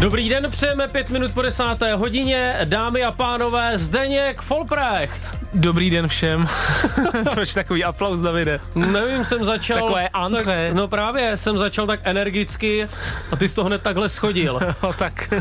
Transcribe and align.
Dobrý 0.00 0.28
den, 0.28 0.50
přejeme 0.50 0.88
pět 0.88 1.10
minut 1.10 1.34
po 1.34 1.42
desáté 1.42 1.94
hodině. 1.94 2.56
Dámy 2.64 3.04
a 3.04 3.12
pánové, 3.12 3.78
Zdeněk 3.78 4.42
Folprecht. 4.42 5.36
Dobrý 5.54 5.90
den 5.90 6.08
všem. 6.08 6.46
Proč 7.32 7.54
takový 7.54 7.84
aplaus, 7.84 8.20
Davide? 8.20 8.60
Nevím, 8.74 9.24
jsem 9.24 9.44
začal... 9.44 9.78
Takové. 9.78 10.08
Tak, 10.12 10.74
no 10.74 10.88
právě, 10.88 11.36
jsem 11.36 11.58
začal 11.58 11.86
tak 11.86 12.00
energicky 12.02 12.86
a 13.32 13.36
ty 13.36 13.48
jsi 13.48 13.54
to 13.54 13.64
hned 13.64 13.82
takhle 13.82 14.08
schodil. 14.08 14.60
no, 14.82 14.92
tak, 14.92 15.34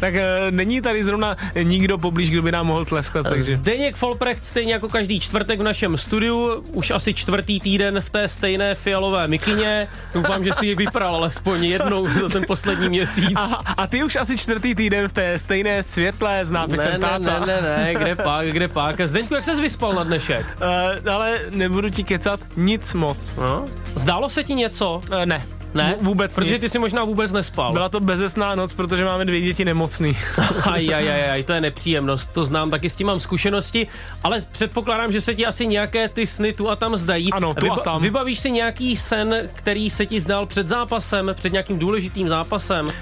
tak 0.00 0.14
eh, 0.14 0.50
není 0.50 0.80
tady 0.80 1.04
zrovna 1.04 1.36
nikdo 1.62 1.98
poblíž, 1.98 2.30
kdo 2.30 2.42
by 2.42 2.52
nám 2.52 2.66
mohl 2.66 2.84
tleskat. 2.84 3.22
Takže. 3.22 3.42
Zdeněk 3.42 3.96
Folprecht 3.96 4.44
stejně 4.44 4.72
jako 4.72 4.88
každý 4.88 5.20
čtvrtek 5.20 5.60
v 5.60 5.62
našem 5.62 5.96
studiu, 5.96 6.64
už 6.72 6.90
asi 6.90 7.14
čtvrtý 7.14 7.60
týden 7.60 8.00
v 8.00 8.10
té 8.10 8.28
stejné 8.28 8.74
fialové 8.74 9.28
mikině. 9.28 9.88
Doufám, 10.14 10.44
že 10.44 10.52
si 10.52 10.66
ji 10.66 10.74
vypral 10.74 11.16
alespoň 11.16 11.64
jednou 11.64 12.06
za 12.06 12.28
ten 12.28 12.44
poslední 12.46 12.88
měsíc. 12.88 13.38
A, 13.38 13.62
a 13.76 13.86
ty 13.86 14.02
už 14.02 14.16
asi 14.16 14.38
čtvrtý 14.38 14.74
týden 14.74 15.08
v 15.08 15.12
té 15.12 15.38
stejné 15.38 15.82
světlé 15.82 16.44
s 16.44 16.50
nápisem 16.50 16.92
ne, 16.92 16.98
táta. 16.98 17.18
Ne, 17.18 17.46
ne, 17.46 17.60
ne, 17.62 17.94
kde 17.94 18.16
pak, 18.16 18.46
kde 18.46 18.68
pak. 18.68 19.00
Zdeňku, 19.04 19.34
jak 19.34 19.44
ses 19.48 19.60
vyspal 19.60 19.92
na 19.92 20.04
dnešek? 20.04 20.46
Uh, 20.60 21.12
ale 21.14 21.40
nebudu 21.50 21.88
ti 21.88 22.04
kecat 22.04 22.40
nic 22.56 22.94
moc. 22.94 23.32
No? 23.36 23.64
Zdálo 23.94 24.28
se 24.28 24.44
ti 24.44 24.54
něco? 24.54 25.00
Uh, 25.10 25.24
ne. 25.24 25.46
Ne? 25.74 25.96
V- 26.00 26.04
vůbec 26.04 26.34
Protože 26.34 26.54
nic. 26.54 26.62
ty 26.62 26.68
si 26.68 26.78
možná 26.78 27.04
vůbec 27.04 27.32
nespal. 27.32 27.72
Byla 27.72 27.88
to 27.88 28.00
bezesná 28.00 28.54
noc, 28.54 28.72
protože 28.72 29.04
máme 29.04 29.24
dvě 29.24 29.40
děti 29.40 29.64
nemocný. 29.64 30.16
Aj, 30.64 30.94
aj, 30.94 31.10
aj, 31.12 31.30
aj, 31.30 31.42
to 31.42 31.52
je 31.52 31.60
nepříjemnost, 31.60 32.32
to 32.32 32.44
znám, 32.44 32.70
taky 32.70 32.88
s 32.88 32.96
tím 32.96 33.06
mám 33.06 33.20
zkušenosti, 33.20 33.86
ale 34.22 34.38
předpokládám, 34.52 35.12
že 35.12 35.20
se 35.20 35.34
ti 35.34 35.46
asi 35.46 35.66
nějaké 35.66 36.08
ty 36.08 36.26
sny 36.26 36.52
tu 36.52 36.70
a 36.70 36.76
tam 36.76 36.96
zdají. 36.96 37.32
Ano, 37.32 37.54
tu 37.54 37.72
a 37.72 37.76
tam. 37.76 38.02
Vybavíš 38.02 38.38
si 38.38 38.50
nějaký 38.50 38.96
sen, 38.96 39.48
který 39.54 39.90
se 39.90 40.06
ti 40.06 40.20
zdal 40.20 40.46
před 40.46 40.68
zápasem, 40.68 41.30
před 41.34 41.52
nějakým 41.52 41.78
důležitým 41.78 42.28
zápasem? 42.28 42.84
Uh, 42.84 42.92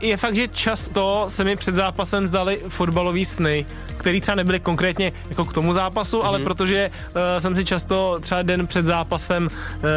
je 0.00 0.16
fakt, 0.16 0.36
že 0.36 0.48
často 0.48 1.24
se 1.28 1.44
mi 1.44 1.56
před 1.56 1.74
zápasem 1.74 2.28
zdali 2.28 2.60
fotbalové 2.68 3.24
sny, 3.24 3.66
které 3.96 4.20
třeba 4.20 4.34
nebyly 4.34 4.60
konkrétně 4.60 5.12
jako 5.28 5.44
k 5.44 5.52
tomu 5.52 5.72
zápasu, 5.72 6.18
mm-hmm. 6.20 6.26
ale 6.26 6.38
protože 6.38 6.90
uh, 6.90 7.20
jsem 7.38 7.56
si 7.56 7.64
často 7.64 8.18
třeba 8.20 8.42
den 8.42 8.66
před 8.66 8.86
zápasem 8.86 9.46
uh, 9.46 9.50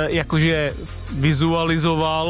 jakože 0.08 0.72
vizualizoval, 1.11 2.27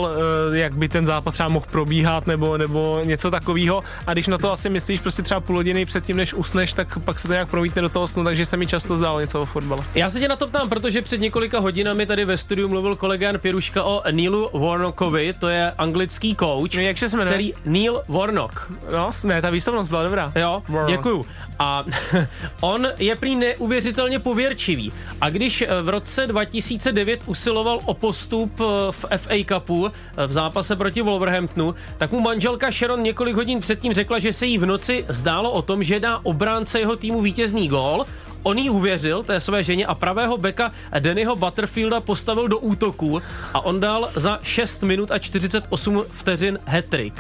uh, 0.50 0.58
jak 0.58 0.78
by 0.78 0.90
ten 0.90 1.06
zápas 1.06 1.34
třeba 1.34 1.50
mohl 1.50 1.66
probíhat 1.72 2.28
nebo, 2.28 2.58
nebo 2.58 3.02
něco 3.04 3.32
takového. 3.32 3.84
A 4.08 4.14
když 4.14 4.28
na 4.28 4.38
to 4.38 4.52
asi 4.52 4.70
myslíš 4.70 5.00
prostě 5.00 5.22
třeba 5.22 5.40
půl 5.40 5.56
hodiny 5.56 5.86
předtím, 5.86 6.18
než 6.18 6.34
usneš, 6.34 6.74
tak 6.74 7.00
pak 7.00 7.20
se 7.20 7.28
to 7.28 7.34
nějak 7.34 7.50
promítne 7.50 7.82
do 7.82 7.90
toho 7.90 8.08
snu, 8.08 8.24
takže 8.24 8.46
se 8.46 8.58
mi 8.58 8.68
často 8.68 8.98
zdálo 8.98 9.20
něco 9.20 9.42
o 9.42 9.46
fotbale. 9.46 9.82
Já 9.96 10.10
se 10.10 10.20
tě 10.20 10.28
na 10.28 10.36
to 10.36 10.48
ptám, 10.48 10.70
protože 10.70 11.02
před 11.02 11.22
několika 11.22 11.60
hodinami 11.60 12.06
tady 12.06 12.26
ve 12.26 12.38
studiu 12.38 12.68
mluvil 12.70 12.96
kolega 12.96 13.28
Jan 13.28 13.40
Piruška 13.40 13.84
o 13.84 14.04
Neelu 14.12 14.50
Warnockovi, 14.54 15.34
to 15.40 15.48
je 15.48 15.72
anglický 15.78 16.36
coach, 16.36 16.76
No, 16.76 16.82
jak 16.82 16.98
se 16.98 17.18
jmenuje? 17.18 17.34
který 17.34 17.54
Neil 17.66 18.04
Warnock. 18.08 18.72
No, 18.94 19.12
ne, 19.24 19.42
ta 19.42 19.50
výslovnost 19.50 19.90
byla 19.90 20.04
dobrá. 20.04 20.32
Jo, 20.36 20.64
Warnock. 20.70 20.92
děkuju. 20.98 21.26
A 21.60 21.86
on 22.62 22.88
je 22.98 23.16
prý 23.16 23.36
neuvěřitelně 23.36 24.20
pověrčivý. 24.20 24.92
A 25.22 25.30
když 25.30 25.62
eh, 25.62 25.82
v 25.82 25.90
roce 25.90 26.28
2009 26.28 27.22
usiloval 27.26 27.80
o 27.86 27.94
postup 27.94 28.62
eh, 28.62 28.92
v 28.92 29.06
FA 29.18 29.36
Cupu 29.54 29.88
eh, 29.88 30.28
v 30.28 30.32
zápase 30.32 30.76
proti 30.76 31.02
Wolverhamptonu, 31.02 31.76
tak 31.98 32.12
mu 32.12 32.20
manželka 32.20 32.72
Sharon 32.72 33.04
několik 33.04 33.36
hodin 33.36 33.60
předtím 33.60 33.94
řekla, 33.94 34.20
že 34.20 34.34
se 34.34 34.46
jí 34.46 34.58
v 34.58 34.66
noci 34.66 35.06
zdálo 35.10 35.52
o 35.52 35.62
tom, 35.62 35.84
že 35.84 36.00
dá 36.00 36.20
obránce 36.24 36.80
jeho 36.80 36.96
týmu 36.96 37.22
vítězný 37.22 37.68
gól. 37.68 38.06
On 38.44 38.58
jí 38.58 38.70
uvěřil, 38.70 39.24
té 39.24 39.40
své 39.40 39.64
ženě, 39.64 39.86
a 39.86 39.96
pravého 39.96 40.38
beka 40.38 40.72
Dannyho 41.00 41.36
Butterfielda 41.36 42.02
postavil 42.02 42.48
do 42.48 42.60
útoku 42.60 43.22
a 43.54 43.66
on 43.66 43.80
dal 43.80 44.10
za 44.16 44.40
6 44.44 44.84
minut 44.84 45.12
a 45.12 45.18
48 45.20 46.04
vteřin 46.12 46.60
hat-trick. 46.66 47.14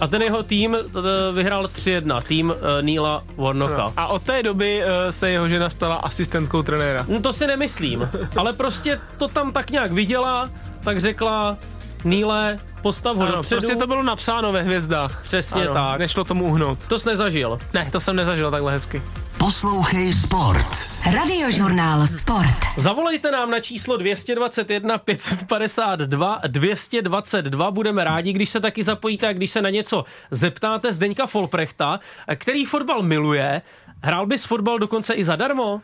A 0.00 0.06
ten 0.06 0.22
jeho 0.22 0.42
tým 0.42 0.74
eh, 0.76 1.32
vyhrál 1.32 1.64
3-1, 1.66 2.22
tým 2.22 2.54
eh, 2.78 2.82
Neila 2.82 3.24
Warnocka. 3.36 3.92
A 3.96 4.06
od 4.06 4.22
té 4.22 4.42
doby 4.42 4.82
uh, 4.84 5.10
se 5.10 5.30
jeho 5.30 5.48
žena 5.48 5.70
stala 5.70 5.94
asistentkou 5.94 6.62
trenéra. 6.62 7.04
No 7.08 7.20
to 7.20 7.32
si 7.32 7.46
nemyslím, 7.46 8.10
ale 8.36 8.52
prostě 8.52 9.00
to 9.16 9.28
tam 9.28 9.52
tak 9.52 9.70
nějak 9.70 9.92
viděla, 9.92 10.50
tak 10.84 11.00
řekla 11.00 11.56
Níle, 12.04 12.58
postav 12.82 13.16
ho 13.16 13.22
Ano, 13.22 13.32
dopředu. 13.32 13.60
prostě 13.60 13.76
to 13.76 13.86
bylo 13.86 14.02
napsáno 14.02 14.52
ve 14.52 14.62
hvězdách. 14.62 15.22
Přesně 15.22 15.62
ano, 15.62 15.74
tak. 15.74 15.98
Nešlo 15.98 16.24
tomu 16.24 16.44
uhnout. 16.44 16.78
To 16.88 16.98
jsi 16.98 17.08
nezažil. 17.08 17.58
Ne, 17.74 17.88
to 17.92 18.00
jsem 18.00 18.16
nezažil 18.16 18.50
takhle 18.50 18.72
hezky. 18.72 19.02
Poslouchej 19.40 20.12
Sport. 20.12 20.68
Radiožurnál 21.14 22.06
Sport. 22.06 22.58
Zavolejte 22.76 23.30
nám 23.30 23.50
na 23.50 23.60
číslo 23.60 23.96
221 23.96 24.98
552 24.98 26.40
222. 26.46 27.70
Budeme 27.70 28.04
rádi, 28.04 28.32
když 28.32 28.50
se 28.50 28.60
taky 28.60 28.82
zapojíte 28.82 29.28
a 29.28 29.32
když 29.32 29.50
se 29.50 29.62
na 29.62 29.70
něco 29.70 30.04
zeptáte 30.30 30.92
Zdeňka 30.92 31.26
Folprechta, 31.26 32.00
který 32.36 32.64
fotbal 32.64 33.02
miluje. 33.02 33.62
Hrál 34.02 34.26
bys 34.26 34.44
fotbal 34.44 34.78
dokonce 34.78 35.14
i 35.14 35.24
zadarmo? 35.24 35.80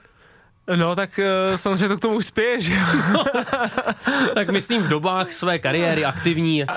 No, 0.77 0.97
tak 0.97 1.21
uh, 1.51 1.57
samozřejmě 1.57 1.89
to 1.89 1.97
k 1.97 2.01
tomu 2.01 2.15
už 2.17 2.27
spěje, 2.27 2.61
že 2.61 2.75
jo? 2.75 3.25
Tak 4.35 4.51
myslím 4.51 4.83
v 4.83 4.89
dobách 4.89 5.33
své 5.33 5.59
kariéry 5.59 6.05
aktivní. 6.05 6.65
uh, 6.65 6.69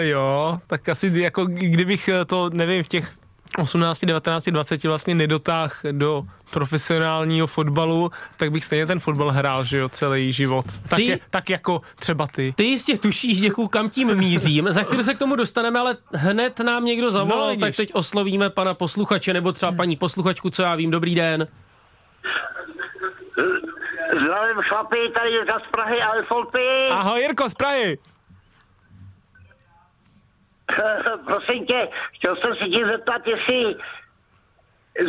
jo, 0.00 0.58
tak 0.66 0.88
asi 0.88 1.12
jako 1.14 1.44
kdybych 1.46 2.08
eh, 2.08 2.24
to, 2.24 2.50
nevím, 2.52 2.84
v 2.84 2.88
těch 2.88 3.14
18, 3.58 4.04
19, 4.04 4.44
20 4.50 4.84
vlastně 4.84 5.14
nedotáh 5.14 5.80
do 5.92 6.22
profesionálního 6.50 7.46
fotbalu, 7.46 8.10
tak 8.36 8.50
bych 8.52 8.64
stejně 8.64 8.86
ten 8.86 9.00
fotbal 9.00 9.30
hrál, 9.30 9.64
že 9.64 9.78
jo, 9.78 9.88
celý 9.88 10.32
život. 10.32 10.64
Tak, 10.88 10.96
Ty- 10.96 11.04
je, 11.04 11.18
tak 11.30 11.50
jako 11.50 11.80
třeba 11.96 12.26
ty. 12.26 12.54
Ty 12.56 12.64
jistě 12.64 12.98
tušíš, 12.98 13.40
děkuji, 13.40 13.68
kam 13.68 13.90
tím 13.90 14.14
mířím. 14.14 14.66
Za 14.72 14.82
chvíli 14.82 15.02
se 15.04 15.14
k 15.14 15.18
tomu 15.18 15.36
dostaneme, 15.36 15.80
ale 15.80 15.96
hned 16.14 16.60
nám 16.60 16.84
někdo 16.84 17.10
zavolal, 17.10 17.38
No, 17.38 17.44
no, 17.44 17.50
vidíš. 17.50 17.60
tak 17.60 17.76
teď 17.76 17.90
oslovíme 17.94 18.50
pana 18.50 18.74
posluchače, 18.74 19.32
nebo 19.32 19.52
třeba 19.52 19.72
paní 19.72 19.96
posluchačku, 19.96 20.50
co 20.50 20.62
já 20.62 20.74
vím. 20.74 20.90
Dobrý 20.90 21.14
den. 21.14 21.48
Zdravím 24.24 24.62
chlapi, 24.68 24.96
tady 25.16 25.30
je 25.32 25.44
z 25.44 25.70
Prahy 25.70 26.00
Alfolpy. 26.02 26.88
Ahoj 26.90 27.20
Jirko 27.20 27.48
z 27.48 27.54
Prahy. 27.54 27.98
Prosím 31.26 31.66
tě, 31.66 31.88
chtěl 32.12 32.34
jsem 32.36 32.54
se 32.56 32.64
tě 32.64 32.86
zeptat, 32.86 33.22
jestli 33.26 33.76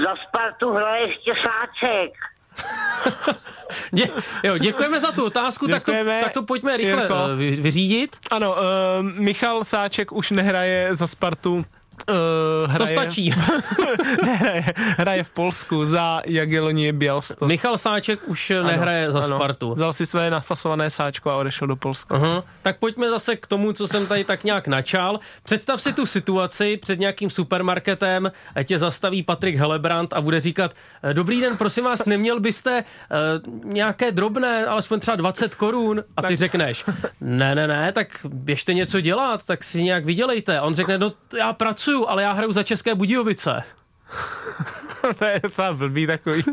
za 0.04 0.16
Spartu 0.28 0.72
hraje 0.72 1.08
ještě 1.08 1.34
Sáček. 1.44 2.12
Dě, 3.92 4.04
jo, 4.44 4.58
děkujeme 4.58 5.00
za 5.00 5.12
tu 5.12 5.26
otázku, 5.26 5.68
tak 5.68 5.84
to, 5.84 5.92
tak 6.22 6.34
to 6.34 6.44
pojďme 6.44 6.78
rychle 6.78 7.02
Jirko. 7.02 7.16
eh, 7.32 7.36
vy, 7.36 7.52
vyřídit. 7.52 8.18
Ano, 8.32 8.52
uh, 8.52 8.60
Michal 9.04 9.64
Sáček 9.64 10.12
už 10.12 10.32
nehraje 10.32 10.96
za 10.96 11.08
Spartu. 11.08 11.66
Uh, 12.10 12.72
hraje, 12.72 12.78
To 12.78 13.02
stačí. 13.02 13.34
nehraje, 14.26 14.64
hraje 14.98 15.24
v 15.24 15.30
Polsku 15.30 15.86
za 15.86 16.22
Jagiellonię 16.26 16.94
Białystok. 16.94 17.48
Michal 17.48 17.78
Sáček 17.78 18.20
už 18.28 18.52
ano, 18.52 18.64
nehraje 18.68 19.12
za 19.12 19.20
ano. 19.20 19.36
Spartu. 19.38 19.74
Vzal 19.74 19.94
si 19.94 20.06
své 20.06 20.30
nafasované 20.30 20.90
sáčko 20.90 21.30
a 21.32 21.36
odešel 21.36 21.68
do 21.68 21.76
Polska. 21.76 22.16
Aha. 22.16 22.44
Tak 22.62 22.78
pojďme 22.80 23.10
zase 23.10 23.36
k 23.36 23.48
tomu, 23.48 23.74
co 23.74 23.88
jsem 23.88 24.08
tady 24.08 24.24
tak 24.24 24.44
nějak 24.44 24.68
načal. 24.68 25.20
Představ 25.44 25.82
si 25.82 25.94
tu 25.94 26.06
situaci 26.06 26.78
před 26.78 27.00
nějakým 27.00 27.30
supermarketem, 27.30 28.32
a 28.56 28.64
tě 28.64 28.80
zastaví 28.80 29.24
Patrik 29.24 29.56
Helebrant 29.56 30.14
a 30.14 30.22
bude 30.22 30.40
říkat, 30.40 30.72
"Eh, 31.04 31.14
dobrý 31.14 31.42
den, 31.42 31.58
prosím 31.58 31.84
vás, 31.84 32.06
neměl 32.06 32.40
byste 32.40 32.84
uh, 32.84 33.74
nějaké 33.74 34.12
drobné, 34.12 34.66
alespoň 34.66 35.00
třeba 35.00 35.16
20 35.18 35.56
korun? 35.56 36.04
A 36.18 36.22
ty 36.22 36.28
Tak- 36.28 36.38
řekneš, 36.38 36.84
ne, 37.22 37.56
ne, 37.56 37.68
ne, 37.68 37.92
tak 37.92 38.08
běžte 38.30 38.74
něco 38.74 39.02
dělat, 39.02 39.46
tak 39.46 39.64
si 39.64 39.84
nějak 39.84 40.06
vydělejte. 40.06 40.60
A 40.60 40.62
on 40.62 40.76
řekne, 40.76 40.98
no 40.98 41.12
já 41.38 41.54
pracuju, 41.86 42.06
ale 42.08 42.24
já 42.24 42.32
hraju 42.32 42.52
za 42.52 42.64
České 42.64 42.96
Budějovice. 42.96 43.64
to 45.20 45.26
je 45.26 45.40
docela 45.44 45.74
blbý 45.74 46.08
takový. 46.08 46.44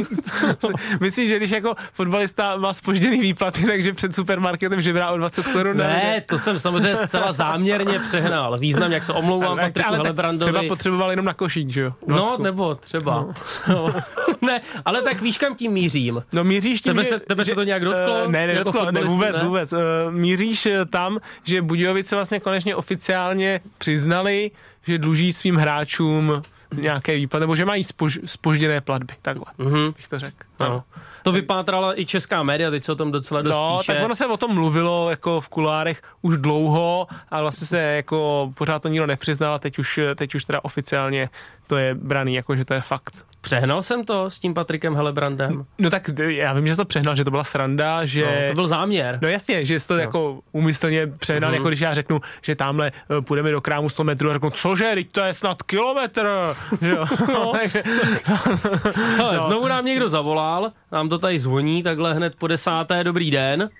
Myslíš, 1.00 1.28
že 1.28 1.36
když 1.36 1.50
jako 1.50 1.74
fotbalista 1.92 2.56
má 2.56 2.72
spožděný 2.74 3.20
výplaty, 3.20 3.66
takže 3.66 3.92
před 3.92 4.14
supermarketem 4.14 4.80
žebrá 4.80 5.10
o 5.10 5.16
20 5.18 5.46
korun? 5.46 5.76
Ne, 5.76 6.22
to 6.28 6.38
jsem 6.38 6.58
samozřejmě 6.58 6.96
zcela 6.96 7.32
záměrně 7.32 7.98
přehnal. 7.98 8.58
Význam, 8.58 8.92
jak 8.92 9.02
se 9.04 9.12
omlouvám 9.12 9.52
ale, 9.52 9.62
Patriku 9.62 9.88
ale 9.88 9.96
Helebrandovi. 9.96 10.52
třeba 10.52 10.62
potřeboval 10.68 11.10
jenom 11.10 11.26
na 11.26 11.34
košík, 11.34 11.68
že 11.68 11.80
jo? 11.80 11.90
No, 12.06 12.36
nebo 12.38 12.74
třeba. 12.74 13.26
No. 13.68 13.94
ne, 14.42 14.60
ale 14.84 15.02
tak 15.02 15.20
víš, 15.22 15.38
kam 15.38 15.54
tím 15.54 15.72
mířím. 15.72 16.22
No 16.32 16.44
míříš 16.44 16.80
tím, 16.80 16.90
Tebe 16.92 17.04
že, 17.04 17.08
se- 17.10 17.20
tebe 17.20 17.44
se 17.44 17.50
že, 17.50 17.54
to 17.54 17.62
nějak 17.62 17.84
dotklo? 17.84 18.16
eh, 18.24 18.28
ne, 18.28 18.46
ne, 18.46 18.52
Jako 18.52 18.64
dotklo, 18.72 18.90
ne, 18.92 19.04
vůbec, 19.04 19.36
ne? 19.40 19.44
vůbec. 19.48 19.72
Uh, 19.72 19.78
míříš 20.10 20.66
eh, 20.66 20.84
tam, 20.84 21.18
že 21.44 21.62
Budějovice 21.62 22.14
vlastně 22.16 22.40
konečně 22.40 22.76
oficiálně 22.76 23.60
přiznali, 23.78 24.50
že 24.86 24.98
dluží 24.98 25.32
svým 25.32 25.56
hráčům 25.56 26.42
nějaké 26.72 27.16
výplaty, 27.16 27.40
nebo 27.40 27.56
že 27.56 27.64
mají 27.64 27.84
spož, 27.84 28.18
spožděné 28.26 28.80
platby, 28.80 29.14
takhle 29.22 29.44
Mhm. 29.58 29.92
bych 29.96 30.08
to 30.08 30.18
řekl. 30.18 30.36
No. 30.60 30.84
To 31.22 31.32
vypátrala 31.32 32.00
i 32.00 32.04
česká 32.04 32.42
média, 32.42 32.70
teď 32.70 32.84
se 32.84 32.92
o 32.92 32.94
tom 32.94 33.12
docela 33.12 33.42
dost 33.42 33.54
No, 33.54 33.76
píše. 33.78 33.92
tak 33.94 34.04
ono 34.04 34.14
se 34.14 34.26
o 34.26 34.36
tom 34.36 34.54
mluvilo 34.54 35.10
jako 35.10 35.40
v 35.40 35.48
kulárech 35.48 36.02
už 36.22 36.36
dlouho, 36.36 37.06
ale 37.30 37.42
vlastně 37.42 37.66
se 37.66 37.78
jako 37.80 38.50
pořád 38.54 38.82
to 38.82 38.88
nikdo 38.88 39.06
nepřiznal 39.06 39.54
a 39.54 39.58
teď 39.58 39.78
už, 39.78 40.00
teď 40.14 40.34
už 40.34 40.44
teda 40.44 40.64
oficiálně 40.64 41.28
to 41.66 41.76
je 41.76 41.94
braný, 41.94 42.34
jako 42.34 42.56
že 42.56 42.64
to 42.64 42.74
je 42.74 42.80
fakt. 42.80 43.26
Přehnal 43.42 43.82
jsem 43.82 44.04
to 44.04 44.30
s 44.30 44.38
tím 44.38 44.54
Patrikem 44.54 44.94
Helebrandem. 44.94 45.64
No 45.78 45.90
tak 45.90 46.10
já 46.18 46.52
vím, 46.52 46.66
že 46.66 46.72
jsi 46.74 46.76
to 46.76 46.84
přehnal, 46.84 47.16
že 47.16 47.24
to 47.24 47.30
byla 47.30 47.44
sranda, 47.44 48.04
že... 48.04 48.24
No, 48.24 48.48
to 48.48 48.54
byl 48.54 48.68
záměr. 48.68 49.18
No 49.22 49.28
jasně, 49.28 49.64
že 49.64 49.80
jsi 49.80 49.88
to 49.88 49.94
no. 49.94 50.00
jako 50.00 50.40
umyslně 50.52 51.06
přehnal, 51.06 51.50
mm-hmm. 51.50 51.54
jako 51.54 51.68
když 51.68 51.80
já 51.80 51.94
řeknu, 51.94 52.20
že 52.42 52.54
tamhle 52.54 52.92
eh, 53.18 53.22
půjdeme 53.22 53.50
do 53.50 53.60
krámu 53.60 53.88
100 53.88 54.04
metrů 54.04 54.30
a 54.30 54.32
řeknu, 54.32 54.50
cože, 54.50 54.90
teď 54.94 55.12
to 55.12 55.20
je 55.20 55.34
snad 55.34 55.62
kilometr. 55.62 56.28
Že 56.80 56.90
jo? 56.90 57.04
No. 57.28 57.52
Hele, 59.16 59.36
No. 59.36 59.40
znovu 59.40 59.68
nám 59.68 59.84
někdo 59.84 60.08
zavolal, 60.08 60.72
nám 60.92 61.08
to 61.08 61.18
tady 61.18 61.38
zvoní, 61.38 61.82
takhle 61.82 62.14
hned 62.14 62.34
po 62.38 62.46
desáté, 62.46 63.04
dobrý 63.04 63.30
den. 63.30 63.70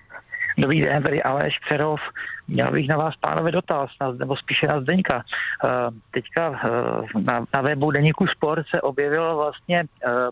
Dobrý 0.57 0.81
den, 0.81 1.03
tady 1.03 1.23
Aleš 1.23 1.59
Přerov. 1.59 1.99
Měl 2.47 2.71
bych 2.71 2.87
na 2.87 2.97
vás, 2.97 3.15
pánové, 3.15 3.51
dotaz, 3.51 3.89
na, 4.01 4.11
nebo 4.11 4.35
spíše 4.35 4.67
na 4.67 4.81
Zdeňka. 4.81 5.15
Uh, 5.63 5.71
teďka 6.11 6.49
uh, 6.49 7.21
na, 7.23 7.45
na 7.55 7.61
webu 7.61 7.91
Deníku 7.91 8.27
Sport 8.27 8.65
se 8.67 8.81
objevil 8.81 9.35
vlastně 9.35 9.83
uh, 9.83 10.29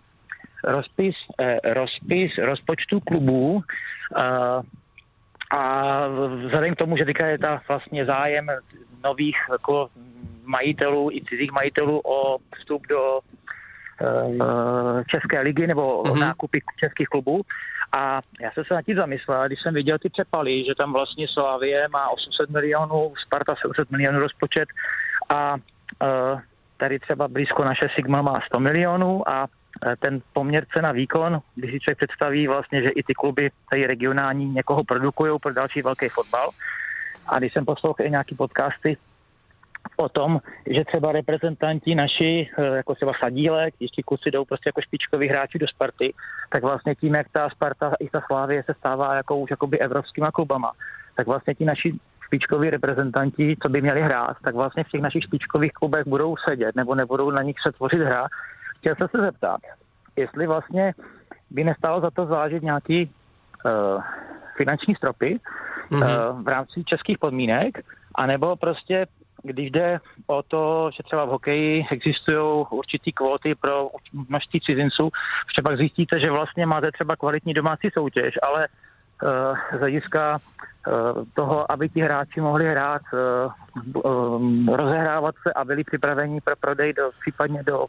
rozpis, 0.63 1.15
rozpis 1.63 2.37
rozpočtu 2.37 2.99
klubů 2.99 3.63
a 5.51 6.07
vzhledem 6.45 6.75
k 6.75 6.77
tomu, 6.77 6.97
že 6.97 7.05
teďka 7.05 7.27
je 7.27 7.37
ta 7.37 7.61
vlastně 7.67 8.05
zájem 8.05 8.47
nových 9.03 9.37
jako 9.51 9.89
majitelů 10.45 11.11
i 11.11 11.21
cizích 11.29 11.51
majitelů 11.51 11.99
o 11.99 12.37
vstup 12.55 12.87
do 12.87 13.19
eh, 14.01 15.03
České 15.07 15.41
ligy 15.41 15.67
nebo 15.67 16.03
Mhm. 16.03 16.13
mm-hmm. 16.13 16.19
nákupy 16.19 16.61
českých 16.79 17.07
klubů. 17.07 17.41
A 17.97 18.21
já 18.41 18.51
jsem 18.51 18.63
se 18.65 18.73
nad 18.73 18.81
tím 18.81 18.95
zamyslel, 18.95 19.47
když 19.47 19.61
jsem 19.61 19.73
viděl 19.73 19.97
ty 19.99 20.09
přepaly, 20.09 20.65
že 20.65 20.75
tam 20.77 20.93
vlastně 20.93 21.27
Slavie 21.27 21.87
má 21.87 22.09
800 22.09 22.49
milionů, 22.49 23.13
Sparta 23.25 23.55
700 23.61 23.91
milionů 23.91 24.19
rozpočet 24.19 24.69
a 25.29 25.55
eh, 26.03 26.41
tady 26.77 26.99
třeba 26.99 27.27
blízko 27.27 27.63
naše 27.63 27.87
Sigma 27.95 28.21
má 28.21 28.33
100 28.45 28.59
milionů 28.59 29.29
a 29.29 29.47
eh, 29.47 29.95
ten 29.99 30.21
poměr 30.33 30.65
cena 30.73 30.91
výkon, 30.91 31.39
když 31.55 31.71
si 31.71 31.79
člověk 31.79 31.97
představí 31.97 32.47
vlastně, 32.47 32.81
že 32.81 32.89
i 32.89 33.03
ty 33.03 33.13
kluby 33.13 33.49
tady 33.71 33.87
regionální 33.87 34.45
někoho 34.45 34.83
produkují 34.83 35.39
pro 35.39 35.53
další 35.53 35.81
velký 35.81 36.09
fotbal. 36.09 36.49
A 37.27 37.39
když 37.39 37.53
jsem 37.53 37.65
poslouchal 37.65 38.05
i 38.05 38.09
nějaký 38.09 38.35
podcasty 38.35 38.97
o 39.97 40.09
tom, 40.09 40.39
že 40.65 40.85
třeba 40.85 41.11
reprezentanti 41.11 41.95
naši, 41.95 42.49
eh, 42.57 42.65
jako 42.65 42.95
třeba 42.95 43.11
Sadílek, 43.19 43.73
ti 43.95 44.03
kluci 44.03 44.31
jdou 44.31 44.45
prostě 44.45 44.69
jako 44.69 44.81
špičkoví 44.81 45.27
hráči 45.27 45.59
do 45.59 45.67
Sparty, 45.67 46.13
tak 46.49 46.63
vlastně 46.63 46.95
tím, 46.95 47.15
jak 47.15 47.29
ta 47.31 47.49
Sparta 47.49 47.93
i 47.99 48.09
ta 48.09 48.21
Slávie 48.25 48.63
se 48.63 48.73
stává 48.73 49.15
jako 49.15 49.37
už 49.37 49.49
jakoby 49.49 49.79
evropskýma 49.79 50.31
klubama, 50.31 50.71
tak 51.15 51.27
vlastně 51.27 51.55
ti 51.55 51.65
naši 51.65 51.93
špičkoví 52.25 52.69
reprezentanti, 52.69 53.57
co 53.63 53.69
by 53.69 53.81
měli 53.81 54.01
hrát, 54.01 54.37
tak 54.43 54.55
vlastně 54.55 54.83
v 54.83 54.89
těch 54.89 55.01
našich 55.01 55.23
špičkových 55.23 55.71
klubech 55.71 56.07
budou 56.07 56.35
sedět 56.49 56.75
nebo 56.75 56.95
nebudou 56.95 57.31
na 57.31 57.43
nich 57.43 57.55
se 57.63 57.71
tvořit 57.71 58.01
hra. 58.01 58.27
Chtěl 58.79 58.95
jsem 58.95 59.07
se 59.07 59.17
zeptat, 59.21 59.59
jestli 60.15 60.47
vlastně 60.47 60.93
by 61.49 61.63
nestálo 61.63 62.01
za 62.01 62.11
to 62.11 62.25
zvážit 62.25 62.63
nějaký 62.63 63.11
uh, 63.65 64.03
finanční 64.57 64.95
stropy 64.95 65.39
mm-hmm. 65.91 66.31
uh, 66.31 66.43
v 66.43 66.47
rámci 66.47 66.83
českých 66.83 67.17
podmínek, 67.19 67.83
anebo 68.15 68.55
prostě 68.55 69.05
když 69.43 69.71
jde 69.71 69.99
o 70.27 70.43
to, 70.43 70.89
že 70.95 71.03
třeba 71.03 71.25
v 71.25 71.29
hokeji 71.29 71.85
existují 71.91 72.65
určitý 72.69 73.11
kvóty 73.11 73.55
pro 73.55 73.89
množství 74.29 74.61
cizinců, 74.61 75.09
že 75.55 75.61
pak 75.63 75.77
zjistíte, 75.77 76.19
že 76.19 76.31
vlastně 76.31 76.65
máte 76.65 76.91
třeba 76.91 77.15
kvalitní 77.15 77.53
domácí 77.53 77.89
soutěž, 77.93 78.33
ale 78.43 78.67
uh, 78.67 79.77
z 79.77 79.79
hlediska 79.79 80.37
uh, 80.37 81.25
toho, 81.33 81.71
aby 81.71 81.89
ti 81.89 82.01
hráči 82.01 82.41
mohli 82.41 82.67
hrát, 82.67 83.01
um, 83.93 84.67
rozehrávat 84.67 85.35
se 85.43 85.53
a 85.53 85.65
byli 85.65 85.83
připraveni 85.83 86.41
pro 86.41 86.55
prodej 86.55 86.93
do, 86.93 87.11
případně 87.21 87.63
do 87.63 87.85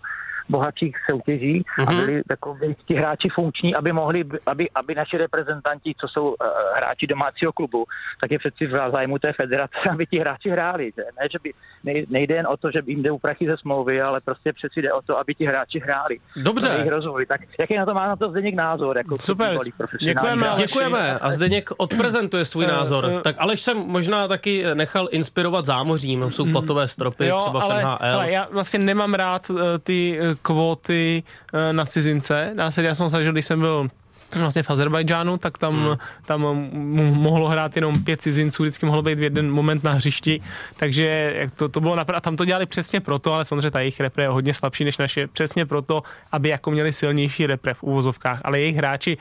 bohatších 0.49 0.97
soutěží 1.11 1.63
mm-hmm. 1.63 1.89
a 1.89 1.93
byli 2.05 2.23
takový 2.29 2.77
ti 2.87 2.95
hráči 2.95 3.29
funkční, 3.35 3.75
aby 3.75 3.93
mohli, 3.93 4.25
aby, 4.47 4.71
aby 4.75 4.95
naši 4.95 5.17
reprezentanti, 5.17 5.95
co 6.01 6.09
jsou 6.09 6.29
uh, 6.29 6.35
hráči 6.77 7.07
domácího 7.07 7.53
klubu, 7.53 7.85
tak 8.21 8.31
je 8.31 8.39
přeci 8.39 8.67
v 8.67 8.91
zájmu 8.93 9.19
té 9.19 9.33
federace, 9.33 9.75
aby 9.91 10.07
ti 10.07 10.19
hráči 10.19 10.51
hráli. 10.51 10.93
Že? 10.97 11.03
Ne, 11.21 11.29
že 11.33 11.39
by, 11.43 11.53
nej, 11.85 12.07
nejde 12.11 12.35
jen 12.35 12.47
o 12.47 12.57
to, 12.57 12.71
že 12.71 12.83
by 12.83 12.93
jim 12.93 13.03
jde 13.03 13.11
prachy 13.23 13.47
ze 13.47 13.57
smlouvy, 13.57 14.03
ale 14.03 14.21
prostě 14.21 14.53
přeci 14.53 14.83
jde 14.83 14.93
o 14.93 15.03
to, 15.03 15.19
aby 15.19 15.35
ti 15.35 15.45
hráči 15.47 15.79
hráli. 15.79 16.19
Dobře. 16.37 16.69
Jejich 16.69 16.89
rozvoj. 16.91 17.27
Tak 17.27 17.41
jaký 17.59 17.77
na 17.77 17.87
to 17.87 17.95
má 17.95 18.07
na 18.09 18.17
to 18.17 18.31
Zdeněk 18.31 18.55
názor? 18.55 18.97
Jako 18.99 19.19
Super. 19.19 19.59
Děkujeme, 20.01 20.43
hráč? 20.43 20.59
Aleši. 20.59 20.67
Děkujeme 20.67 21.19
a 21.19 21.31
Zdeněk 21.31 21.71
odprezentuje 21.77 22.45
svůj 22.45 22.65
Eh, 22.65 22.69
názor. 22.69 23.07
eh. 23.11 23.21
Tak 23.21 23.37
Aleš 23.39 23.61
jsem 23.61 23.77
možná 23.79 24.29
taky 24.29 24.65
nechal 24.75 25.09
inspirovat 25.11 25.65
zámořím, 25.65 26.31
jsou 26.31 26.51
platové 26.53 26.89
stropy, 26.89 27.31
třeba 27.41 27.61
v 27.61 27.63
ale, 27.65 27.83
NHL. 27.83 28.15
ale 28.15 28.31
já 28.31 28.47
vlastně 28.53 28.79
nemám 28.79 29.15
rád 29.15 29.51
ty 29.83 30.19
kvóty 30.43 31.23
uh, 31.53 31.61
na 31.73 31.87
cizince. 31.87 32.55
Já, 32.59 32.71
se, 32.71 32.83
já 32.83 32.95
jsem 32.95 33.09
zažil, 33.09 33.33
když 33.33 33.47
jsem 33.47 33.61
byl 33.61 33.89
vlastně 34.37 34.63
v 34.63 34.71
Azerbajdžánu, 34.71 35.37
tak 35.37 35.59
tam, 35.59 35.85
hmm. 35.85 35.97
tam 36.25 36.47
m- 36.47 36.71
mohlo 37.15 37.49
hrát 37.49 37.77
jenom 37.77 38.05
pět 38.05 38.23
cizinců, 38.23 38.63
vždycky 38.63 38.87
mohlo 38.87 39.03
být 39.03 39.19
v 39.19 39.23
jeden 39.23 39.51
moment 39.51 39.85
na 39.85 39.93
hřišti, 39.93 40.41
takže 40.77 41.35
jak 41.37 41.51
to, 41.51 41.69
to 41.69 41.81
bylo 41.81 41.97
napr- 41.97 42.17
a 42.17 42.21
tam 42.21 42.37
to 42.37 42.45
dělali 42.45 42.67
přesně 42.67 43.01
proto, 43.01 43.35
ale 43.35 43.45
samozřejmě 43.45 43.71
ta 43.71 43.81
jejich 43.81 44.01
repre 44.01 44.25
je 44.25 44.29
hodně 44.29 44.55
slabší 44.55 44.85
než 44.85 44.99
naše, 44.99 45.27
přesně 45.27 45.67
proto, 45.67 46.03
aby 46.33 46.49
jako 46.49 46.71
měli 46.71 46.93
silnější 46.93 47.47
repre 47.47 47.75
v 47.75 47.83
úvozovkách, 47.83 48.41
ale 48.45 48.61
jejich 48.61 48.77
hráči 48.77 49.19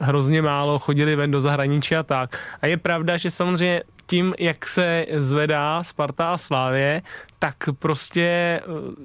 hrozně 0.00 0.42
málo 0.42 0.78
chodili 0.78 1.16
ven 1.16 1.30
do 1.30 1.40
zahraničí 1.40 1.96
a 1.96 2.02
tak. 2.02 2.38
A 2.62 2.66
je 2.66 2.76
pravda, 2.76 3.16
že 3.16 3.30
samozřejmě 3.30 3.82
tím, 4.06 4.34
jak 4.38 4.66
se 4.66 5.06
zvedá 5.12 5.80
Sparta 5.84 6.32
a 6.32 6.38
Slávě, 6.38 7.02
tak 7.38 7.56
prostě 7.78 8.22
eh, 8.22 8.62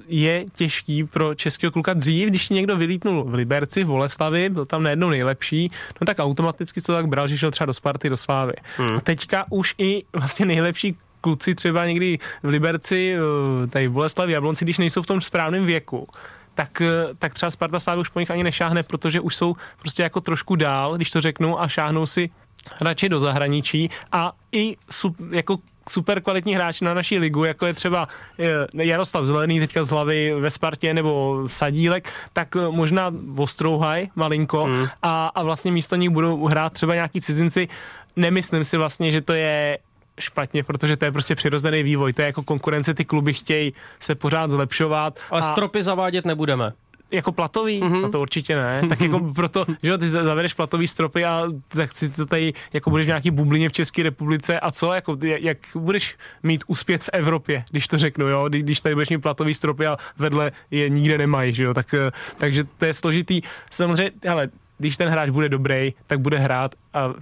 je 0.08 0.44
těžký 0.56 1.04
pro 1.04 1.34
českého 1.34 1.70
kluka 1.70 1.94
dřív, 1.94 2.28
když 2.28 2.48
někdo 2.48 2.76
vylítnul 2.76 3.24
v 3.24 3.34
Liberci, 3.34 3.84
v 3.84 3.86
Boleslavi, 3.86 4.48
byl 4.48 4.64
tam 4.64 4.82
najednou 4.82 5.08
nejlepší, 5.08 5.70
no 6.00 6.04
tak 6.04 6.18
automaticky 6.18 6.80
to 6.80 6.92
tak 6.92 7.06
bral, 7.06 7.28
že 7.28 7.38
šel 7.38 7.50
třeba 7.50 7.66
do 7.66 7.74
Sparty, 7.74 8.08
do 8.08 8.16
Slávy. 8.16 8.52
Hmm. 8.76 8.96
A 8.96 9.00
teďka 9.00 9.44
už 9.50 9.74
i 9.78 10.02
vlastně 10.12 10.46
nejlepší 10.46 10.96
kluci 11.20 11.54
třeba 11.54 11.86
někdy 11.86 12.18
v 12.42 12.48
Liberci, 12.48 13.14
eh, 13.16 13.66
tady 13.66 13.88
v 13.88 13.92
Boleslavi, 13.92 14.32
Jablonci, 14.32 14.64
když 14.64 14.78
nejsou 14.78 15.02
v 15.02 15.06
tom 15.06 15.20
správném 15.20 15.66
věku, 15.66 16.08
tak, 16.54 16.80
eh, 16.80 17.14
tak 17.18 17.34
třeba 17.34 17.50
Sparta 17.50 17.80
Slávy 17.80 18.00
už 18.00 18.08
po 18.08 18.20
nich 18.20 18.30
ani 18.30 18.44
nešáhne, 18.44 18.82
protože 18.82 19.20
už 19.20 19.36
jsou 19.36 19.56
prostě 19.78 20.02
jako 20.02 20.20
trošku 20.20 20.56
dál, 20.56 20.96
když 20.96 21.10
to 21.10 21.20
řeknu, 21.20 21.62
a 21.62 21.68
šáhnou 21.68 22.06
si 22.06 22.30
radši 22.80 23.08
do 23.08 23.18
zahraničí 23.18 23.90
a 24.12 24.32
i 24.52 24.76
sup, 24.90 25.16
jako 25.30 25.58
super 25.88 26.22
kvalitní 26.22 26.54
hráč 26.54 26.80
na 26.80 26.94
naší 26.94 27.18
ligu, 27.18 27.44
jako 27.44 27.66
je 27.66 27.74
třeba 27.74 28.08
eh, 28.38 28.84
Jaroslav 28.84 29.24
Zelený 29.24 29.60
teďka 29.60 29.84
z 29.84 29.90
hlavy 29.90 30.34
ve 30.40 30.50
Spartě 30.50 30.94
nebo 30.94 31.42
Sadílek, 31.46 32.12
tak 32.32 32.56
eh, 32.56 32.68
možná 32.70 33.14
Ostrouhaj 33.36 34.08
malinko 34.14 34.66
mm. 34.66 34.86
a, 35.02 35.26
a 35.26 35.42
vlastně 35.42 35.72
místo 35.72 35.96
nich 35.96 36.10
budou 36.10 36.46
hrát 36.46 36.72
třeba 36.72 36.94
nějaký 36.94 37.20
cizinci. 37.20 37.68
Nemyslím 38.16 38.64
si 38.64 38.76
vlastně, 38.76 39.10
že 39.10 39.20
to 39.20 39.32
je 39.32 39.78
špatně, 40.20 40.64
protože 40.64 40.96
to 40.96 41.04
je 41.04 41.12
prostě 41.12 41.34
přirozený 41.34 41.82
vývoj, 41.82 42.12
to 42.12 42.22
je 42.22 42.26
jako 42.26 42.42
konkurence, 42.42 42.94
ty 42.94 43.04
kluby 43.04 43.32
chtějí 43.34 43.72
se 44.00 44.14
pořád 44.14 44.50
zlepšovat. 44.50 45.18
Ale 45.30 45.40
a 45.40 45.42
stropy 45.42 45.82
zavádět 45.82 46.24
nebudeme. 46.24 46.72
Jako 47.10 47.32
platový? 47.32 47.80
Mhm. 47.80 47.92
Mm-hmm. 47.92 48.02
No 48.02 48.10
to 48.10 48.20
určitě 48.20 48.56
ne. 48.56 48.82
Tak 48.88 49.00
jako 49.00 49.20
proto, 49.34 49.64
že 49.82 49.90
jo, 49.90 49.98
ty 49.98 50.06
zavedeš 50.08 50.54
platový 50.54 50.86
stropy 50.88 51.24
a 51.24 51.44
tak 51.68 51.92
si 51.92 52.08
to 52.08 52.26
tady, 52.26 52.52
jako 52.72 52.90
budeš 52.90 53.06
v 53.06 53.08
nějaký 53.08 53.30
bublině 53.30 53.68
v 53.68 53.72
České 53.72 54.02
republice 54.02 54.60
a 54.60 54.70
co, 54.70 54.92
jako 54.92 55.16
jak, 55.22 55.58
budeš 55.74 56.16
mít 56.42 56.64
úspěch 56.66 57.00
v 57.00 57.10
Evropě, 57.12 57.64
když 57.70 57.88
to 57.88 57.98
řeknu, 57.98 58.28
jo, 58.28 58.48
Kdy- 58.48 58.62
když 58.62 58.80
tady 58.80 58.94
budeš 58.94 59.08
mít 59.08 59.18
platový 59.18 59.54
stropy 59.54 59.86
a 59.86 59.96
vedle 60.18 60.52
je 60.70 60.88
nikde 60.88 61.18
nemají, 61.18 61.54
že 61.54 61.64
jo, 61.64 61.74
tak, 61.74 61.94
eh, 61.94 62.10
takže 62.36 62.64
to 62.78 62.84
je 62.84 62.94
složitý. 62.94 63.40
Samozřejmě, 63.70 64.12
ale 64.30 64.48
když 64.78 64.96
ten 64.96 65.08
hráč 65.08 65.30
bude 65.30 65.48
dobrý, 65.48 65.94
tak 66.06 66.20
bude 66.20 66.38
hrát 66.38 66.74
a 66.94 67.14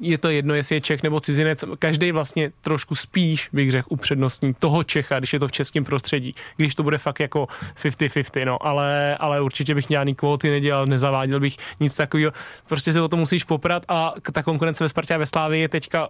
je 0.00 0.18
to 0.18 0.28
jedno, 0.28 0.54
jestli 0.54 0.76
je 0.76 0.80
Čech 0.80 1.02
nebo 1.02 1.20
cizinec, 1.20 1.64
každý 1.78 2.12
vlastně 2.12 2.52
trošku 2.60 2.94
spíš, 2.94 3.48
bych 3.52 3.70
řekl, 3.70 3.88
upřednostní 3.90 4.54
toho 4.54 4.84
Čecha, 4.84 5.18
když 5.18 5.32
je 5.32 5.38
to 5.38 5.48
v 5.48 5.52
českém 5.52 5.84
prostředí, 5.84 6.34
když 6.56 6.74
to 6.74 6.82
bude 6.82 6.98
fakt 6.98 7.20
jako 7.20 7.46
50-50, 7.82 8.46
no, 8.46 8.66
ale, 8.66 9.16
ale 9.16 9.40
určitě 9.40 9.74
bych 9.74 9.86
žádný 9.90 10.14
kvóty 10.14 10.50
nedělal, 10.50 10.86
nezaváděl 10.86 11.40
bych 11.40 11.56
nic 11.80 11.96
takového, 11.96 12.32
prostě 12.68 12.92
se 12.92 13.00
o 13.00 13.08
to 13.08 13.16
musíš 13.16 13.44
poprat 13.44 13.82
a 13.88 14.14
ta 14.32 14.42
konkurence 14.42 14.84
ve 14.84 14.88
Spartě 14.88 15.14
a 15.14 15.18
ve 15.18 15.26
Slávii 15.26 15.62
je 15.62 15.68
teďka 15.68 16.08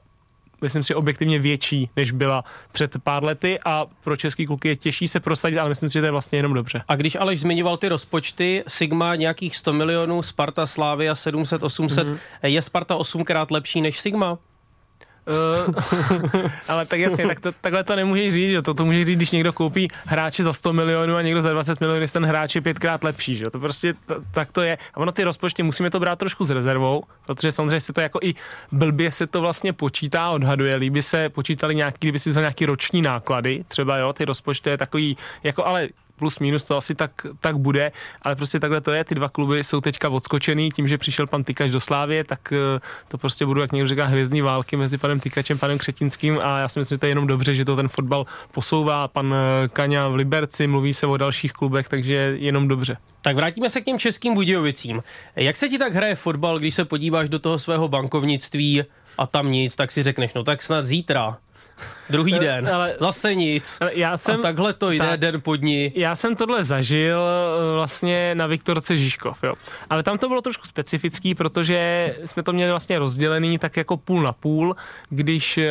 myslím 0.62 0.83
si, 0.83 0.95
objektivně 0.95 1.38
větší, 1.38 1.90
než 1.97 2.11
byla 2.11 2.45
před 2.73 2.97
pár 3.04 3.25
lety 3.25 3.59
a 3.64 3.87
pro 4.04 4.16
český 4.16 4.47
kluky 4.47 4.69
je 4.69 4.76
těžší 4.76 5.09
se 5.09 5.21
prosadit, 5.21 5.59
ale 5.59 5.69
myslím 5.69 5.90
si, 5.90 5.95
že 5.95 6.00
to 6.00 6.07
je 6.07 6.11
vlastně 6.11 6.38
jenom 6.38 6.54
dobře. 6.54 6.83
A 6.88 6.97
když 6.97 7.16
Aleš 7.16 7.40
zmiňoval 7.40 7.76
ty 7.76 7.88
rozpočty, 7.88 8.64
Sigma 8.69 9.14
nějakých 9.14 9.57
100 9.57 9.73
milionů, 9.73 10.23
Sparta 10.23 10.66
Slávia 10.66 11.14
700, 11.14 11.62
800, 11.62 12.09
mm-hmm. 12.09 12.19
je 12.42 12.62
Sparta 12.62 12.97
osmkrát 12.97 13.50
lepší 13.50 13.81
než 13.81 14.00
Sigma? 14.00 14.38
Uh, 15.26 15.75
ale 16.69 16.87
tak 16.87 17.00
jasně, 17.00 17.26
tak 17.26 17.41
to, 17.41 17.52
takhle 17.61 17.85
to 17.85 17.97
nemůžeš 17.97 18.35
říct, 18.35 18.50
že 18.50 18.62
to, 18.62 18.75
to 18.75 18.85
můžeš 18.85 19.07
říct, 19.07 19.17
když 19.17 19.31
někdo 19.31 19.52
koupí 19.52 19.88
hráče 20.05 20.43
za 20.43 20.52
100 20.52 20.73
milionů 20.73 21.17
a 21.17 21.23
někdo 21.23 21.43
za 21.43 21.50
20 21.50 21.81
milionů, 21.81 22.07
ten 22.12 22.25
hráč 22.25 22.55
je 22.55 22.61
pětkrát 22.61 23.05
lepší, 23.05 23.37
že 23.37 23.45
to 23.45 23.59
prostě 23.59 23.93
t- 23.95 24.14
tak 24.31 24.52
to 24.52 24.62
je. 24.62 24.79
A 24.95 24.97
ono 24.97 25.12
ty 25.12 25.25
rozpočty 25.25 25.62
musíme 25.62 25.91
to 25.91 26.00
brát 26.00 26.19
trošku 26.19 26.45
s 26.45 26.50
rezervou, 26.50 27.02
protože 27.26 27.52
samozřejmě 27.52 27.81
se 27.81 27.93
to 27.93 28.00
jako 28.00 28.19
i 28.23 28.35
blbě 28.73 29.12
se 29.12 29.26
to 29.26 29.41
vlastně 29.41 29.73
počítá, 29.73 30.31
odhaduje, 30.31 30.76
líbí 30.76 31.02
se 31.02 31.29
počítali 31.29 31.75
nějaký, 31.75 31.99
kdyby 32.00 32.19
si 32.19 32.31
vzal 32.31 32.43
nějaký 32.43 32.67
roční 32.67 33.02
náklady, 33.02 33.64
třeba 33.69 33.99
jo, 33.99 34.12
ty 34.12 34.25
rozpočty 34.25 34.71
je 34.71 34.79
takový, 34.79 35.17
jako 35.43 35.67
ale 35.67 35.88
plus 36.23 36.38
minus 36.38 36.64
to 36.64 36.76
asi 36.76 36.95
tak, 36.95 37.11
tak 37.41 37.59
bude, 37.59 37.93
ale 38.23 38.37
prostě 38.37 38.61
takhle 38.61 38.81
to 38.81 38.93
je, 38.93 39.05
ty 39.05 39.14
dva 39.14 39.29
kluby 39.29 39.64
jsou 39.64 39.81
teďka 39.81 40.09
odskočený 40.09 40.71
tím, 40.71 40.88
že 40.88 40.99
přišel 40.99 41.26
pan 41.26 41.45
Tykač 41.45 41.71
do 41.71 41.81
Slávě, 41.81 42.25
tak 42.25 42.52
eh, 42.52 42.81
to 43.09 43.19
prostě 43.19 43.47
budou, 43.47 43.61
jak 43.61 43.73
někdo 43.73 43.88
říká, 43.88 44.07
hvězdní 44.07 44.41
války 44.41 44.76
mezi 44.76 44.99
panem 44.99 45.21
Tykačem, 45.21 45.59
panem 45.59 45.79
Křetinským 45.79 46.38
a 46.38 46.59
já 46.59 46.69
si 46.69 46.79
myslím, 46.79 46.97
že 46.97 46.99
to 46.99 47.07
je 47.07 47.11
jenom 47.11 47.26
dobře, 47.26 47.55
že 47.55 47.64
to 47.64 47.76
ten 47.76 47.88
fotbal 47.88 48.26
posouvá, 48.55 49.09
pan 49.09 49.35
eh, 49.35 49.69
Kaňa 49.69 50.09
v 50.09 50.14
Liberci, 50.14 50.67
mluví 50.67 50.95
se 50.95 51.07
o 51.07 51.17
dalších 51.17 51.52
klubech, 51.52 51.88
takže 51.88 52.14
jenom 52.38 52.69
dobře. 52.69 52.97
Tak 53.23 53.37
vrátíme 53.37 53.71
se 53.71 53.81
k 53.81 53.85
těm 53.85 53.99
českým 53.99 54.35
Budějovicím. 54.35 55.02
Jak 55.37 55.57
se 55.57 55.69
ti 55.69 55.79
tak 55.79 55.95
hraje 55.95 56.14
fotbal, 56.14 56.59
když 56.59 56.75
se 56.75 56.85
podíváš 56.85 57.29
do 57.29 57.38
toho 57.38 57.59
svého 57.59 57.88
bankovnictví 57.88 58.85
a 59.19 59.26
tam 59.26 59.52
nic, 59.52 59.76
tak 59.76 59.93
si 59.93 60.02
řekneš, 60.02 60.35
no 60.35 60.45
tak 60.45 60.62
snad 60.62 60.85
zítra. 60.85 61.38
Druhý 62.11 62.33
den, 62.38 62.69
ale 62.69 62.97
zase 63.00 63.35
nic. 63.35 63.79
Ale 63.81 63.91
já 63.95 64.17
jsem, 64.17 64.41
a 64.41 64.43
takhle 64.43 64.73
to 64.73 64.91
jde 64.91 64.99
tak, 64.99 65.21
den 65.21 65.41
pod 65.41 65.62
ní. 65.62 65.93
Já 65.95 66.17
jsem 66.17 66.37
tohle 66.37 66.64
zažil 66.64 67.21
eh, 67.21 67.75
vlastně 67.75 68.35
na 68.35 68.47
Viktorce 68.47 68.97
Žižkov, 68.97 69.43
jo. 69.43 69.55
Ale 69.91 70.02
tam 70.02 70.19
to 70.19 70.29
bylo 70.29 70.41
trošku 70.41 70.67
specifický, 70.67 71.35
protože 71.35 72.14
jsme 72.25 72.43
to 72.43 72.52
měli 72.52 72.71
vlastně 72.71 72.99
rozdělený 72.99 73.59
tak 73.59 73.76
jako 73.76 73.97
půl 73.97 74.23
na 74.23 74.33
půl, 74.33 74.76
když 75.09 75.59
eh, 75.59 75.71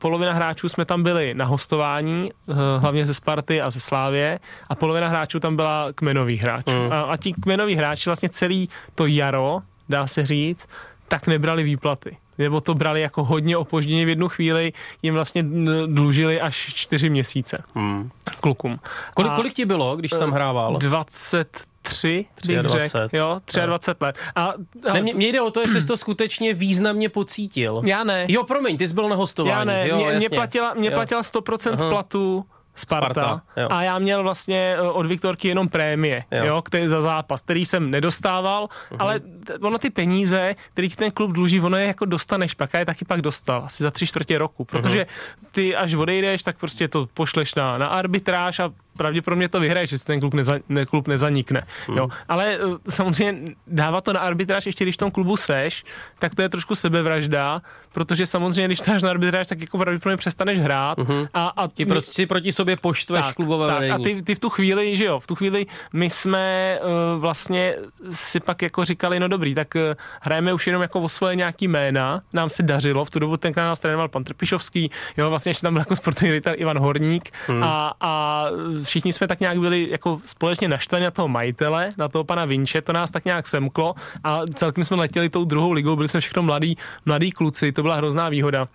polovina 0.00 0.32
hráčů 0.32 0.68
jsme 0.68 0.84
tam 0.84 1.02
byli 1.02 1.34
na 1.34 1.44
hostování, 1.44 2.30
eh, 2.30 2.54
hlavně 2.78 3.06
ze 3.06 3.14
Sparty 3.14 3.60
a 3.60 3.70
ze 3.70 3.80
Slávě, 3.80 4.38
a 4.68 4.74
polovina 4.74 5.08
hráčů 5.08 5.40
tam 5.40 5.56
byla 5.56 5.88
kmenových 5.94 6.42
hráčů. 6.42 6.76
Mm. 6.76 6.92
A, 6.92 7.00
a 7.00 7.16
ti 7.16 7.32
kmenoví 7.32 7.76
hráči 7.76 8.08
vlastně 8.08 8.28
celý 8.28 8.68
to 8.94 9.06
jaro, 9.06 9.58
dá 9.88 10.06
se 10.06 10.26
říct, 10.26 10.68
tak 11.08 11.26
nebrali 11.26 11.62
výplaty 11.62 12.16
nebo 12.42 12.60
to 12.60 12.74
brali 12.74 13.00
jako 13.00 13.24
hodně 13.24 13.56
opožděně 13.56 14.06
v 14.06 14.08
jednu 14.08 14.28
chvíli, 14.28 14.72
jim 15.02 15.14
vlastně 15.14 15.44
dlužili 15.86 16.40
až 16.40 16.74
čtyři 16.74 17.10
měsíce 17.10 17.62
hmm. 17.74 18.10
klukům. 18.40 18.80
Kolik, 19.14 19.32
kolik 19.32 19.54
ti 19.54 19.64
bylo, 19.64 19.96
když 19.96 20.10
tam 20.10 20.32
hrával? 20.32 20.76
20 20.76 21.72
tři, 21.82 22.26
bych 22.46 22.60
řekl, 22.60 23.08
jo, 23.12 23.40
23 23.66 23.98
no. 24.00 24.06
let. 24.06 24.18
A, 24.34 24.54
a 24.88 24.92
ne, 24.92 25.02
mě, 25.02 25.14
mě 25.14 25.28
jde 25.28 25.40
o 25.40 25.50
to, 25.50 25.60
jestli 25.60 25.80
jsi 25.80 25.86
to 25.86 25.96
skutečně 25.96 26.54
významně 26.54 27.08
pocítil. 27.08 27.82
Já 27.86 28.04
ne. 28.04 28.26
Jo, 28.28 28.44
promiň, 28.44 28.78
ty 28.78 28.88
jsi 28.88 28.94
byl 28.94 29.08
na 29.08 29.16
hostování. 29.16 29.58
Já 29.58 29.64
ne, 29.64 29.88
jo, 29.88 29.96
mě, 29.96 30.14
mě, 30.14 30.28
platila, 30.28 30.74
mě 30.74 30.90
platila 30.90 31.20
100% 31.20 31.72
Aha. 31.72 31.88
platu 31.90 32.44
Sparta, 32.74 33.08
Sparta 33.10 33.42
a 33.74 33.82
já 33.82 33.98
měl 33.98 34.22
vlastně 34.22 34.76
eh, 34.78 34.80
od 34.80 35.06
Viktorky 35.06 35.48
jenom 35.48 35.68
prémie, 35.68 36.24
jo. 36.30 36.44
Jo, 36.44 36.62
který, 36.62 36.88
za 36.88 37.02
zápas, 37.02 37.42
který 37.42 37.64
jsem 37.64 37.90
nedostával, 37.90 38.64
uh-huh. 38.64 38.96
ale 38.98 39.20
ono 39.60 39.78
ty 39.78 39.90
peníze, 39.90 40.54
který 40.72 40.88
ti 40.88 40.96
ten 40.96 41.10
klub 41.10 41.32
dluží, 41.32 41.60
ono 41.60 41.76
je 41.76 41.86
jako 41.86 42.04
dostaneš 42.04 42.54
pak 42.54 42.74
a 42.74 42.78
je 42.78 42.86
taky 42.86 43.04
pak 43.04 43.22
dostal, 43.22 43.62
asi 43.64 43.82
za 43.82 43.90
tři 43.90 44.06
čtvrtě 44.06 44.38
roku, 44.38 44.64
protože 44.64 45.06
ty 45.50 45.76
až 45.76 45.94
odejdeš, 45.94 46.42
tak 46.42 46.58
prostě 46.58 46.88
to 46.88 47.08
pošleš 47.14 47.54
na, 47.54 47.78
na 47.78 47.86
arbitráž 47.86 48.60
a 48.60 48.70
pravděpodobně 48.96 49.48
to 49.48 49.60
vyhraje, 49.60 49.86
že 49.86 49.98
si 49.98 50.04
ten 50.04 50.20
klub, 50.20 50.34
neza, 50.34 50.54
ne, 50.68 50.86
klub 50.86 51.08
nezanikne. 51.08 51.62
Hmm. 51.86 51.98
Jo. 51.98 52.08
Ale 52.28 52.58
uh, 52.58 52.76
samozřejmě 52.88 53.54
dávat 53.66 54.04
to 54.04 54.12
na 54.12 54.20
arbitráž, 54.20 54.66
ještě 54.66 54.84
když 54.84 54.94
v 54.94 54.98
tom 54.98 55.10
klubu 55.10 55.36
seš, 55.36 55.84
tak 56.18 56.34
to 56.34 56.42
je 56.42 56.48
trošku 56.48 56.74
sebevražda, 56.74 57.62
protože 57.92 58.26
samozřejmě, 58.26 58.66
když 58.66 58.80
to 58.80 58.90
dáš 58.90 59.02
na 59.02 59.10
arbitráž, 59.10 59.46
tak 59.46 59.60
jako 59.60 59.78
pravděpodobně 59.78 60.16
přestaneš 60.16 60.58
hrát. 60.58 60.98
Hmm. 60.98 61.26
A, 61.34 61.48
a 61.48 61.68
ty 61.68 61.86
prostě 61.86 62.14
si 62.14 62.26
proti 62.26 62.52
sobě 62.52 62.76
poštveš 62.76 63.26
tak, 63.26 63.34
klubové 63.34 63.68
tak, 63.68 63.90
A 63.90 63.98
ty, 63.98 64.22
ty, 64.22 64.34
v 64.34 64.38
tu 64.38 64.48
chvíli, 64.48 64.96
že 64.96 65.04
jo, 65.04 65.20
v 65.20 65.26
tu 65.26 65.34
chvíli 65.34 65.66
my 65.92 66.10
jsme 66.10 66.78
uh, 66.82 67.20
vlastně 67.20 67.76
si 68.10 68.40
pak 68.40 68.62
jako 68.62 68.84
říkali, 68.84 69.20
no 69.20 69.28
dobrý, 69.28 69.54
tak 69.54 69.74
uh, 69.74 69.80
hrajeme 70.20 70.52
už 70.52 70.66
jenom 70.66 70.82
jako 70.82 71.00
o 71.00 71.08
svoje 71.08 71.36
nějaký 71.36 71.68
jména, 71.68 72.22
nám 72.32 72.48
se 72.48 72.62
dařilo, 72.62 73.04
v 73.04 73.10
tu 73.10 73.18
dobu 73.18 73.36
tenkrát 73.36 73.64
nás 73.64 73.80
trénoval 73.80 74.08
pan 74.08 74.24
Trpišovský, 74.24 74.90
jo, 75.16 75.30
vlastně 75.30 75.50
ještě 75.50 75.62
tam 75.62 75.74
byl 75.74 75.80
jako 75.80 75.96
sportovní 75.96 76.30
ředitel 76.30 76.54
Ivan 76.56 76.78
Horník 76.78 77.30
hmm. 77.46 77.64
a, 77.64 77.94
a 78.00 78.46
všichni 78.82 79.12
jsme 79.12 79.28
tak 79.28 79.40
nějak 79.40 79.58
byli 79.58 79.88
jako 79.90 80.20
společně 80.24 80.68
naštvaní 80.68 81.04
na 81.04 81.10
toho 81.10 81.28
majitele, 81.28 81.90
na 81.98 82.08
toho 82.08 82.24
pana 82.24 82.44
Vinče, 82.44 82.82
to 82.82 82.92
nás 82.92 83.10
tak 83.10 83.24
nějak 83.24 83.46
semklo 83.46 83.94
a 84.24 84.40
celkem 84.54 84.84
jsme 84.84 84.96
letěli 84.96 85.28
tou 85.28 85.44
druhou 85.44 85.72
ligou, 85.72 85.96
byli 85.96 86.08
jsme 86.08 86.20
všechno 86.20 86.42
mladí, 86.42 86.76
mladí 87.06 87.32
kluci, 87.32 87.72
to 87.72 87.82
byla 87.82 87.96
hrozná 87.96 88.28
výhoda 88.28 88.68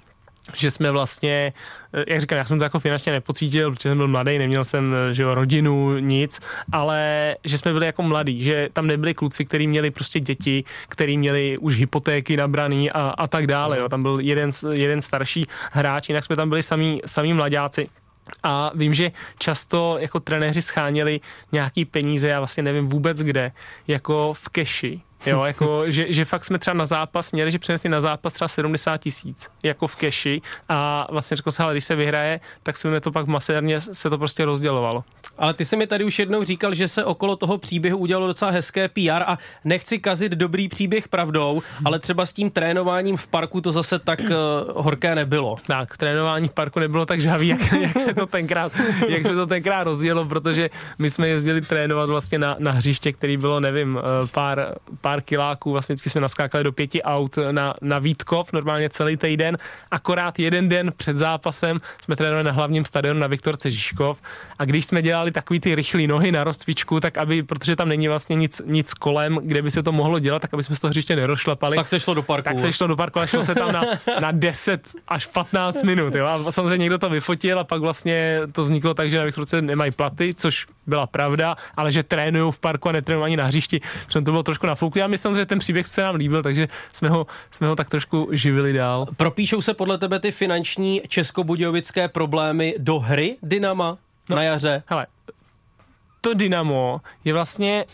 že 0.53 0.71
jsme 0.71 0.91
vlastně, 0.91 1.53
eh, 1.93 2.03
jak 2.07 2.21
říkám, 2.21 2.37
já 2.37 2.45
jsem 2.45 2.57
to 2.57 2.63
jako 2.63 2.79
finančně 2.79 3.11
nepocítil, 3.11 3.71
protože 3.71 3.89
jsem 3.89 3.97
byl 3.97 4.07
mladý, 4.07 4.37
neměl 4.37 4.63
jsem 4.63 4.95
eh, 4.95 5.13
že 5.13 5.23
jo, 5.23 5.35
rodinu, 5.35 5.97
nic, 5.97 6.39
ale 6.71 7.35
že 7.43 7.57
jsme 7.57 7.73
byli 7.73 7.85
jako 7.85 8.03
mladí, 8.03 8.43
že 8.43 8.69
tam 8.73 8.87
nebyli 8.87 9.13
kluci, 9.13 9.45
kteří 9.45 9.67
měli 9.67 9.91
prostě 9.91 10.19
děti, 10.19 10.63
kteří 10.89 11.17
měli 11.17 11.57
už 11.57 11.75
hypotéky 11.75 12.37
nabraný 12.37 12.91
a, 12.91 13.13
a 13.17 13.27
tak 13.27 13.47
dále, 13.47 13.79
jo. 13.79 13.89
tam 13.89 14.03
byl 14.03 14.19
jeden, 14.19 14.51
jeden 14.71 15.01
starší 15.01 15.45
hráč, 15.71 16.09
jinak 16.09 16.23
jsme 16.23 16.35
tam 16.35 16.49
byli 16.49 16.63
samý 17.05 17.33
mladáci. 17.33 17.89
A 18.43 18.71
vím, 18.75 18.93
že 18.93 19.11
často 19.39 19.97
jako 19.99 20.19
trenéři 20.19 20.61
scháněli 20.61 21.19
nějaký 21.51 21.85
peníze, 21.85 22.27
já 22.27 22.39
vlastně 22.39 22.63
nevím 22.63 22.87
vůbec 22.87 23.17
kde, 23.17 23.51
jako 23.87 24.33
v 24.33 24.49
keši, 24.49 25.01
Jo, 25.25 25.43
jako, 25.43 25.91
že, 25.91 26.05
že 26.09 26.25
fakt 26.25 26.45
jsme 26.45 26.59
třeba 26.59 26.73
na 26.73 26.85
zápas 26.85 27.31
měli, 27.31 27.51
že 27.51 27.59
přinesli 27.59 27.89
na 27.89 28.01
zápas 28.01 28.33
třeba 28.33 28.47
70 28.47 28.97
tisíc, 28.97 29.49
jako 29.63 29.87
v 29.87 29.95
keši 29.95 30.41
a 30.69 31.07
vlastně 31.11 31.37
řekl 31.37 31.51
se, 31.51 31.63
ale 31.63 31.73
když 31.73 31.83
se 31.83 31.95
vyhraje, 31.95 32.39
tak 32.63 32.77
se 32.77 33.01
to 33.01 33.11
pak 33.11 33.27
masérně 33.27 33.81
se 33.81 34.09
to 34.09 34.17
prostě 34.17 34.45
rozdělovalo. 34.45 35.03
Ale 35.37 35.53
ty 35.53 35.65
jsi 35.65 35.75
mi 35.77 35.87
tady 35.87 36.03
už 36.03 36.19
jednou 36.19 36.43
říkal, 36.43 36.73
že 36.73 36.87
se 36.87 37.05
okolo 37.05 37.35
toho 37.35 37.57
příběhu 37.57 37.97
udělalo 37.97 38.27
docela 38.27 38.51
hezké 38.51 38.89
PR 38.89 39.23
a 39.25 39.37
nechci 39.63 39.99
kazit 39.99 40.31
dobrý 40.31 40.67
příběh 40.67 41.07
pravdou, 41.07 41.61
ale 41.85 41.99
třeba 41.99 42.25
s 42.25 42.33
tím 42.33 42.49
trénováním 42.49 43.17
v 43.17 43.27
parku 43.27 43.61
to 43.61 43.71
zase 43.71 43.99
tak 43.99 44.19
uh, 44.19 44.27
horké 44.83 45.15
nebylo. 45.15 45.55
Tak, 45.67 45.97
trénování 45.97 46.47
v 46.47 46.51
parku 46.51 46.79
nebylo 46.79 47.05
tak 47.05 47.19
žavý, 47.19 47.47
jak, 47.47 47.73
jak, 47.81 47.99
se 47.99 48.13
to 48.13 48.25
tenkrát, 48.25 48.71
jak 49.07 49.25
se 49.25 49.35
to 49.35 49.47
tenkrát 49.47 49.83
rozjelo, 49.83 50.25
protože 50.25 50.69
my 50.99 51.09
jsme 51.09 51.27
jezdili 51.27 51.61
trénovat 51.61 52.09
vlastně 52.09 52.39
na, 52.39 52.55
na 52.59 52.71
hřiště, 52.71 53.11
který 53.11 53.37
bylo, 53.37 53.59
nevím, 53.59 53.99
eh, 53.99 54.27
pár, 54.31 54.75
pár 55.07 55.21
kiláků, 55.21 55.71
vlastně 55.71 55.93
vždycky 55.93 56.09
jsme 56.09 56.21
naskákali 56.21 56.63
do 56.63 56.71
pěti 56.71 57.03
aut 57.03 57.37
na, 57.51 57.73
na 57.81 57.99
Vítkov, 57.99 58.53
normálně 58.53 58.89
celý 58.89 59.17
týden, 59.17 59.57
akorát 59.91 60.39
jeden 60.39 60.69
den 60.69 60.91
před 60.97 61.17
zápasem 61.17 61.79
jsme 62.03 62.15
trénovali 62.15 62.43
na 62.43 62.51
hlavním 62.51 62.85
stadionu 62.85 63.19
na 63.19 63.27
Viktorce 63.27 63.71
Žižkov 63.71 64.17
a 64.59 64.65
když 64.65 64.85
jsme 64.85 65.01
dělali 65.01 65.31
takový 65.31 65.59
ty 65.59 65.75
rychlé 65.75 66.07
nohy 66.07 66.31
na 66.31 66.43
rozcvičku, 66.43 66.99
tak 66.99 67.17
aby, 67.17 67.43
protože 67.43 67.75
tam 67.75 67.89
není 67.89 68.07
vlastně 68.07 68.35
nic, 68.35 68.61
nic 68.65 68.93
kolem, 68.93 69.39
kde 69.43 69.61
by 69.61 69.71
se 69.71 69.83
to 69.83 69.91
mohlo 69.91 70.19
dělat, 70.19 70.41
tak 70.41 70.53
aby 70.53 70.63
jsme 70.63 70.75
z 70.75 70.79
toho 70.79 70.89
hřiště 70.89 71.15
nerošlapali. 71.15 71.77
Tak 71.77 71.87
se 71.87 71.99
šlo 71.99 72.13
do 72.13 72.23
parku. 72.23 72.43
Tak 72.43 72.59
se 72.59 72.73
šlo 72.73 72.87
do 72.87 72.95
parku 72.95 73.19
a 73.19 73.25
šlo 73.25 73.43
se 73.43 73.55
tam 73.55 73.71
na, 73.71 73.81
na 74.21 74.31
10 74.31 74.81
až 75.07 75.25
15 75.25 75.83
minut. 75.83 76.15
Jo? 76.15 76.25
A 76.25 76.51
samozřejmě 76.51 76.77
někdo 76.77 76.97
to 76.97 77.09
vyfotil 77.09 77.59
a 77.59 77.63
pak 77.63 77.81
vlastně 77.81 78.41
to 78.51 78.63
vzniklo 78.63 78.93
tak, 78.93 79.11
že 79.11 79.17
na 79.17 79.23
Viktorce 79.23 79.61
nemají 79.61 79.91
platy, 79.91 80.33
což 80.33 80.67
byla 80.87 81.07
pravda, 81.07 81.55
ale 81.77 81.91
že 81.91 82.03
trénují 82.03 82.51
v 82.51 82.59
parku 82.59 82.89
a 82.89 82.91
netrénují 82.91 83.25
ani 83.25 83.37
na 83.37 83.45
hřišti. 83.45 83.79
Protože 84.05 84.21
to 84.21 84.31
bylo 84.31 84.43
trošku 84.43 84.65
A 85.03 85.07
myslím, 85.07 85.35
že 85.35 85.45
ten 85.45 85.59
příběh 85.59 85.87
se 85.87 86.01
nám 86.01 86.15
líbil, 86.15 86.43
takže 86.43 86.67
jsme 86.93 87.09
ho, 87.09 87.27
jsme 87.51 87.67
ho 87.67 87.75
tak 87.75 87.89
trošku 87.89 88.29
živili 88.31 88.73
dál. 88.73 89.07
Propíšou 89.17 89.61
se 89.61 89.73
podle 89.73 89.97
tebe 89.97 90.19
ty 90.19 90.31
finanční 90.31 91.01
českobudějovické 91.07 92.07
problémy 92.07 92.75
do 92.77 92.99
hry 92.99 93.37
Dynama 93.43 93.97
no, 94.29 94.35
na 94.35 94.43
jaře? 94.43 94.83
Hele, 94.85 95.07
to 96.21 96.33
Dynamo 96.33 97.01
je 97.23 97.33
vlastně 97.33 97.85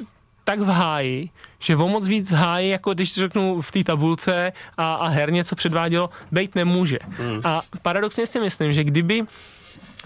tak 0.44 0.60
v 0.60 0.68
háji, 0.68 1.30
že 1.60 1.76
o 1.76 1.88
moc 1.88 2.08
víc 2.08 2.32
háji, 2.32 2.70
jako 2.70 2.94
když 2.94 3.14
řeknu 3.14 3.62
v 3.62 3.72
té 3.72 3.84
tabulce 3.84 4.54
a, 4.78 4.94
a 4.94 5.08
herně, 5.08 5.44
co 5.44 5.56
předvádělo, 5.56 6.10
být 6.32 6.56
nemůže. 6.56 7.00
Hmm. 7.10 7.42
A 7.44 7.62
paradoxně 7.82 8.26
si 8.26 8.40
myslím, 8.40 8.74
že 8.74 8.84
kdyby 8.84 9.24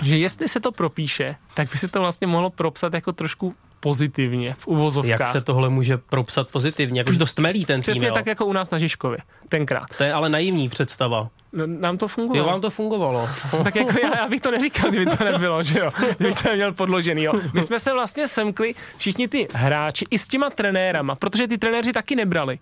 že 0.01 0.17
jestli 0.17 0.47
se 0.47 0.59
to 0.59 0.71
propíše, 0.71 1.35
tak 1.53 1.71
by 1.71 1.77
se 1.77 1.87
to 1.87 1.99
vlastně 1.99 2.27
mohlo 2.27 2.49
propsat 2.49 2.93
jako 2.93 3.11
trošku 3.11 3.55
pozitivně 3.79 4.55
v 4.57 4.67
uvozovkách. 4.67 5.19
Jak 5.19 5.27
se 5.27 5.41
tohle 5.41 5.69
může 5.69 5.97
propsat 5.97 6.47
pozitivně? 6.47 6.99
Jakož 6.99 7.17
to 7.17 7.25
stmelí 7.25 7.65
ten 7.65 7.81
tým, 7.81 7.81
Přesně 7.81 8.07
jo? 8.07 8.13
tak 8.13 8.27
jako 8.27 8.45
u 8.45 8.53
nás 8.53 8.69
na 8.69 8.79
Žižkově, 8.79 9.17
tenkrát. 9.49 9.85
To 9.97 10.03
je 10.03 10.13
ale 10.13 10.29
naivní 10.29 10.69
představa. 10.69 11.29
No, 11.53 11.67
nám 11.67 11.97
to 11.97 12.07
fungovalo. 12.07 12.45
Jo, 12.45 12.51
vám 12.51 12.61
to 12.61 12.69
fungovalo. 12.69 13.29
tak 13.63 13.75
jako 13.75 13.99
já, 14.03 14.17
já, 14.17 14.27
bych 14.27 14.41
to 14.41 14.51
neříkal, 14.51 14.89
kdyby 14.89 15.05
to 15.05 15.23
nebylo, 15.23 15.63
že 15.63 15.79
jo? 15.79 15.89
Kdybych 16.17 16.43
to 16.43 16.49
neměl 16.49 16.73
podložený, 16.73 17.23
jo? 17.23 17.33
My 17.53 17.63
jsme 17.63 17.79
se 17.79 17.93
vlastně 17.93 18.27
semkli 18.27 18.75
všichni 18.97 19.27
ty 19.27 19.47
hráči 19.53 20.05
i 20.09 20.17
s 20.17 20.27
těma 20.27 20.49
trenérama, 20.49 21.15
protože 21.15 21.47
ty 21.47 21.57
trenéři 21.57 21.93
taky 21.93 22.15
nebrali 22.15 22.59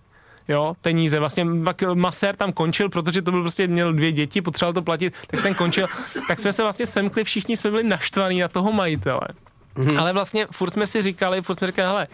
jo, 0.48 0.76
peníze. 0.80 1.18
Vlastně 1.18 1.46
pak 1.64 1.82
Maser 1.94 2.36
tam 2.36 2.52
končil, 2.52 2.88
protože 2.88 3.22
to 3.22 3.30
byl 3.30 3.40
prostě, 3.40 3.66
měl 3.66 3.92
dvě 3.92 4.12
děti, 4.12 4.42
potřeboval 4.42 4.72
to 4.72 4.82
platit, 4.82 5.14
tak 5.26 5.42
ten 5.42 5.54
končil. 5.54 5.86
Tak 6.28 6.38
jsme 6.38 6.52
se 6.52 6.62
vlastně 6.62 6.86
semkli, 6.86 7.24
všichni 7.24 7.56
jsme 7.56 7.70
byli 7.70 7.82
naštvaní 7.82 8.40
na 8.40 8.48
toho 8.48 8.72
majitele. 8.72 9.28
Mm-hmm. 9.76 10.00
Ale 10.00 10.12
vlastně 10.12 10.46
furt 10.50 10.70
jsme 10.70 10.86
si 10.86 11.02
říkali, 11.02 11.42
furt 11.42 11.56
jsme 11.56 11.66
říkali, 11.66 11.88
hele, 11.88 12.06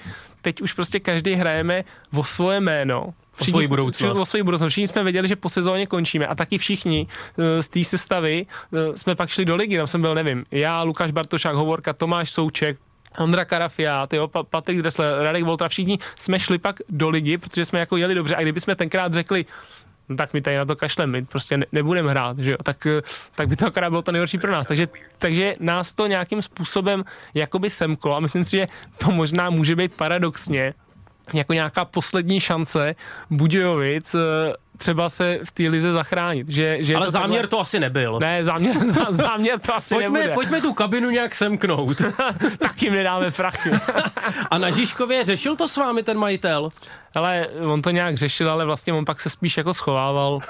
teď 0.43 0.61
už 0.61 0.73
prostě 0.73 1.01
každý 1.01 1.35
hrajeme 1.35 1.85
o 2.17 2.25
svoje 2.25 2.61
jméno 2.61 3.15
O 3.41 3.45
svoji 3.45 3.69
budoucnost. 3.69 4.19
O 4.19 4.27
svoji 4.27 4.43
budoucnost. 4.43 4.71
Všichni 4.71 4.89
jsme 4.89 5.05
věděli, 5.05 5.29
že 5.29 5.37
po 5.37 5.49
sezóně 5.49 5.87
končíme 5.87 6.27
a 6.27 6.35
taky 6.35 6.59
všichni 6.59 7.07
eh, 7.39 7.63
z 7.63 7.69
té 7.69 7.85
sestavy 7.85 8.47
eh, 8.73 8.99
jsme 8.99 9.15
pak 9.15 9.29
šli 9.29 9.45
do 9.45 9.57
ligy. 9.57 9.77
Tam 9.77 9.87
jsem 9.87 10.01
byl, 10.01 10.15
nevím, 10.15 10.45
já, 10.51 10.83
Lukáš 10.83 11.11
Bartošák, 11.11 11.55
Hovorka, 11.55 11.93
Tomáš 11.93 12.31
Souček, 12.31 12.79
Ondra 13.19 13.45
Karafiát, 13.45 14.13
jo, 14.13 14.29
Pa- 14.29 14.43
Patrik 14.43 14.79
Dressler, 14.79 15.15
Radek 15.19 15.45
Voltra, 15.45 15.69
všichni 15.69 15.99
jsme 16.19 16.39
šli 16.39 16.59
pak 16.59 16.77
do 16.89 17.09
ligy, 17.11 17.39
protože 17.39 17.65
jsme 17.65 17.79
jako 17.79 17.97
jeli 17.97 18.15
dobře. 18.15 18.37
A 18.37 18.43
kdyby 18.43 18.61
jsme 18.61 18.75
tenkrát 18.75 19.15
řekli, 19.15 19.45
no 20.09 20.17
tak 20.17 20.33
my 20.33 20.41
tady 20.41 20.57
na 20.57 20.65
to 20.65 20.77
kašleme, 20.77 21.13
my 21.13 21.27
prostě 21.27 21.57
ne, 21.57 21.67
nebudeme 21.73 22.11
hrát, 22.11 22.39
že 22.39 22.51
jo, 22.51 22.57
tak, 22.63 22.87
eh, 22.87 23.03
tak 23.37 23.49
by 23.49 23.57
to 23.57 23.67
akorát 23.67 23.91
bylo 23.91 24.03
to 24.03 24.13
nejhorší 24.13 24.39
pro 24.39 24.53
nás. 24.53 24.67
Takže, 24.67 24.89
takže 25.19 25.57
nás 25.61 25.93
to 25.93 26.07
nějakým 26.07 26.43
způsobem 26.43 27.05
jakoby 27.35 27.71
semklo 27.71 28.17
a 28.17 28.21
myslím 28.21 28.45
si, 28.45 28.57
že 28.57 28.67
to 28.99 29.11
možná 29.11 29.51
může 29.51 29.77
být 29.77 29.97
paradoxně 29.97 30.75
jako 31.35 31.53
nějaká 31.53 31.85
poslední 31.85 32.41
šance 32.41 32.95
Budějovic 33.31 34.15
eh, 34.15 34.19
třeba 34.79 35.09
se 35.09 35.39
v 35.45 35.51
té 35.51 35.63
lize 35.63 35.93
zachránit. 35.93 36.49
Že, 36.49 36.77
že 36.81 36.97
Ale 36.97 37.07
to 37.07 37.13
záměr 37.13 37.41
takhle... 37.41 37.49
to 37.49 37.61
asi 37.61 37.81
nebyl. 37.81 38.19
Ne, 38.21 38.45
záměr, 38.45 38.77
zá- 38.77 39.13
záměr 39.13 39.59
to 39.59 39.75
asi 39.75 39.95
Pojďme, 39.95 40.19
nebude. 40.19 40.35
pojďme 40.35 40.61
tu 40.61 40.75
kabinu 40.75 41.11
nějak 41.11 41.35
semknout. 41.35 42.03
tak 42.59 42.83
jim 42.83 42.93
nedáme 42.93 43.31
prachy. 43.31 43.71
A 44.51 44.59
na 44.59 44.71
Žižkově 44.71 45.25
řešil 45.25 45.57
to 45.57 45.69
s 45.69 45.77
vámi 45.77 46.03
ten 46.03 46.19
majitel? 46.19 46.69
Ale 47.15 47.49
on 47.67 47.83
to 47.83 47.91
nějak 47.91 48.17
řešil, 48.17 48.51
ale 48.51 48.65
vlastně 48.65 48.93
on 48.93 49.05
pak 49.05 49.21
se 49.21 49.31
spíš 49.31 49.57
jako 49.57 49.75
schovával, 49.75 50.41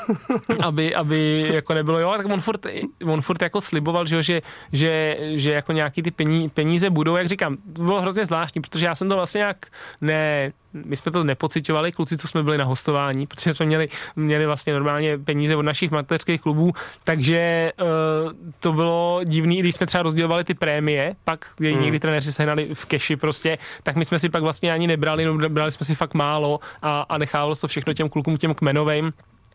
aby, 0.63 0.95
aby 0.95 1.51
jako 1.53 1.75
nebylo, 1.75 1.99
jo, 1.99 2.15
tak 2.17 2.27
on 2.27 2.41
furt, 2.41 2.67
on 3.07 3.23
furt 3.23 3.43
jako 3.43 3.61
sliboval, 3.61 4.07
že, 4.07 4.23
že, 4.23 4.43
že, 4.73 5.17
že 5.21 5.53
jako 5.53 5.73
nějaký 5.73 6.03
ty 6.03 6.11
peníze, 6.11 6.49
peníze 6.55 6.91
budou, 6.91 7.17
jak 7.17 7.29
říkám, 7.29 7.57
to 7.73 7.83
bylo 7.83 8.01
hrozně 8.01 8.25
zvláštní, 8.25 8.61
protože 8.61 8.87
já 8.87 8.95
jsem 8.95 9.09
to 9.09 9.17
vlastně 9.17 9.39
nějak 9.39 9.67
ne, 10.01 10.53
my 10.73 10.97
jsme 10.97 11.13
to 11.13 11.25
nepocitovali, 11.25 11.93
kluci, 11.93 12.19
co 12.19 12.29
jsme 12.29 12.43
byli 12.43 12.59
na 12.59 12.65
hostování, 12.65 13.27
protože 13.27 13.53
jsme 13.53 13.67
měli, 13.67 13.89
měli 14.17 14.47
vlastně 14.47 14.73
normálně 14.73 15.19
peníze 15.19 15.57
od 15.57 15.63
našich 15.63 15.91
mateřských 15.91 16.41
klubů, 16.41 16.73
takže 17.05 17.73
uh, 17.81 18.33
to 18.61 18.73
bylo 18.73 19.21
divný, 19.25 19.61
když 19.61 19.75
jsme 19.75 19.87
třeba 19.87 20.03
rozdělovali 20.03 20.45
ty 20.45 20.55
prémie, 20.55 21.15
pak 21.25 21.47
hmm. 21.61 21.83
někdy 21.83 22.01
trenéři 22.01 22.33
sehnali 22.33 22.69
v 22.75 22.87
keši 22.87 23.17
prostě, 23.17 23.59
tak 23.83 23.97
my 23.97 24.05
jsme 24.05 24.19
si 24.19 24.29
pak 24.29 24.43
vlastně 24.43 24.73
ani 24.73 24.87
nebrali, 24.87 25.25
no, 25.25 25.49
brali 25.49 25.73
jsme 25.73 25.87
si 25.87 25.95
fakt 25.95 26.15
málo 26.15 26.61
a, 26.83 27.01
a 27.09 27.19
nechávalo 27.19 27.55
se 27.55 27.61
to 27.61 27.69
všechno 27.69 27.93
těm 27.93 28.09
klukům, 28.09 28.37
těm 28.37 28.55
kmenovým, 28.55 29.13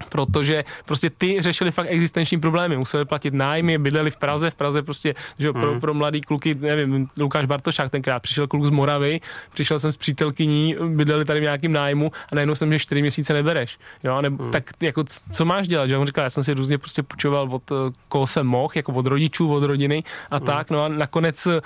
protože 0.10 0.64
prostě 0.86 1.10
ty 1.10 1.42
řešili 1.42 1.72
fakt 1.72 1.88
existenční 1.90 2.40
problémy, 2.40 2.78
museli 2.78 3.06
platit 3.06 3.34
nájmy, 3.34 3.78
bydleli 3.78 4.12
v 4.12 4.18
Praze, 4.18 4.50
v 4.50 4.56
Praze 4.56 4.82
prostě, 4.82 5.16
že 5.40 5.48
jo, 5.48 5.54
pro, 5.54 5.80
pro 5.80 5.94
mladý 5.94 6.22
kluky, 6.22 6.56
nevím, 6.56 7.08
Lukáš 7.20 7.46
Bartošák 7.46 7.92
tenkrát 7.92 8.20
přišel 8.20 8.48
kluk 8.48 8.66
z 8.66 8.70
Moravy, 8.70 9.20
přišel 9.54 9.80
jsem 9.80 9.92
s 9.92 9.98
přítelkyní, 9.98 10.76
bydleli 10.88 11.26
tady 11.26 11.40
v 11.40 11.44
nějakým 11.44 11.72
nájmu 11.72 12.12
a 12.32 12.36
najednou 12.36 12.56
jsem, 12.56 12.74
že 12.74 12.80
čtyři 12.80 13.02
měsíce 13.02 13.34
nebereš, 13.34 13.80
jo, 14.04 14.16
a 14.16 14.22
ne, 14.22 14.30
tak 14.52 14.64
jako 14.82 15.04
co 15.32 15.46
máš 15.46 15.68
dělat, 15.68 15.88
že 15.88 15.98
on 15.98 16.08
říkal, 16.08 16.24
já 16.24 16.30
jsem 16.30 16.44
si 16.44 16.54
různě 16.54 16.78
prostě 16.78 17.04
půjčoval 17.04 17.48
od 17.52 17.72
eh, 17.72 17.76
koho 18.08 18.28
jsem 18.28 18.48
mohl, 18.48 18.74
jako 18.76 18.94
od 18.94 19.08
rodičů, 19.08 19.54
od 19.54 19.64
rodiny 19.64 20.04
a 20.32 20.40
tak, 20.40 20.72
no 20.72 20.84
a 20.84 20.88
nakonec 20.88 21.48
eh, 21.48 21.62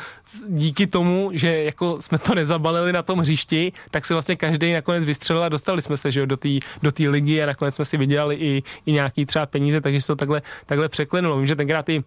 díky 0.48 0.88
tomu, 0.88 1.30
že 1.34 1.64
jako 1.64 1.98
jsme 2.00 2.18
to 2.18 2.36
nezabalili 2.36 2.94
na 2.94 3.02
tom 3.02 3.20
hřišti, 3.20 3.74
tak 3.92 4.06
se 4.06 4.14
vlastně 4.14 4.36
každý 4.36 4.74
nakonec 4.74 5.06
vystřelil 5.06 5.44
a 5.44 5.50
dostali 5.50 5.82
jsme 5.82 5.98
se, 5.98 6.12
že 6.12 6.20
jo, 6.20 6.26
do 6.26 6.38
té 6.38 6.50
do 6.82 6.92
ligy 7.12 7.44
a 7.44 7.46
nakonec 7.46 7.76
jsme 7.76 7.86
si 7.86 7.98
vydělali 8.28 8.36
i, 8.36 8.64
i 8.86 8.92
nějaký 8.92 9.26
třeba 9.26 9.46
peníze, 9.46 9.82
takže 9.82 10.02
se 10.02 10.08
to 10.08 10.16
takhle, 10.16 10.42
takhle 10.66 10.90
překlenulo. 10.90 11.38
Vím, 11.38 11.48
že 11.48 11.56
tenkrát 11.56 11.90
i 11.90 12.04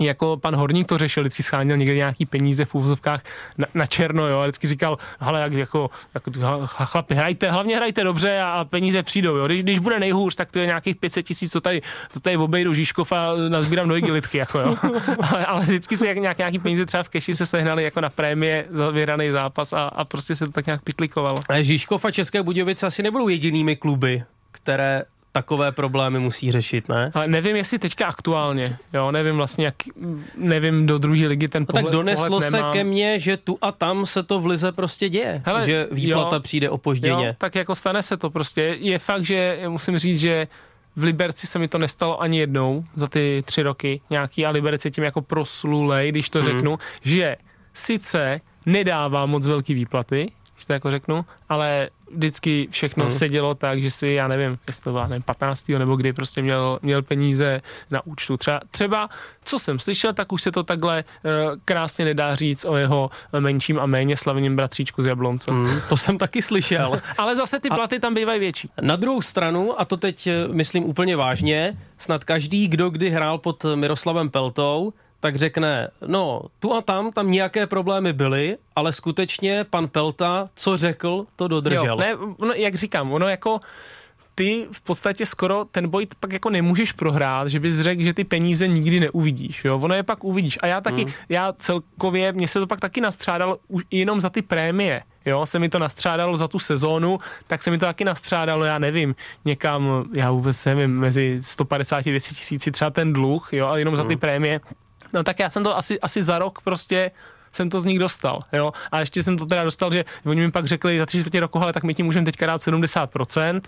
jako 0.00 0.36
pan 0.36 0.56
Horník 0.56 0.86
to 0.86 0.98
řešil, 0.98 1.22
vždycky 1.22 1.42
scháněl 1.42 1.76
někde 1.76 1.94
nějaký 1.94 2.26
peníze 2.26 2.64
v 2.64 2.74
úvozovkách 2.74 3.22
na, 3.58 3.66
na 3.74 3.86
černo, 3.86 4.26
jo, 4.26 4.38
a 4.38 4.42
vždycky 4.42 4.66
říkal, 4.66 4.98
hele, 5.20 5.40
jak 5.40 5.52
jako, 5.52 5.90
jako 6.14 6.30
chlapi, 6.66 7.14
hrajte, 7.14 7.50
hlavně 7.50 7.76
hrajte 7.76 8.04
dobře 8.04 8.40
a, 8.40 8.48
a 8.50 8.64
peníze 8.64 9.02
přijdou, 9.02 9.36
jo. 9.36 9.46
Když, 9.46 9.62
když 9.62 9.78
bude 9.78 9.98
nejhůř, 9.98 10.34
tak 10.34 10.52
to 10.52 10.58
je 10.58 10.66
nějakých 10.66 10.96
500 10.96 11.26
tisíc, 11.26 11.52
co 11.52 11.60
tady, 11.60 11.82
to 12.12 12.20
tady 12.20 12.36
obejdu 12.36 12.74
Žižkov 12.74 13.12
a 13.12 13.34
nazbírám 13.48 13.88
do 13.88 13.96
igilitky, 13.96 14.38
jako 14.38 14.58
jo. 14.58 14.76
ale, 15.32 15.46
ale, 15.46 15.62
vždycky 15.62 15.96
se 15.96 16.08
jak, 16.08 16.18
nějak, 16.18 16.38
nějaký 16.38 16.58
peníze 16.58 16.86
třeba 16.86 17.02
v 17.02 17.08
keši 17.08 17.34
se 17.34 17.46
sehnali 17.46 17.84
jako 17.84 18.00
na 18.00 18.08
prémie 18.08 18.66
za 18.70 18.90
vyhraný 18.90 19.30
zápas 19.30 19.72
a, 19.72 19.82
a 19.82 20.04
prostě 20.04 20.36
se 20.36 20.46
to 20.46 20.52
tak 20.52 20.66
nějak 20.66 20.82
pitlikovalo. 20.82 21.36
Žižkov 21.60 22.04
a 22.04 22.10
České 22.10 22.42
Budějovice 22.42 22.86
asi 22.86 23.02
nebudou 23.02 23.28
jedinými 23.28 23.76
kluby, 23.76 24.22
které 24.52 25.02
takové 25.32 25.72
problémy 25.72 26.18
musí 26.18 26.52
řešit, 26.52 26.88
ne? 26.88 27.10
Ale 27.14 27.28
nevím, 27.28 27.56
jestli 27.56 27.78
teďka 27.78 28.06
aktuálně, 28.06 28.78
jo, 28.92 29.10
nevím 29.12 29.36
vlastně, 29.36 29.64
jak, 29.64 29.74
nevím 30.36 30.86
do 30.86 30.98
druhé 30.98 31.26
ligy 31.26 31.48
ten 31.48 31.62
No 31.62 31.66
pohled, 31.66 31.84
tak 31.84 31.92
doneslo 31.92 32.26
pohled 32.26 32.50
se 32.50 32.56
nemám. 32.56 32.72
ke 32.72 32.84
mně, 32.84 33.20
že 33.20 33.36
tu 33.36 33.58
a 33.62 33.72
tam 33.72 34.06
se 34.06 34.22
to 34.22 34.40
v 34.40 34.46
lize 34.46 34.72
prostě 34.72 35.08
děje, 35.08 35.42
Hele, 35.46 35.66
že 35.66 35.88
výplata 35.92 36.36
jo, 36.36 36.40
přijde 36.42 36.70
opožděně. 36.70 37.26
Jo, 37.26 37.34
tak 37.38 37.54
jako 37.54 37.74
stane 37.74 38.02
se 38.02 38.16
to 38.16 38.30
prostě. 38.30 38.76
Je 38.80 38.98
fakt, 38.98 39.24
že 39.24 39.60
musím 39.68 39.98
říct, 39.98 40.20
že 40.20 40.48
v 40.96 41.02
Liberci 41.02 41.46
se 41.46 41.58
mi 41.58 41.68
to 41.68 41.78
nestalo 41.78 42.22
ani 42.22 42.38
jednou 42.38 42.84
za 42.94 43.06
ty 43.06 43.42
tři 43.46 43.62
roky 43.62 44.00
nějaký 44.10 44.46
a 44.46 44.50
Liberec 44.50 44.84
je 44.84 44.90
tím 44.90 45.04
jako 45.04 45.22
proslulej, 45.22 46.08
když 46.12 46.30
to 46.30 46.38
Mhm. 46.38 46.46
řeknu, 46.48 46.78
že 47.02 47.36
sice 47.74 48.40
nedává 48.66 49.26
moc 49.26 49.46
velký 49.46 49.74
výplaty, 49.74 50.32
když 50.60 50.66
to 50.66 50.72
jako 50.72 50.90
řeknu, 50.90 51.24
ale 51.48 51.88
vždycky 52.14 52.68
všechno 52.70 53.04
Mhm. 53.04 53.10
se 53.10 53.28
dělo 53.28 53.54
tak, 53.54 53.82
že 53.82 53.90
si, 53.90 54.08
já 54.08 54.28
nevím, 54.28 54.58
jestli 54.66 54.84
to 54.84 54.92
byla 54.92 55.06
nevím, 55.06 55.22
15. 55.22 55.78
nebo 55.78 55.96
kdy 55.96 56.12
prostě 56.12 56.42
měl, 56.42 56.78
měl 56.82 57.02
peníze 57.02 57.60
na 57.90 58.06
účtu. 58.06 58.36
Třeba, 58.36 58.60
třeba, 58.70 59.08
co 59.44 59.58
jsem 59.58 59.78
slyšel, 59.78 60.12
tak 60.12 60.32
už 60.32 60.42
se 60.42 60.52
to 60.52 60.62
takhle 60.62 61.04
uh, 61.24 61.30
krásně 61.64 62.04
nedá 62.04 62.34
říct 62.34 62.64
o 62.64 62.76
jeho 62.76 63.10
menším 63.38 63.78
a 63.78 63.86
méně 63.86 64.16
slavným 64.16 64.56
bratříčku 64.56 65.02
z 65.02 65.06
Jablonce. 65.06 65.50
Hmm, 65.50 65.80
to 65.88 65.96
jsem 65.96 66.18
taky 66.18 66.42
slyšel. 66.42 67.00
Ale 67.18 67.36
zase 67.36 67.60
ty 67.60 67.68
platy 67.68 67.98
tam 68.00 68.14
bývají 68.14 68.40
větší. 68.40 68.70
Na 68.80 68.96
druhou 68.96 69.22
stranu, 69.22 69.80
a 69.80 69.84
to 69.84 69.96
teď 69.96 70.26
eh, 70.26 70.48
myslím 70.48 70.84
úplně 70.84 71.16
vážně, 71.16 71.78
snad 71.98 72.24
každý, 72.24 72.68
kdo 72.68 72.90
kdy 72.90 73.10
hrál 73.10 73.38
pod 73.38 73.66
Miroslavem 73.74 74.30
Peltou, 74.30 74.92
tak 75.20 75.36
řekne, 75.36 75.88
no 76.06 76.42
tu 76.58 76.74
a 76.74 76.80
tam, 76.82 77.12
tam 77.12 77.30
nějaké 77.30 77.66
problémy 77.66 78.12
byly, 78.12 78.56
ale 78.76 78.92
skutečně 78.92 79.64
pan 79.70 79.88
Pelta, 79.88 80.48
co 80.54 80.76
řekl, 80.76 81.26
to 81.36 81.48
dodržel. 81.48 81.84
Jo, 81.86 81.96
ne, 81.96 82.14
no, 82.38 82.52
jak 82.52 82.74
říkám, 82.74 83.12
ono 83.12 83.28
jako 83.28 83.60
ty 84.34 84.66
v 84.72 84.80
podstatě 84.82 85.26
skoro 85.26 85.64
ten 85.64 85.88
boj 85.88 86.06
pak 86.20 86.32
jako 86.32 86.50
nemůžeš 86.50 86.92
prohrát, 86.92 87.48
že 87.48 87.60
bys 87.60 87.80
řekl, 87.80 88.02
že 88.02 88.14
ty 88.14 88.24
peníze 88.24 88.68
nikdy 88.68 89.00
neuvidíš, 89.00 89.64
jo, 89.64 89.78
ono 89.78 89.94
je 89.94 90.02
pak 90.02 90.24
uvidíš. 90.24 90.58
A 90.62 90.66
já 90.66 90.80
taky, 90.80 91.02
Hmm. 91.02 91.12
já 91.28 91.52
celkově, 91.52 92.32
mně 92.32 92.48
se 92.48 92.60
to 92.60 92.66
pak 92.66 92.80
taky 92.80 93.00
nastřádalo 93.00 93.58
už 93.68 93.82
jenom 93.90 94.20
za 94.20 94.30
ty 94.30 94.42
prémie, 94.42 95.02
jo, 95.26 95.46
se 95.46 95.58
mi 95.58 95.68
to 95.68 95.78
nastřádalo 95.78 96.36
za 96.36 96.48
tu 96.48 96.58
sezónu, 96.58 97.18
tak 97.46 97.62
se 97.62 97.70
mi 97.70 97.78
to 97.78 97.86
taky 97.86 98.04
nastřádalo, 98.04 98.64
já 98.64 98.78
nevím, 98.78 99.14
někam, 99.44 100.04
já 100.16 100.30
vůbec 100.30 100.64
nevím, 100.64 100.90
mezi 100.98 101.38
150 101.42 101.96
a 101.96 102.10
200 102.10 102.34
tisíci 102.34 102.70
třeba 102.70 102.90
ten 102.90 103.12
dluh, 103.12 103.48
jo, 103.52 103.66
a 103.66 103.78
jenom 103.78 103.96
za 103.96 104.04
ty 104.04 104.14
Hmm. 104.14 104.20
prémie. 104.20 104.60
No 105.12 105.24
tak 105.24 105.38
já 105.38 105.50
jsem 105.50 105.64
to 105.64 105.76
asi, 105.76 106.00
asi 106.00 106.22
za 106.22 106.38
rok 106.38 106.60
prostě 106.64 107.10
jsem 107.52 107.70
to 107.70 107.80
z 107.80 107.84
nich 107.84 107.98
dostal, 107.98 108.42
jo. 108.52 108.72
A 108.92 109.00
ještě 109.00 109.22
jsem 109.22 109.38
to 109.38 109.46
teda 109.46 109.64
dostal, 109.64 109.92
že 109.92 110.04
oni 110.26 110.40
mi 110.40 110.50
pak 110.50 110.66
řekli 110.66 110.98
za 110.98 111.06
tři 111.06 111.20
čtvrtě 111.20 111.40
roku, 111.40 111.62
ale 111.62 111.72
tak 111.72 111.82
my 111.82 111.94
ti 111.94 112.02
můžeme 112.02 112.24
teďka 112.24 112.46
dát 112.46 112.60
70%, 112.60 113.60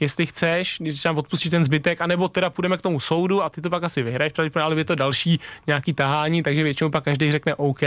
jestli 0.00 0.26
chceš, 0.26 0.76
když 0.80 1.04
nám 1.04 1.18
odpustíš 1.18 1.50
ten 1.50 1.64
zbytek, 1.64 2.00
anebo 2.00 2.28
teda 2.28 2.50
půjdeme 2.50 2.76
k 2.76 2.82
tomu 2.82 3.00
soudu 3.00 3.42
a 3.42 3.50
ty 3.50 3.60
to 3.60 3.70
pak 3.70 3.82
asi 3.82 4.02
vyhraješ, 4.02 4.32
ale 4.54 4.76
je 4.76 4.84
to 4.84 4.94
další 4.94 5.40
nějaký 5.66 5.92
tahání, 5.92 6.42
takže 6.42 6.62
většinou 6.62 6.90
pak 6.90 7.04
každý 7.04 7.32
řekne 7.32 7.54
OK, 7.54 7.82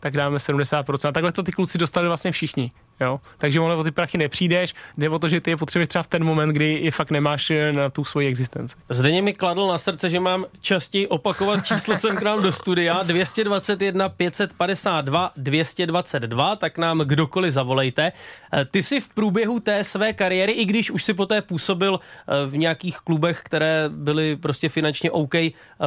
tak 0.00 0.14
dáme 0.14 0.36
70%. 0.36 1.08
A 1.08 1.12
takhle 1.12 1.32
to 1.32 1.42
ty 1.42 1.52
kluci 1.52 1.78
dostali 1.78 2.06
vlastně 2.08 2.32
všichni. 2.32 2.72
Jo? 3.00 3.20
Takže 3.38 3.60
ono 3.60 3.78
o 3.78 3.84
ty 3.84 3.90
prachy 3.90 4.18
nepřijdeš, 4.18 4.74
jde 4.98 5.08
o 5.08 5.18
to, 5.18 5.28
že 5.28 5.40
ty 5.40 5.50
je 5.50 5.56
potřebuješ 5.56 5.88
třeba 5.88 6.02
v 6.02 6.06
ten 6.06 6.24
moment, 6.24 6.48
kdy 6.48 6.78
je 6.82 6.90
fakt 6.90 7.10
nemáš 7.10 7.50
eh, 7.50 7.72
na 7.72 7.90
tu 7.90 8.04
svoji 8.04 8.28
existenci. 8.28 8.76
Zdeně 8.88 9.22
mi 9.22 9.32
kladl 9.32 9.66
na 9.66 9.78
srdce, 9.78 10.10
že 10.10 10.20
mám 10.20 10.44
častěji 10.60 11.06
opakovat 11.06 11.66
číslo 11.66 11.96
sem 11.96 12.16
k 12.16 12.22
nám 12.22 12.42
do 12.42 12.52
studia 12.52 13.02
221 13.02 14.08
552 14.08 15.32
222, 15.36 16.56
tak 16.56 16.78
nám 16.78 16.98
kdokoliv 16.98 17.52
zavolejte. 17.52 18.12
Eh, 18.52 18.64
Ty 18.64 18.82
si 18.82 19.00
v 19.00 19.08
průběhu 19.08 19.60
té 19.60 19.84
své 19.84 20.12
kariéry, 20.12 20.52
i 20.52 20.64
když 20.64 20.90
už 20.90 21.04
si 21.04 21.14
poté 21.14 21.42
působil 21.42 22.00
eh, 22.00 22.46
v 22.46 22.56
nějakých 22.56 22.98
klubech, 22.98 23.40
které 23.44 23.84
byly 23.88 24.36
prostě 24.36 24.68
finančně 24.68 25.10
OK, 25.10 25.34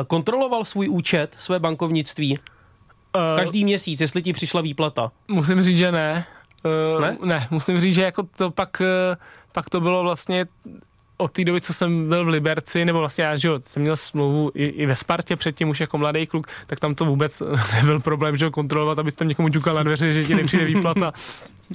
kontroloval 0.08 0.65
svůj 0.65 0.89
účet, 0.89 1.36
své 1.39 1.60
bankovnictví 1.60 2.38
Uh, 3.15 3.39
každý 3.39 3.63
měsíc, 3.63 4.02
jestli 4.02 4.21
ti 4.21 4.34
přišla 4.34 4.62
výplata. 4.62 5.12
Musím 5.28 5.62
říct, 5.62 5.78
že 5.78 5.91
ne. 5.91 6.26
Uh, 6.95 7.02
Ne? 7.02 7.17
ne, 7.24 7.47
musím 7.52 7.80
říct, 7.80 7.95
že 7.95 8.02
jako 8.04 8.24
to 8.36 8.52
pak, 8.52 8.82
uh, 8.82 9.15
pak 9.52 9.69
to 9.69 9.82
bylo 9.82 10.04
vlastně 10.04 10.45
od 11.17 11.32
té 11.32 11.43
doby, 11.43 11.62
co 11.62 11.74
jsem 11.74 12.10
byl 12.10 12.26
v 12.26 12.28
Liberci, 12.28 12.86
nebo 12.86 13.00
vlastně 13.00 13.24
já, 13.24 13.36
že 13.38 13.47
jo, 13.47 13.60
jsem 13.65 13.82
měl 13.82 13.95
smlouvu 13.95 14.52
i, 14.56 14.65
i 14.65 14.86
ve 14.86 14.95
Spartě 14.95 15.36
předtím 15.36 15.69
už 15.69 15.80
jako 15.80 15.97
mladý 15.97 16.28
kluk, 16.28 16.47
tak 16.67 16.80
tam 16.80 16.95
to 16.95 17.06
vůbec 17.06 17.43
nebyl 17.76 18.00
problém, 18.00 18.38
že 18.38 18.45
jo, 18.45 18.52
kontrolovat, 18.52 19.00
abyste 19.00 19.26
někomu 19.26 19.50
ťukal 19.50 19.76
na 19.76 19.84
dveře, 19.84 20.13
že 20.13 20.24
ti 20.24 20.36
nepřijde 20.36 20.65
výplata. 20.65 21.13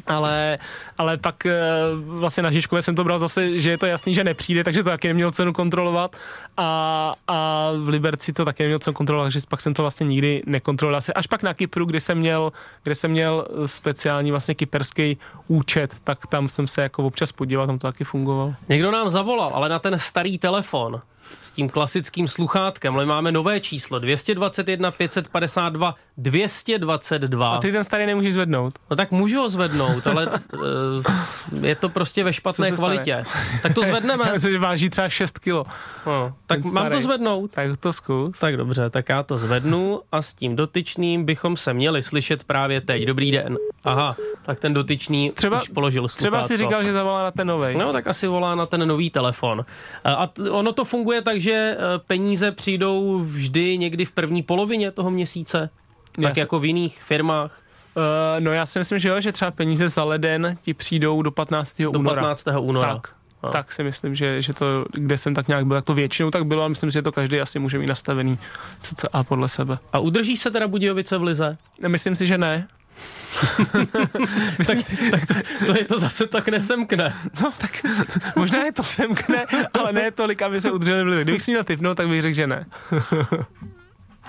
ale, 0.06 0.58
ale 0.98 1.16
pak 1.16 1.46
eh, 1.46 1.52
vlastně 1.96 2.42
na 2.42 2.50
Žižkové 2.50 2.82
jsem 2.82 2.94
to 2.94 3.04
bral 3.04 3.18
zase, 3.18 3.60
že 3.60 3.70
je 3.70 3.78
to 3.78 3.86
jasný, 3.86 4.14
že 4.14 4.24
nepřijde, 4.24 4.64
takže 4.64 4.82
to 4.82 4.90
taky 4.90 5.08
neměl 5.08 5.30
cenu 5.30 5.52
kontrolovat 5.52 6.16
a, 6.56 7.14
a 7.28 7.70
v 7.78 7.88
Liberci 7.88 8.32
to 8.32 8.44
taky 8.44 8.62
neměl 8.62 8.78
cenu 8.78 8.94
kontrolovat, 8.94 9.26
takže 9.26 9.40
pak 9.48 9.60
jsem 9.60 9.74
to 9.74 9.82
vlastně 9.82 10.06
nikdy 10.06 10.42
nekontroloval. 10.46 10.98
Asi 10.98 11.12
Až 11.12 11.26
pak 11.26 11.42
na 11.42 11.54
Kypru, 11.54 11.84
kde 11.84 12.00
jsem 12.00 12.18
měl, 12.18 12.52
kde 12.82 12.94
jsem 12.94 13.10
měl 13.10 13.46
speciální 13.66 14.30
vlastně 14.30 14.54
kyperský 14.54 15.18
účet, 15.48 15.96
tak 16.04 16.26
tam 16.26 16.48
jsem 16.48 16.66
se 16.66 16.82
jako 16.82 17.04
občas 17.04 17.32
podíval, 17.32 17.66
tam 17.66 17.78
to 17.78 17.86
taky 17.86 18.04
fungovalo. 18.04 18.54
Někdo 18.68 18.90
nám 18.90 19.10
zavolal, 19.10 19.50
ale 19.54 19.68
na 19.68 19.78
ten 19.78 19.98
starý 19.98 20.38
telefon 20.38 21.02
s 21.44 21.50
tím 21.50 21.68
klasickým 21.68 22.28
sluchátkem, 22.28 22.94
ale 22.94 23.06
máme 23.06 23.32
nové 23.32 23.60
číslo 23.60 23.98
221 23.98 24.90
552 24.90 25.94
222. 26.18 27.48
A 27.56 27.60
ty 27.60 27.72
ten 27.72 27.84
starý 27.84 28.06
nemůžeš 28.06 28.34
zvednout. 28.34 28.74
No 28.90 28.96
tak 28.96 29.10
můžu 29.10 29.38
ho 29.38 29.48
zvednout, 29.48 30.06
ale 30.06 30.26
uh, 30.26 31.62
je 31.64 31.74
to 31.74 31.88
prostě 31.88 32.24
ve 32.24 32.32
špatné 32.32 32.70
kvalitě. 32.70 33.24
Tak 33.62 33.74
to 33.74 33.82
zvedneme. 33.82 34.24
Já 34.26 34.32
myslím, 34.32 34.52
že 34.52 34.58
váží 34.58 34.90
třeba 34.90 35.08
6 35.08 35.38
kilo. 35.38 35.64
No, 36.06 36.34
tak 36.46 36.62
Ten 36.62 36.72
mám 36.74 36.84
to 36.84 36.88
starý. 36.90 37.02
zvednout. 37.02 37.50
Tak 37.50 37.76
to 37.76 37.92
zkus. 37.92 38.38
Tak 38.38 38.56
dobře, 38.56 38.90
tak 38.90 39.08
já 39.08 39.22
to 39.22 39.36
zvednu 39.36 40.00
a 40.12 40.22
s 40.22 40.34
tím 40.34 40.56
dotyčným 40.56 41.24
bychom 41.24 41.56
se 41.56 41.74
měli 41.74 42.02
slyšet 42.02 42.44
právě 42.44 42.80
teď. 42.80 43.02
Dobrý 43.02 43.30
den. 43.30 43.56
Aha, 43.84 44.16
tak 44.42 44.60
ten 44.60 44.74
dotyčný 44.74 45.30
Třeba- 45.30 45.62
už 45.62 45.68
položil 45.68 46.08
Třeba 46.08 46.30
sluchátko. 46.30 46.48
si 46.48 46.56
říkal, 46.56 46.82
že 46.84 46.92
zavolá 46.92 47.22
na 47.22 47.30
ten 47.30 47.46
novej. 47.46 47.76
No, 47.76 47.92
tak 47.92 48.06
asi 48.06 48.26
volá 48.26 48.54
na 48.54 48.66
ten 48.66 48.88
nový 48.88 49.10
telefon. 49.10 49.64
A 50.04 50.26
a 50.26 50.30
ono 50.50 50.72
to 50.72 50.84
funguje 50.84 51.15
tak, 51.22 51.40
že 51.40 51.52
eh, 51.52 51.78
peníze 52.06 52.52
přijdou 52.52 53.18
vždy 53.24 53.78
někdy 53.78 54.04
v 54.04 54.12
první 54.12 54.42
polovině 54.42 54.90
toho 54.90 55.10
měsíce, 55.10 55.70
tak 56.22 56.34
si- 56.34 56.40
jako 56.40 56.60
v 56.60 56.64
jiných 56.64 57.02
firmách 57.02 57.62
Uh, 57.96 58.02
no 58.40 58.52
já 58.52 58.66
si 58.66 58.78
myslím, 58.78 58.98
že 58.98 59.08
jo, 59.08 59.20
že 59.20 59.32
třeba 59.32 59.50
peníze 59.50 59.88
za 59.88 60.04
leden 60.04 60.56
ti 60.62 60.74
přijdou 60.74 61.22
do 61.22 61.30
15. 61.30 61.82
do 61.82 61.90
února. 61.90 62.22
15. 62.22 62.46
února. 62.60 62.94
Tak. 62.94 63.12
Tak 63.52 63.72
si 63.72 63.82
myslím, 63.84 64.14
že, 64.14 64.42
že 64.42 64.52
to, 64.54 64.84
kde 64.92 65.18
jsem 65.18 65.34
tak 65.34 65.48
nějak 65.48 65.66
byl, 65.66 65.76
tak 65.76 65.84
to 65.84 65.94
většinou 65.94 66.30
tak 66.30 66.46
bylo 66.46 66.62
a 66.62 66.68
myslím, 66.68 66.90
že 66.90 67.02
to 67.02 67.12
každý 67.12 67.40
asi 67.40 67.58
může 67.58 67.78
mít 67.78 67.86
nastavený 67.86 68.38
co 68.80 69.06
a 69.16 69.24
podle 69.24 69.48
sebe. 69.48 69.78
A 69.92 69.98
udrží 69.98 70.36
se 70.36 70.50
teda 70.50 70.68
Budějovice 70.68 71.18
v 71.18 71.22
lize? 71.22 71.56
Myslím 71.88 72.16
si, 72.16 72.26
že 72.26 72.38
ne. 72.38 72.68
tak, 74.66 74.78
tak 75.10 75.26
to, 75.26 75.34
to 75.66 75.72
je 75.78 75.84
to 75.84 75.98
zase 75.98 76.26
tak 76.26 76.48
nesemkne. 76.48 77.12
No 77.42 77.52
tak 77.58 77.70
možná 78.36 78.64
je 78.64 78.72
to 78.72 78.82
semkne, 78.82 79.46
ale 79.74 79.92
ne 79.92 80.10
tolik, 80.10 80.42
aby 80.42 80.60
se 80.60 80.70
udrželi 80.70 81.02
v 81.04 81.06
lize. 81.06 81.24
Kdybych 81.24 81.42
si 81.42 81.50
měl 81.50 81.64
typnout, 81.64 81.96
tak 81.96 82.08
bych 82.08 82.22
řekl, 82.22 82.34
že 82.34 82.46
ne. 82.46 82.66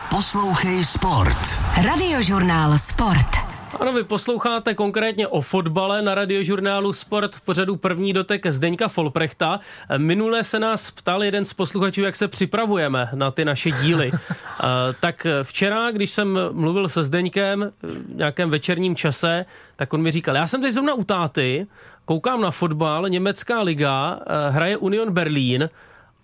Poslouchej 0.09 0.85
Sport. 0.85 1.59
Radiožurnál 1.83 2.77
Sport. 2.77 3.46
Ano, 3.79 3.93
vy 3.93 4.03
posloucháte 4.03 4.73
konkrétně 4.73 5.27
o 5.27 5.41
fotbale 5.41 6.01
na 6.01 6.15
radiožurnálu 6.15 6.93
Sport 6.93 7.35
v 7.35 7.41
pořadu 7.41 7.75
první 7.75 8.13
dotek 8.13 8.47
Zdeňka 8.47 8.87
Folprechta. 8.87 9.59
Minule 9.97 10.43
se 10.43 10.59
nás 10.59 10.91
ptal 10.91 11.23
jeden 11.23 11.45
z 11.45 11.53
posluchačů, 11.53 12.01
jak 12.01 12.15
se 12.15 12.27
připravujeme 12.27 13.09
na 13.13 13.31
ty 13.31 13.45
naše 13.45 13.71
díly. 13.71 14.11
Eh, 14.63 14.93
tak 14.99 15.27
včera, 15.43 15.91
když 15.91 16.11
jsem 16.11 16.39
mluvil 16.51 16.89
se 16.89 17.03
Zdeňkem 17.03 17.71
v 17.81 18.15
nějakém 18.15 18.49
večerním 18.49 18.95
čase, 18.95 19.45
tak 19.75 19.93
on 19.93 20.01
mi 20.01 20.11
říkal, 20.11 20.35
já 20.35 20.47
jsem 20.47 20.61
teď 20.61 20.71
zrovna 20.71 20.93
u 20.93 21.03
táty, 21.03 21.67
koukám 22.05 22.41
na 22.41 22.51
fotbal, 22.51 23.09
německá 23.09 23.61
liga, 23.61 24.19
eh, 24.19 24.49
hraje 24.49 24.77
Union 24.77 25.11
Berlín 25.11 25.69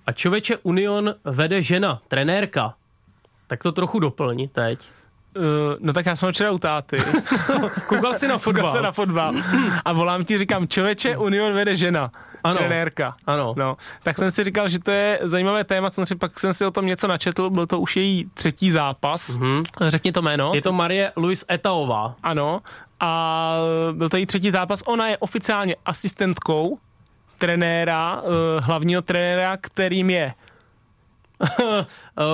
a 0.07 0.11
člověče 0.11 0.57
Union 0.63 1.15
vede 1.23 1.61
žena, 1.61 2.01
trenérka. 2.07 2.73
Tak 3.47 3.63
to 3.63 3.71
trochu 3.71 3.99
doplni 3.99 4.47
teď. 4.47 4.89
Uh, 5.37 5.43
no 5.79 5.93
tak 5.93 6.05
já 6.05 6.15
jsem 6.15 6.31
včera 6.31 6.51
u 6.51 6.57
táty. 6.57 6.97
Koukal 7.87 8.13
jsi 8.13 8.27
na 8.27 8.37
fotbal? 8.37 8.63
Koukal 8.63 8.75
jsem 8.75 8.83
na 8.83 8.91
fotbal. 8.91 9.33
A 9.85 9.93
volám 9.93 10.25
ti, 10.25 10.37
říkám, 10.37 10.67
čověče, 10.67 11.17
Union 11.17 11.53
vede 11.53 11.75
žena. 11.75 12.11
Ano. 12.43 12.57
Trenérka. 12.57 13.15
Ano. 13.27 13.53
No, 13.57 13.77
tak 14.03 14.17
jsem 14.17 14.31
si 14.31 14.43
říkal, 14.43 14.67
že 14.67 14.79
to 14.79 14.91
je 14.91 15.19
zajímavé 15.21 15.63
téma, 15.63 15.89
samozřejmě 15.89 16.15
pak 16.15 16.39
jsem 16.39 16.53
si 16.53 16.65
o 16.65 16.71
tom 16.71 16.85
něco 16.85 17.07
načetl, 17.07 17.49
byl 17.49 17.65
to 17.65 17.79
už 17.79 17.95
její 17.95 18.29
třetí 18.33 18.71
zápas. 18.71 19.37
Mm-hmm. 19.37 19.63
Řekni 19.81 20.11
to 20.11 20.21
jméno. 20.21 20.51
Je 20.55 20.61
to 20.61 20.73
Marie 20.73 21.11
Luis 21.15 21.45
Etaová. 21.51 22.15
Ano. 22.23 22.61
A 22.99 23.57
byl 23.91 24.09
to 24.09 24.17
její 24.17 24.25
třetí 24.25 24.51
zápas. 24.51 24.83
Ona 24.85 25.07
je 25.07 25.17
oficiálně 25.17 25.75
asistentkou 25.85 26.77
trenéra, 27.37 28.21
uh, 28.21 28.31
hlavního 28.59 29.01
trenéra, 29.01 29.57
kterým 29.57 30.09
je. 30.09 30.33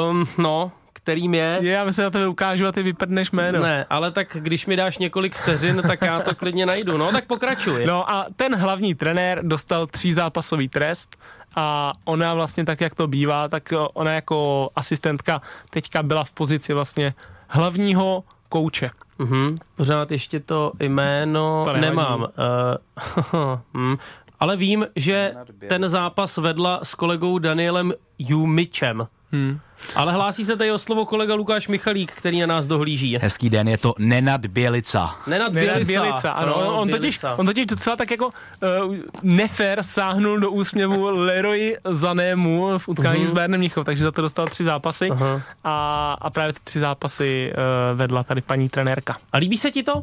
um, 0.10 0.26
no, 0.38 0.72
kterým 1.10 1.34
je... 1.34 1.58
je. 1.62 1.72
Já 1.72 1.86
myslím, 1.86 2.04
na 2.04 2.10
tebe 2.10 2.28
ukážu 2.28 2.68
a 2.68 2.72
ty 2.72 2.84
vyprdneš 2.84 3.32
jméno. 3.32 3.60
Ne, 3.60 3.86
ale 3.90 4.12
tak 4.12 4.38
když 4.40 4.66
mi 4.66 4.76
dáš 4.76 4.98
několik 4.98 5.36
vteřin, 5.36 5.82
tak 5.88 6.02
já 6.02 6.22
to 6.22 6.36
klidně 6.36 6.66
najdu. 6.66 6.98
No, 6.98 7.12
tak 7.12 7.26
pokračuj. 7.28 7.86
No 7.86 8.12
a 8.12 8.26
ten 8.36 8.56
hlavní 8.56 8.96
trenér 8.96 9.40
dostal 9.44 9.88
třízápasový 9.88 10.70
trest 10.70 11.18
a 11.56 11.92
ona 12.06 12.34
vlastně 12.34 12.66
tak, 12.66 12.82
jak 12.82 12.96
to 12.96 13.08
bývá, 13.08 13.48
tak 13.48 13.64
ona 13.94 14.12
jako 14.14 14.70
asistentka 14.76 15.42
teďka 15.70 16.04
byla 16.04 16.24
v 16.24 16.34
pozici 16.34 16.74
vlastně 16.74 17.14
hlavního 17.48 18.24
kouče. 18.50 18.90
Mhm, 19.20 19.58
pořád 19.76 20.12
ještě 20.12 20.40
to 20.40 20.72
jméno 20.80 21.62
To 21.66 21.74
nevadí. 21.74 21.86
nemám. 21.90 22.22
Uh, 22.22 23.60
hm. 23.74 23.98
Ale 24.40 24.58
vím, 24.58 24.88
že 24.96 25.34
ten 25.68 25.88
zápas 25.88 26.38
vedla 26.38 26.80
s 26.84 26.96
kolegou 26.96 27.40
Danielem 27.40 27.94
Jumičem. 28.20 29.08
Hmm. 29.32 29.60
Ale 29.96 30.14
hlásí 30.14 30.46
se 30.46 30.56
tady 30.56 30.72
o 30.72 30.78
slovo 30.78 31.06
kolega 31.06 31.36
Lukáš 31.36 31.68
Michalík, 31.68 32.12
který 32.12 32.40
na 32.40 32.46
nás 32.46 32.68
dohlíží. 32.68 33.18
Hezký 33.22 33.50
den, 33.50 33.68
je 33.68 33.78
to 33.78 33.94
Nenad 33.98 34.46
Bělica. 34.46 35.16
Nenad 35.28 35.52
Bělica, 35.52 35.74
Bělica. 35.74 36.02
Bělica 36.02 36.32
ano. 36.32 36.56
No, 36.58 36.82
on, 36.82 36.90
totiž, 36.90 37.02
Bělica. 37.02 37.40
on 37.40 37.46
totiž 37.46 37.66
docela 37.66 37.96
tak 37.96 38.12
jako 38.12 38.28
uh, 38.28 38.96
nefér 39.24 39.84
sáhnul 39.84 40.40
do 40.40 40.52
úsměvu 40.52 41.06
Leroy 41.06 41.78
Zanému 41.86 42.78
v 42.78 42.88
utkání 42.88 43.24
uh-huh. 43.24 43.28
s 43.28 43.32
Bayernem 43.32 43.60
Mnichov, 43.60 43.86
takže 43.86 44.04
za 44.04 44.12
to 44.12 44.22
dostal 44.22 44.48
tři 44.48 44.64
zápasy 44.64 45.10
Aha. 45.10 45.42
a, 45.64 46.14
a 46.22 46.30
právě 46.30 46.54
ty 46.54 46.60
tři 46.64 46.80
zápasy 46.80 47.52
uh, 47.52 47.98
vedla 47.98 48.24
tady 48.24 48.42
paní 48.42 48.70
trenérka. 48.70 49.18
A 49.34 49.38
líbí 49.38 49.58
se 49.58 49.72
ti 49.72 49.84
to? 49.84 50.02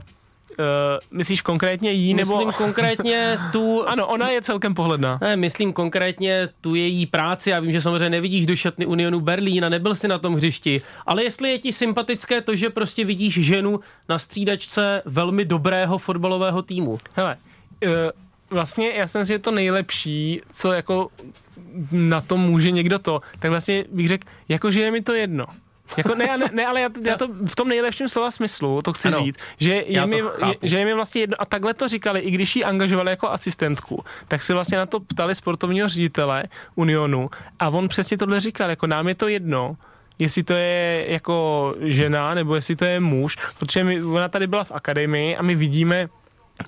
Uh, 0.51 0.65
myslíš 1.11 1.41
konkrétně 1.41 1.91
jí 1.91 2.15
nebo... 2.15 2.33
Myslím 2.33 2.53
konkrétně 2.53 3.39
tu... 3.53 3.83
Ano, 3.87 4.07
ona 4.07 4.31
je 4.31 4.43
celkem 4.43 4.75
pohledná. 4.75 5.19
Ne, 5.21 5.37
myslím 5.37 5.73
konkrétně 5.73 6.49
tu 6.61 6.75
její 6.75 7.07
práci. 7.07 7.51
Já 7.51 7.61
vím, 7.61 7.73
že 7.73 7.81
samozřejmě 7.81 8.11
nevidíš 8.11 8.47
do 8.47 8.57
šatny 8.57 8.87
Unionu 8.87 9.21
Berlín 9.21 9.65
a 9.65 9.69
nebyl 9.69 9.95
si 9.95 10.09
na 10.09 10.19
tom 10.19 10.35
hřišti, 10.35 10.83
ale 11.07 11.25
jestli 11.25 11.51
je 11.51 11.59
ti 11.59 11.73
sympatické 11.73 12.41
to, 12.41 12.57
že 12.57 12.71
prostě 12.71 13.05
vidíš 13.05 13.35
ženu 13.35 13.81
na 14.09 14.19
střídačce 14.19 15.03
velmi 15.05 15.45
dobrého 15.45 15.99
fotbalového 15.99 16.63
týmu. 16.63 16.99
Hele, 17.15 17.37
uh, 17.85 17.91
vlastně 18.51 18.91
já 18.91 19.07
jsem 19.07 19.25
si, 19.25 19.29
že 19.29 19.35
je 19.35 19.39
to 19.39 19.51
nejlepší, 19.51 20.41
co 20.51 20.73
jako 20.73 21.09
na 21.93 22.21
tom 22.21 22.41
může 22.41 22.71
někdo 22.71 22.99
to, 22.99 23.21
tak 23.39 23.51
vlastně 23.51 23.85
bych 23.93 24.09
řekl, 24.09 24.29
jako 24.49 24.71
že 24.71 24.83
je 24.83 24.91
mi 24.91 25.03
to 25.03 25.13
jedno. 25.13 25.45
Jako 25.97 26.15
ne, 26.15 26.39
ne, 26.39 26.51
ne, 26.53 26.67
ale 26.67 26.81
já, 26.81 26.89
já 27.05 27.17
to 27.17 27.29
v 27.47 27.57
tom 27.57 27.69
nejlepším 27.69 28.09
slova 28.09 28.31
smyslu, 28.31 28.83
to 28.83 28.93
chci 28.93 29.09
Ano. 29.09 29.25
říct, 29.25 29.39
že 29.59 29.85
je, 29.87 30.07
mi, 30.07 30.17
je, 30.17 30.57
že 30.63 30.79
je 30.79 30.85
mi 30.85 30.95
vlastně 30.95 31.21
jedno, 31.21 31.37
a 31.39 31.45
takhle 31.45 31.75
to 31.75 31.89
říkali, 31.89 32.21
i 32.21 32.31
když 32.31 32.57
ji 32.57 32.65
angažovali 32.65 33.11
jako 33.11 33.31
asistentku, 33.31 34.05
tak 34.29 34.43
se 34.43 34.55
vlastně 34.55 34.79
na 34.79 34.87
to 34.87 35.01
ptali 35.01 35.35
sportovního 35.35 35.89
ředitele 35.89 36.45
Unionu 36.75 37.31
a 37.59 37.69
on 37.69 37.89
přesně 37.89 38.19
tohle 38.19 38.41
říkal, 38.41 38.71
jako 38.71 38.87
nám 38.87 39.09
je 39.09 39.15
to 39.15 39.29
jedno, 39.29 39.77
jestli 40.19 40.43
to 40.43 40.53
je 40.53 41.05
jako 41.09 41.75
žena, 41.81 42.35
nebo 42.35 42.55
jestli 42.55 42.77
to 42.77 42.85
je 42.85 43.01
muž, 43.01 43.37
protože 43.59 43.85
my, 43.85 44.03
ona 44.03 44.29
tady 44.29 44.47
byla 44.47 44.65
v 44.65 44.73
akademii 44.73 45.37
a 45.37 45.43
my 45.43 45.55
vidíme 45.55 46.09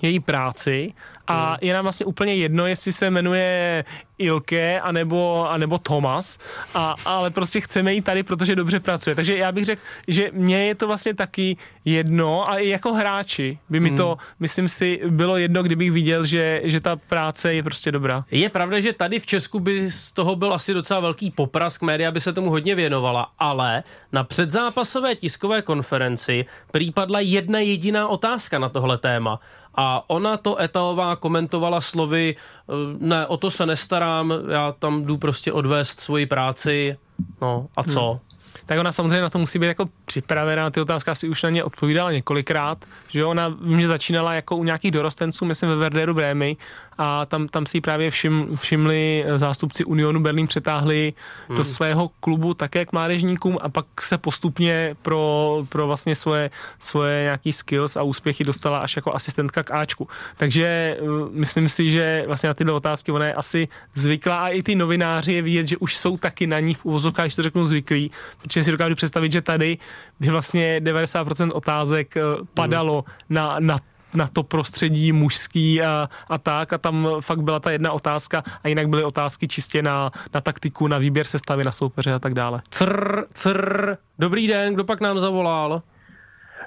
její 0.01 0.19
práci 0.19 0.93
a 1.29 1.57
je 1.61 1.73
nám 1.73 1.83
vlastně 1.85 2.05
úplně 2.05 2.35
jedno, 2.35 2.67
jestli 2.67 2.91
se 2.91 3.09
jmenuje 3.09 3.85
Ilke 4.17 4.81
anebo, 4.81 5.49
anebo 5.49 5.77
Thomas, 5.77 6.37
a, 6.73 6.95
ale 7.05 7.29
prostě 7.29 7.61
chceme 7.61 7.93
jí 7.93 8.01
tady, 8.01 8.23
protože 8.23 8.55
dobře 8.55 8.79
pracuje. 8.79 9.15
Takže 9.15 9.37
já 9.37 9.51
bych 9.51 9.65
řekl, 9.65 9.81
že 10.07 10.29
mně 10.33 10.65
je 10.65 10.75
to 10.75 10.87
vlastně 10.87 11.13
taky 11.13 11.57
jedno 11.85 12.49
a 12.49 12.57
i 12.57 12.69
jako 12.69 12.93
hráči 12.93 13.59
by 13.69 13.79
mi 13.79 13.91
to, 13.91 14.17
myslím 14.39 14.69
si, 14.69 15.01
bylo 15.09 15.37
jedno, 15.37 15.63
kdybych 15.63 15.91
viděl, 15.91 16.25
že, 16.25 16.61
že 16.63 16.79
ta 16.79 16.95
práce 16.95 17.53
je 17.53 17.63
prostě 17.63 17.91
dobrá. 17.91 18.25
Je 18.31 18.49
pravda, 18.49 18.79
že 18.79 18.93
tady 18.93 19.19
v 19.19 19.25
Česku 19.25 19.59
by 19.59 19.91
z 19.91 20.11
toho 20.11 20.35
byl 20.35 20.53
asi 20.53 20.73
docela 20.73 20.99
velký 20.99 21.31
poprask, 21.31 21.81
média 21.81 22.11
by 22.11 22.19
se 22.19 22.33
tomu 22.33 22.49
hodně 22.49 22.75
věnovala, 22.75 23.31
ale 23.39 23.83
na 24.11 24.23
předzápasové 24.23 25.15
tiskové 25.15 25.61
konferenci 25.61 26.45
případla 26.71 27.19
jedna 27.19 27.59
jediná 27.59 28.07
otázka 28.07 28.59
na 28.59 28.69
tohle 28.69 28.97
téma. 28.97 29.39
A 29.75 30.09
ona 30.09 30.37
to 30.37 30.61
Etaová 30.61 31.15
komentovala 31.19 31.81
slovy, 31.81 32.35
eh, 32.35 32.73
ne, 32.99 33.27
o 33.27 33.37
to 33.37 33.51
se 33.51 33.65
nestarám, 33.65 34.33
já 34.51 34.71
tam 34.71 35.05
jdu 35.05 35.17
prostě 35.17 35.53
odvést 35.53 35.99
svoji 35.99 36.25
práci, 36.25 36.97
no 37.41 37.67
a 37.75 37.83
co? 37.83 38.19
Tak 38.65 38.79
ona 38.79 38.91
samozřejmě 38.91 39.21
na 39.21 39.29
to 39.29 39.39
musí 39.39 39.59
být 39.59 39.67
jako 39.67 39.89
připravená, 40.05 40.69
ty 40.69 40.81
otázky 40.81 41.11
asi 41.11 41.29
už 41.29 41.43
na 41.43 41.49
ně 41.49 41.63
odpovídala 41.63 42.11
několikrát, 42.11 42.85
že 43.07 43.19
jo, 43.19 43.29
ona 43.29 43.57
že 43.79 43.87
začínala 43.87 44.33
jako 44.33 44.55
u 44.55 44.63
nějakých 44.63 44.91
dorostenců, 44.91 45.45
myslím 45.45 45.69
ve 45.69 45.75
Werderu 45.75 46.13
Brémy 46.13 46.57
a 47.01 47.25
tam, 47.25 47.47
tam 47.47 47.65
si 47.65 47.81
právě 47.81 48.11
všim, 48.11 48.47
všimli 48.55 49.25
zástupci 49.35 49.85
Unionu 49.85 50.19
Berlín 50.19 50.47
přetáhli 50.47 51.13
hmm. 51.47 51.57
do 51.57 51.65
svého 51.65 52.09
klubu 52.19 52.53
také 52.53 52.85
k 52.85 52.91
mládežníkům 52.91 53.57
a 53.61 53.69
pak 53.69 53.85
se 54.01 54.17
postupně 54.17 54.95
pro, 55.01 55.65
pro 55.69 55.87
vlastně 55.87 56.15
svoje, 56.15 56.49
svoje 56.79 57.23
nějaký 57.23 57.53
skills 57.53 57.97
a 57.97 58.01
úspěchy 58.01 58.43
dostala 58.43 58.79
až 58.79 58.95
jako 58.95 59.15
asistentka 59.15 59.63
k 59.63 59.71
Ačku. 59.71 60.07
Takže 60.37 60.97
uh, 61.01 61.29
myslím 61.31 61.69
si, 61.69 61.91
že 61.91 62.23
vlastně 62.27 62.47
na 62.47 62.53
tyhle 62.53 62.73
otázky 62.73 63.11
ona 63.11 63.25
je 63.25 63.33
asi 63.33 63.67
zvyklá 63.95 64.43
a 64.43 64.49
i 64.49 64.63
ty 64.63 64.75
novináři 64.75 65.33
je 65.33 65.41
vidět, 65.41 65.67
že 65.67 65.77
už 65.77 65.97
jsou 65.97 66.17
taky 66.17 66.47
na 66.47 66.59
ní 66.59 66.73
v 66.73 66.85
uvozovkách, 66.85 67.25
když 67.25 67.35
to 67.35 67.43
řeknu 67.43 67.65
zvyklí, 67.65 68.11
protože 68.41 68.63
si 68.63 68.71
dokážu 68.71 68.95
představit, 68.95 69.31
že 69.31 69.41
tady 69.41 69.77
by 70.19 70.29
vlastně 70.29 70.81
90% 70.83 71.49
otázek 71.53 72.17
eh, 72.17 72.21
padalo 72.53 73.03
na, 73.29 73.55
na 73.59 73.77
na 74.13 74.27
to 74.27 74.43
prostředí 74.43 75.11
mužský 75.11 75.81
a, 75.81 76.09
a 76.29 76.37
tak 76.37 76.73
a 76.73 76.77
tam 76.77 77.07
fakt 77.19 77.41
byla 77.41 77.59
ta 77.59 77.71
jedna 77.71 77.91
otázka 77.91 78.43
a 78.63 78.67
jinak 78.67 78.89
byly 78.89 79.03
otázky 79.03 79.47
čistě 79.47 79.81
na, 79.81 80.11
na 80.33 80.41
taktiku, 80.41 80.87
na 80.87 80.97
výběr 80.97 81.25
sestavy, 81.25 81.63
na 81.63 81.71
soupeře 81.71 82.13
a 82.13 82.19
tak 82.19 82.33
dále. 82.33 82.61
Cr, 82.69 83.23
cr, 83.33 83.97
dobrý 84.19 84.47
den, 84.47 84.73
kdo 84.73 84.83
pak 84.83 85.01
nám 85.01 85.19
zavolal? 85.19 85.81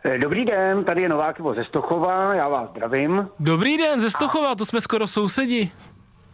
Eh, 0.05 0.19
Dobrý 0.19 0.45
den, 0.45 0.85
tady 0.85 1.03
je 1.03 1.09
Novák 1.09 1.39
Ivo 1.39 1.55
ze 1.55 1.65
Stochova, 1.65 2.35
já 2.35 2.49
vás 2.49 2.71
zdravím. 2.71 3.29
Dobrý 3.41 3.77
den, 3.77 4.01
ze 4.01 4.11
Stochova, 4.11 4.55
to 4.55 4.65
jsme 4.65 4.81
skoro 4.81 5.07
sousedi. 5.07 5.71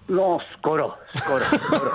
No, 0.09 0.39
skoro, 0.53 0.87
skoro, 1.17 1.45
skoro. 1.45 1.91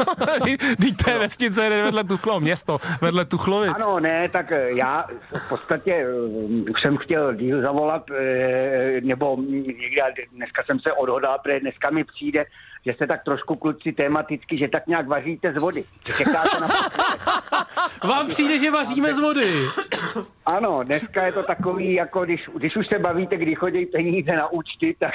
Teď 0.81 1.07
je 1.07 1.19
vesnice 1.19 1.69
vedle 1.69 2.03
Tuchlo, 2.03 2.39
město 2.39 2.77
vedle 3.01 3.25
Tuchlovic. 3.25 3.73
Ano, 3.75 3.99
ne, 3.99 4.29
tak 4.29 4.51
eh, 4.51 4.69
já 4.75 5.05
v 5.33 5.49
podstatě 5.49 5.93
eh, 5.93 6.71
už 6.71 6.81
jsem 6.81 6.97
chtěl 6.97 7.33
díl 7.33 7.61
zavolat, 7.61 8.03
eh, 8.11 9.01
nebo 9.01 9.37
někdy, 9.49 10.01
ale 10.01 10.13
dneska 10.31 10.63
jsem 10.65 10.79
se 10.79 10.93
odhodlal, 10.93 11.39
protože 11.43 11.59
dneska 11.59 11.89
mi 11.89 12.03
přijde, 12.03 12.45
že 12.85 12.93
jste 12.93 13.07
tak 13.07 13.23
trošku 13.23 13.55
kluci 13.55 13.91
tematicky, 13.91 14.57
že 14.57 14.67
tak 14.67 14.87
nějak 14.87 15.07
vaříte 15.07 15.53
z 15.53 15.61
vody. 15.61 15.83
Čekáte 16.03 16.59
na 16.61 16.67
Vám 18.09 18.27
přijde, 18.27 18.59
že 18.59 18.71
vaříme 18.71 19.13
z 19.13 19.19
vody. 19.19 19.53
Ano, 20.45 20.83
dneska 20.83 21.25
je 21.25 21.31
to 21.31 21.43
takový, 21.43 21.93
jako 21.93 22.25
když, 22.25 22.49
když 22.55 22.75
už 22.75 22.87
se 22.87 22.99
bavíte, 22.99 23.37
kdy 23.37 23.55
chodí 23.55 23.85
peníze 23.85 24.31
na 24.31 24.51
účty, 24.51 24.95
tak 24.99 25.11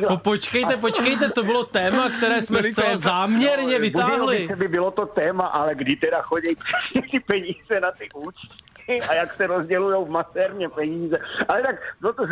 No 0.00 0.16
počkejte, 0.16 0.76
počkejte, 0.76 1.28
to 1.28 1.42
bylo 1.42 1.64
téma, 1.64 2.10
které 2.10 2.42
jsme 2.42 2.62
zcela 2.62 2.96
záměrně 2.96 3.78
vytáhli. 3.78 4.38
Budilo 4.38 4.56
by 4.56 4.68
bylo 4.68 4.90
to 4.90 5.06
téma, 5.06 5.46
ale 5.46 5.74
kdy 5.74 5.96
teda 5.96 6.22
chodí 6.22 6.56
ty 7.10 7.20
peníze 7.20 7.80
na 7.80 7.90
ty 7.90 8.08
účty 8.14 9.00
a 9.10 9.14
jak 9.14 9.32
se 9.32 9.46
rozdělují 9.46 10.06
v 10.06 10.10
masérně 10.10 10.68
peníze. 10.68 11.18
Ale 11.48 11.62
tak, 11.62 11.76
no 12.02 12.12
to... 12.12 12.26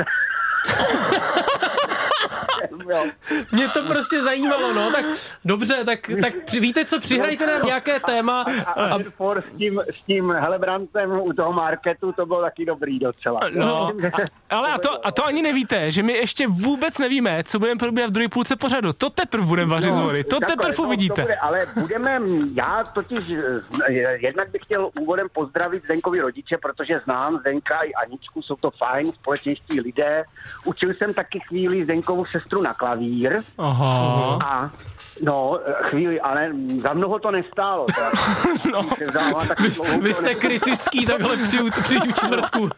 Mě 3.53 3.69
to 3.69 3.83
prostě 3.83 4.23
zajímalo, 4.23 4.73
no, 4.73 4.91
tak 4.91 5.05
dobře, 5.45 5.85
tak, 5.85 5.99
tak 6.23 6.53
víte 6.53 6.85
co, 6.85 7.01
přihrajte 7.01 7.47
nám 7.47 7.63
nějaké 7.63 8.01
téma. 8.01 8.45
A, 8.67 8.71
a, 8.85 8.99
for 9.17 9.45
s 9.53 9.59
tím, 9.59 9.81
s 9.91 10.03
tím 10.07 10.31
Helebrantem 10.31 11.21
u 11.21 11.33
toho 11.33 11.53
marketu, 11.53 12.13
to 12.13 12.27
bylo 12.27 12.41
taky 12.43 12.65
dobrý 12.65 12.99
docela. 12.99 13.41
No, 13.55 13.93
a, 14.13 14.57
ale 14.57 14.73
a 14.73 14.79
to, 14.79 15.07
a 15.07 15.11
to 15.13 15.27
ani 15.27 15.43
nevíte, 15.43 15.91
že 15.91 16.03
my 16.03 16.13
ještě 16.13 16.47
vůbec 16.47 16.99
nevíme, 16.99 17.45
co 17.45 17.59
budeme 17.59 17.79
probíhat 17.79 18.07
v 18.07 18.13
druhé 18.13 18.29
půlce 18.29 18.57
pořadu. 18.57 18.93
To 18.93 19.11
teprve 19.11 19.45
budeme 19.47 19.71
vařit 19.71 19.95
z 19.95 20.01
vody, 20.01 20.25
to 20.25 20.39
No, 20.43 20.47
teprve 20.49 20.75
no, 20.79 20.85
uvidíte. 20.85 21.15
to 21.15 21.23
bude, 21.23 21.37
ale 21.37 21.67
budeme, 21.81 22.21
já 22.55 22.85
totiž 22.95 23.19
eh, 23.89 24.17
jednak 24.21 24.51
bych 24.51 24.63
chtěl 24.63 24.91
úvodem 25.01 25.27
pozdravit 25.33 25.85
Zdenkovi 25.85 26.21
rodiče, 26.21 26.59
protože 26.59 27.01
znám 27.05 27.39
Zdenka 27.39 27.81
i 27.83 27.93
Aničku, 27.95 28.43
jsou 28.43 28.57
to 28.57 28.71
fajn, 28.71 29.13
společenští 29.13 29.81
lidé. 29.81 30.25
Učil 30.65 30.95
jsem 30.95 31.15
taky 31.15 31.41
chvíli 31.49 31.85
Zdenkovu 31.85 32.25
sestru 32.25 32.52
na 32.61 32.75
klavír. 32.75 33.43
Aha. 33.59 34.39
A 34.47 34.67
No, 35.23 35.59
chvíli, 35.83 36.21
ale 36.21 36.51
za 36.83 36.93
mnoho 36.93 37.19
to 37.19 37.31
nestálo. 37.31 37.87
No, 38.73 38.83
Vy 40.01 40.09
to 40.09 40.15
jste 40.15 40.35
kritický 40.35 41.07
takhle 41.07 41.37
při, 41.37 41.59
při 41.83 41.99
čtvrtku. 42.15 42.69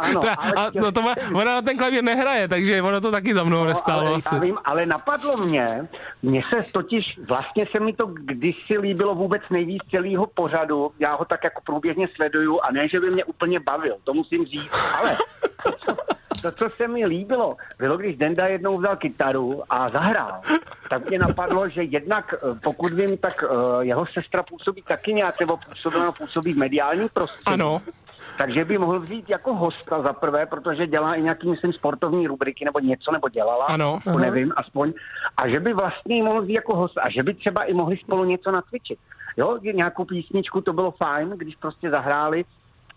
Ano, 0.00 0.20
Ta- 0.22 0.36
a 0.56 0.70
no 0.74 0.92
to 0.92 1.02
má, 1.02 1.14
ona 1.34 1.54
na 1.54 1.62
ten 1.62 1.78
klavír 1.78 2.04
nehraje, 2.04 2.48
takže 2.48 2.82
ono 2.82 3.00
to 3.00 3.10
taky 3.10 3.34
za 3.34 3.44
mnou 3.44 3.64
nestálo 3.64 4.00
No, 4.02 4.06
ale, 4.08 4.16
asi. 4.16 4.34
Já 4.34 4.40
vím, 4.40 4.56
ale 4.64 4.86
napadlo 4.86 5.36
mě, 5.36 5.88
mně 6.22 6.42
se 6.56 6.72
totiž, 6.72 7.18
vlastně 7.28 7.66
se 7.72 7.80
mi 7.80 7.92
to 7.92 8.06
kdysi 8.06 8.78
líbilo 8.78 9.14
vůbec 9.14 9.42
nejvíc 9.50 9.82
celého 9.90 10.26
pořadu, 10.26 10.90
já 10.98 11.14
ho 11.14 11.24
tak 11.24 11.44
jako 11.44 11.60
průběžně 11.66 12.08
sleduju 12.16 12.60
a 12.60 12.72
ne, 12.72 12.82
že 12.90 13.00
by 13.00 13.10
mě 13.10 13.24
úplně 13.24 13.60
bavil, 13.60 13.96
to 14.04 14.14
musím 14.14 14.44
říct, 14.46 14.70
ale 15.00 15.16
to, 16.42 16.50
co, 16.50 16.56
to, 16.56 16.70
co 16.70 16.76
se 16.76 16.88
mi 16.88 17.06
líbilo, 17.06 17.56
bylo, 17.78 17.96
když 17.96 18.16
Denda 18.16 18.46
jednou 18.46 18.76
vzal 18.76 18.96
kytaru 18.96 19.62
a 19.70 19.90
zahrál, 19.90 20.40
tak 20.90 21.08
mě 21.08 21.18
napadlo, 21.18 21.68
že 21.68 21.82
jednak, 21.82 22.34
eh, 22.34 22.58
pokud 22.62 22.92
vím, 22.92 23.18
tak 23.18 23.44
eh, 23.44 23.84
jeho 23.84 24.06
sestra 24.06 24.42
působí 24.42 24.82
taky 24.82 25.12
nějak, 25.12 25.40
nebo 25.40 25.56
působila, 25.56 26.12
působí 26.12 26.52
v 26.52 26.56
mediálním 26.56 27.08
prostředí. 27.08 27.54
Ano. 27.54 27.82
Takže 28.38 28.64
by 28.64 28.78
mohl 28.78 29.00
vzít 29.00 29.30
jako 29.30 29.54
hosta 29.54 30.02
za 30.02 30.12
prvé, 30.12 30.46
protože 30.46 30.86
dělá 30.86 31.14
i 31.14 31.22
nějaký, 31.22 31.50
myslím, 31.50 31.72
sportovní 31.72 32.26
rubriky 32.26 32.64
nebo 32.64 32.78
něco, 32.78 33.12
nebo 33.12 33.28
dělala. 33.28 33.64
Ano. 33.64 33.98
To 34.04 34.18
nevím, 34.18 34.52
aspoň. 34.56 34.92
A 35.36 35.48
že 35.48 35.60
by 35.60 35.72
vlastně 35.72 36.16
ji 36.16 36.22
mohl 36.22 36.42
vzít 36.42 36.52
jako 36.52 36.76
host 36.76 36.98
a 36.98 37.10
že 37.10 37.22
by 37.22 37.34
třeba 37.34 37.64
i 37.64 37.72
mohli 37.72 37.96
spolu 37.96 38.24
něco 38.24 38.50
nacvičit. 38.50 38.98
Jo, 39.36 39.58
nějakou 39.62 40.04
písničku, 40.04 40.60
to 40.60 40.72
bylo 40.72 40.90
fajn, 40.90 41.30
když 41.36 41.56
prostě 41.56 41.90
zahráli 41.90 42.44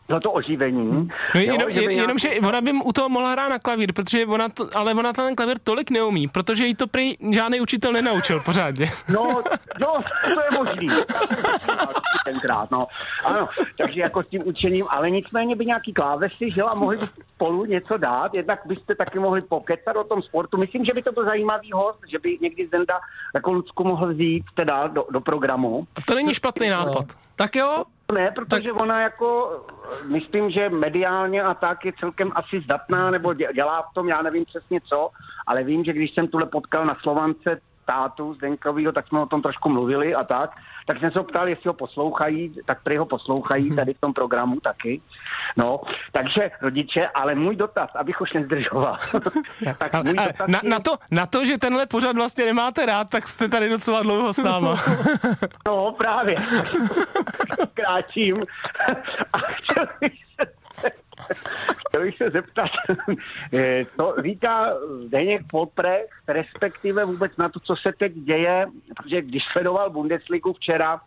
bylo 0.08 0.20
to 0.20 0.32
oživení. 0.32 1.10
No, 1.36 1.42
jo, 1.42 1.52
jenom, 1.54 1.72
že 1.72 1.80
by 1.80 1.82
je, 1.82 1.88
nějak- 1.88 2.02
jenom, 2.02 2.18
že 2.18 2.30
ona 2.48 2.62
by 2.62 2.72
u 2.72 2.94
toho 2.94 3.10
mohla 3.10 3.32
hrát 3.32 3.50
na 3.50 3.60
klavír, 3.60 3.94
protože 3.94 4.26
ona 4.26 4.50
to, 4.50 4.70
ale 4.76 4.94
ona 4.94 5.14
ten 5.14 5.36
klavír 5.36 5.58
tolik 5.64 5.90
neumí, 5.92 6.28
protože 6.28 6.66
jí 6.66 6.76
to 6.76 6.88
prý 6.88 7.16
žádný 7.32 7.62
učitel 7.62 7.92
nenaučil 7.94 8.40
pořádně. 8.40 8.90
No, 9.14 9.44
no, 9.80 9.94
to 10.34 10.42
je 10.42 10.58
možný. 10.58 10.88
Tenkrát, 12.26 12.72
no. 12.72 12.88
Ano, 13.26 13.46
takže 13.78 14.02
jako 14.02 14.24
s 14.24 14.28
tím 14.28 14.42
učením, 14.46 14.86
ale 14.90 15.10
nicméně 15.12 15.56
by 15.56 15.66
nějaký 15.66 15.94
klávesy, 15.94 16.52
že 16.52 16.62
a 16.64 16.76
mohli 16.76 16.98
by 16.98 17.06
spolu 17.36 17.66
něco 17.66 17.98
dát, 17.98 18.36
jednak 18.36 18.60
byste 18.66 18.96
taky 18.96 19.20
mohli 19.20 19.42
pokecat 19.42 19.96
o 19.96 20.04
tom 20.04 20.22
sportu. 20.22 20.58
Myslím, 20.58 20.86
že 20.86 20.94
by 20.94 21.02
to 21.02 21.12
byl 21.12 21.26
zajímavý 21.26 21.72
host, 21.72 22.00
že 22.08 22.20
by 22.20 22.38
někdy 22.42 22.68
Zenda 22.68 23.00
jako 23.36 23.52
Lucku 23.52 23.84
mohl 23.84 24.14
vzít 24.14 24.44
teda 24.56 24.88
do, 24.88 25.06
do 25.12 25.22
programu. 25.22 25.88
A 25.96 26.02
to 26.08 26.16
není 26.16 26.34
špatný 26.34 26.70
nápad. 26.70 27.06
Tak 27.36 27.56
jo, 27.56 27.84
Ne, 28.14 28.32
protože 28.32 28.70
tak... 28.70 28.82
ona 28.82 29.02
jako, 29.02 29.60
myslím, 30.08 30.50
že 30.50 30.70
mediálně 30.70 31.44
a 31.44 31.54
tak 31.54 31.86
je 31.86 31.94
celkem 32.00 32.32
asi 32.36 32.62
zdatná, 32.62 33.12
nebo 33.12 33.30
dě- 33.30 33.54
dělá 33.54 33.82
v 33.82 33.94
tom, 33.94 34.10
já 34.10 34.22
nevím 34.22 34.46
přesně 34.46 34.82
co, 34.82 35.10
ale 35.48 35.64
vím, 35.64 35.84
že 35.84 35.94
když 35.94 36.14
jsem 36.14 36.28
tuhle 36.28 36.46
potkal 36.46 36.86
na 36.86 36.98
Slovance 37.02 37.62
tátu 37.88 38.34
Zdenkovýho, 38.34 38.92
tak 38.92 39.08
jsme 39.08 39.20
o 39.20 39.26
tom 39.26 39.42
trošku 39.42 39.70
mluvili 39.70 40.16
a 40.16 40.24
tak, 40.24 40.52
tak 40.88 41.00
jsem 41.00 41.12
se 41.12 41.20
ho 41.20 41.24
ptal, 41.26 41.48
jestli 41.48 41.68
ho 41.68 41.74
poslouchají, 41.74 42.56
tak 42.66 42.84
prý 42.84 42.98
ho 42.98 43.06
poslouchají 43.06 43.76
tady 43.76 43.94
v 43.94 44.02
tom 44.02 44.14
programu 44.14 44.60
taky. 44.60 45.02
No, 45.58 45.82
takže 46.12 46.52
rodiče, 46.62 47.08
ale 47.08 47.36
můj 47.36 47.56
dotaz, 47.56 47.96
abych 47.96 48.22
už 48.22 48.34
nezdržoval. 48.34 48.98
tak 49.78 49.96
A, 49.96 50.02
můj 50.04 50.14
dotaz 50.14 50.48
na, 50.48 50.60
je- 50.64 50.70
na, 50.70 50.80
to, 50.80 50.92
na 51.12 51.26
to, 51.26 51.46
že 51.46 51.58
tenhle 51.58 51.86
pořad 51.86 52.16
vlastně 52.16 52.46
nemáte 52.46 52.86
rád, 52.86 53.10
tak 53.10 53.28
jste 53.28 53.50
tady 53.50 53.70
docela 53.70 54.02
dlouho 54.04 54.34
s 54.34 54.38
náma. 54.44 54.76
No, 55.68 55.92
právě. 55.98 56.36
Kráčím. 57.74 58.36
A 59.34 59.38
chtěl 59.40 59.86
bych 60.02 60.14
chtěl 61.88 62.02
bych 62.02 62.18
se 62.18 62.30
zeptat, 62.30 62.70
eh, 63.54 63.86
co 63.86 64.16
říká 64.22 64.74
Zdeněk 65.06 65.42
Poprech, 65.52 66.06
respektive 66.28 67.06
vůbec 67.06 67.38
na 67.38 67.50
to, 67.50 67.60
co 67.60 67.76
se 67.76 67.92
teď 67.98 68.14
děje, 68.14 68.66
protože 68.98 69.22
když 69.22 69.44
sledoval 69.52 69.90
Bundesligu 69.90 70.54
včera, 70.54 71.02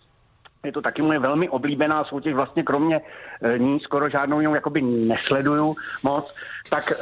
je 0.64 0.72
to 0.72 0.82
taky 0.82 1.02
moje 1.02 1.18
velmi 1.18 1.48
oblíbená 1.48 2.04
soutěž, 2.04 2.34
vlastně 2.34 2.62
kromě 2.62 3.00
e, 3.42 3.58
ní 3.58 3.80
skoro 3.80 4.08
žádnou 4.08 4.40
jinou 4.40 4.54
jakoby 4.54 4.82
nesleduju 4.82 5.76
moc. 6.02 6.34
Tak 6.70 6.92
e, 6.92 6.94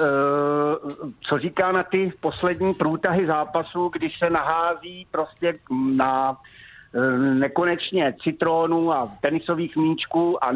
co 1.21 1.39
říká 1.39 1.73
na 1.73 1.83
ty 1.83 2.13
poslední 2.21 2.75
průtahy 2.75 3.27
zápasu, 3.27 3.89
když 3.89 4.19
se 4.19 4.31
nahází 4.31 5.07
prostě 5.11 5.59
na 5.71 6.37
nekonečně 7.19 8.15
citronů 8.23 8.93
a 8.93 9.09
tenisových 9.21 9.77
míčků 9.77 10.45
a 10.45 10.51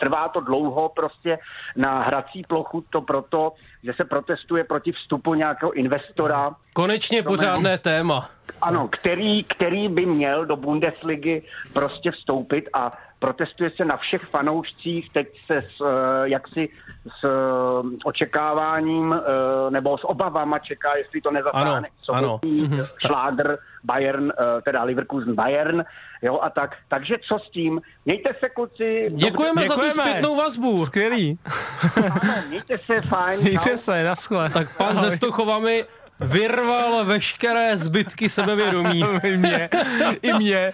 trvá 0.00 0.28
to 0.28 0.40
dlouho 0.40 0.88
prostě 0.88 1.38
na 1.76 2.02
hrací 2.02 2.42
plochu, 2.48 2.84
to 2.90 3.00
proto, 3.00 3.52
že 3.82 3.92
se 3.96 4.04
protestuje 4.04 4.64
proti 4.64 4.92
vstupu 4.92 5.34
nějakého 5.34 5.72
investora, 5.72 6.54
konečně 6.72 7.22
pořádné 7.22 7.78
téma. 7.78 8.30
ano, 8.62 8.88
který, 8.88 9.44
který 9.44 9.88
by 9.88 10.06
měl 10.06 10.46
do 10.46 10.56
Bundesligy 10.56 11.42
prostě 11.72 12.10
vstoupit 12.10 12.68
a 12.72 12.98
protestuje 13.18 13.70
se 13.76 13.84
na 13.84 13.96
všech 13.96 14.22
fanoušcích, 14.22 15.10
teď 15.12 15.28
se 15.46 15.56
s, 15.56 15.80
eh, 15.86 16.28
jaksi 16.28 16.68
s 17.20 17.24
eh, 17.24 17.28
očekáváním 18.04 19.12
eh, 19.12 19.70
nebo 19.70 19.98
s 19.98 20.04
obavama 20.04 20.58
čeká, 20.58 20.96
jestli 20.96 21.20
to 21.20 21.28
Ano, 21.28 21.38
nezatáhne 21.38 21.88
ano. 22.08 22.28
sobotní 22.40 22.70
šlágr 23.06 23.56
Bayern, 23.84 24.30
eh, 24.30 24.62
teda 24.62 24.84
Leverkusen 24.84 25.34
Bayern, 25.34 25.84
jo, 26.22 26.38
a 26.42 26.50
tak. 26.50 26.70
Takže 26.88 27.14
co 27.28 27.38
s 27.38 27.50
tím? 27.50 27.80
Mějte 28.04 28.30
se, 28.40 28.48
kluci. 28.48 29.10
Děkujeme, 29.14 29.62
Děkujeme. 29.62 29.66
za 29.68 29.74
tu 29.74 29.90
zpětnou 29.90 30.36
vazbu. 30.36 30.86
Skvělý. 30.86 31.38
Ano, 31.96 32.34
mějte 32.48 32.78
se, 32.78 33.00
fajn. 33.00 33.40
Mějte 33.40 33.70
čau. 33.70 33.76
se, 33.76 34.04
naschle. 34.04 34.50
Tak 34.50 34.76
pan 34.76 34.98
ze 34.98 35.10
Stochovami 35.10 35.84
vyrval 36.20 37.04
veškeré 37.04 37.76
zbytky 37.76 38.28
sebevědomí. 38.28 39.04
I 39.24 39.36
mě, 39.36 39.68
i 40.22 40.32
mě. 40.32 40.72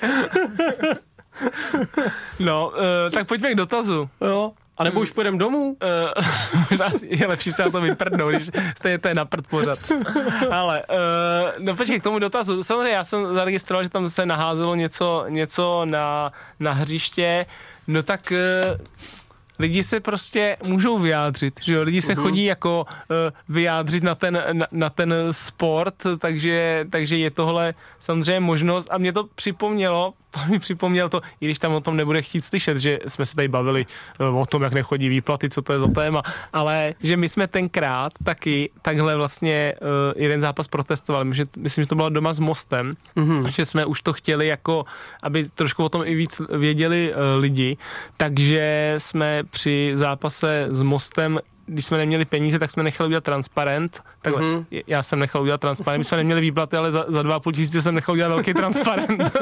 No, 2.41 2.69
uh, 2.69 3.11
tak 3.15 3.27
pojďme 3.29 3.53
k 3.53 3.55
dotazu. 3.55 4.09
Jo. 4.21 4.53
A 4.81 4.85
nebo 4.85 5.01
už 5.01 5.11
půjdeme 5.11 5.39
domů? 5.39 5.77
Uh, 6.17 6.25
možná 6.71 6.91
je 7.03 7.27
lepší 7.27 7.53
se 7.53 7.63
na 7.63 7.71
to 7.71 7.81
vyprdnout, 7.81 8.33
když 8.33 8.51
stejně 8.77 8.99
to 8.99 9.09
je 9.09 9.15
na 9.15 9.25
prd 9.25 9.47
pořad. 9.47 9.79
Ale, 10.51 10.83
uh, 10.91 10.97
no 11.59 11.77
počkej, 11.77 12.01
k 12.01 12.03
tomu 12.03 12.19
dotazu. 12.19 12.63
Samozřejmě 12.63 12.91
já 12.91 13.05
jsem 13.05 13.35
zaregistroval, 13.35 13.83
že 13.83 13.89
tam 13.89 14.09
se 14.09 14.27
naházelo 14.27 14.75
něco, 14.75 15.25
něco 15.29 15.85
na, 15.85 16.33
na 16.61 16.73
hřiště. 16.73 17.47
No 17.87 18.03
tak 18.03 18.33
uh, 18.33 18.87
lidi 19.61 19.83
se 19.83 20.01
prostě 20.01 20.57
můžou 20.65 20.99
vyjádřit, 20.99 21.61
že 21.65 21.75
jo? 21.75 21.83
Lidi 21.83 22.03
se 22.03 22.15
uh-huh. 22.15 22.23
chodí 22.23 22.45
jako 22.45 22.87
uh, 22.89 23.17
vyjádřit 23.49 24.03
na 24.03 24.15
ten, 24.15 24.45
na, 24.53 24.67
na 24.73 24.91
ten 24.91 25.15
sport, 25.33 25.95
takže, 26.19 26.87
takže 26.91 27.17
je 27.17 27.31
tohle 27.31 27.75
samozřejmě 28.01 28.41
možnost 28.41 28.89
a 28.91 28.99
mě 28.99 29.13
to 29.13 29.25
připomnělo, 29.35 30.15
mi 30.51 30.59
připomněl 30.59 31.09
to, 31.09 31.21
i 31.41 31.45
když 31.45 31.59
tam 31.59 31.73
o 31.73 31.81
tom 31.81 31.97
nebude 31.97 32.23
chtít 32.23 32.45
slyšet, 32.45 32.79
že 32.79 32.99
jsme 33.07 33.27
se 33.27 33.37
tady 33.37 33.49
bavili 33.49 33.87
uh, 34.21 34.41
o 34.41 34.47
tom, 34.47 34.63
jak 34.63 34.73
nechodí 34.73 35.09
výplaty, 35.09 35.49
co 35.49 35.63
to 35.63 35.73
je 35.73 35.79
za 35.79 35.87
téma, 35.87 36.23
ale 36.53 36.95
že 37.03 37.17
my 37.17 37.29
jsme 37.29 37.47
tenkrát 37.47 38.13
taky 38.25 38.71
takhle 38.83 39.17
vlastně 39.17 39.75
uh, 39.81 39.89
jeden 40.17 40.41
zápas 40.41 40.69
protestovali, 40.69 41.25
myslím, 41.25 41.47
že, 41.47 41.61
myslím, 41.61 41.85
že 41.85 41.89
to 41.89 41.95
bylo 41.95 42.09
doma 42.09 42.33
s 42.33 42.41
Mostem, 42.41 42.97
uh-huh. 43.17 43.49
že 43.49 43.65
jsme 43.65 43.87
už 43.87 44.01
to 44.01 44.13
chtěli 44.13 44.47
jako, 44.47 44.85
aby 45.23 45.49
trošku 45.49 45.85
o 45.85 45.89
tom 45.89 46.03
i 46.05 46.15
víc 46.15 46.43
věděli 46.59 47.13
uh, 47.13 47.41
lidi, 47.41 47.77
takže 48.17 48.95
jsme 48.99 49.43
při 49.51 49.93
zápase 49.95 50.67
s 50.71 50.83
Mostem 50.83 51.41
když 51.71 51.87
jsme 51.87 51.99
neměli 51.99 52.25
peníze, 52.25 52.59
tak 52.59 52.71
jsme 52.71 52.83
nechali 52.83 53.09
udělat 53.09 53.25
transparent. 53.25 54.03
Takhle, 54.23 54.43
mm-hmm. 54.43 54.83
já 54.87 55.03
jsem 55.03 55.19
nechal 55.19 55.43
udělat 55.43 55.61
transparent. 55.61 55.99
My 55.99 56.05
jsme 56.05 56.17
neměli 56.17 56.41
výplaty, 56.41 56.77
ale 56.77 56.93
za, 56.93 57.05
za 57.09 57.23
dva 57.23 57.41
půl 57.41 57.53
tisíce 57.53 57.83
jsem 57.83 57.95
nechal 57.95 58.13
udělat 58.13 58.29
velký 58.29 58.55
transparent. 58.55 59.23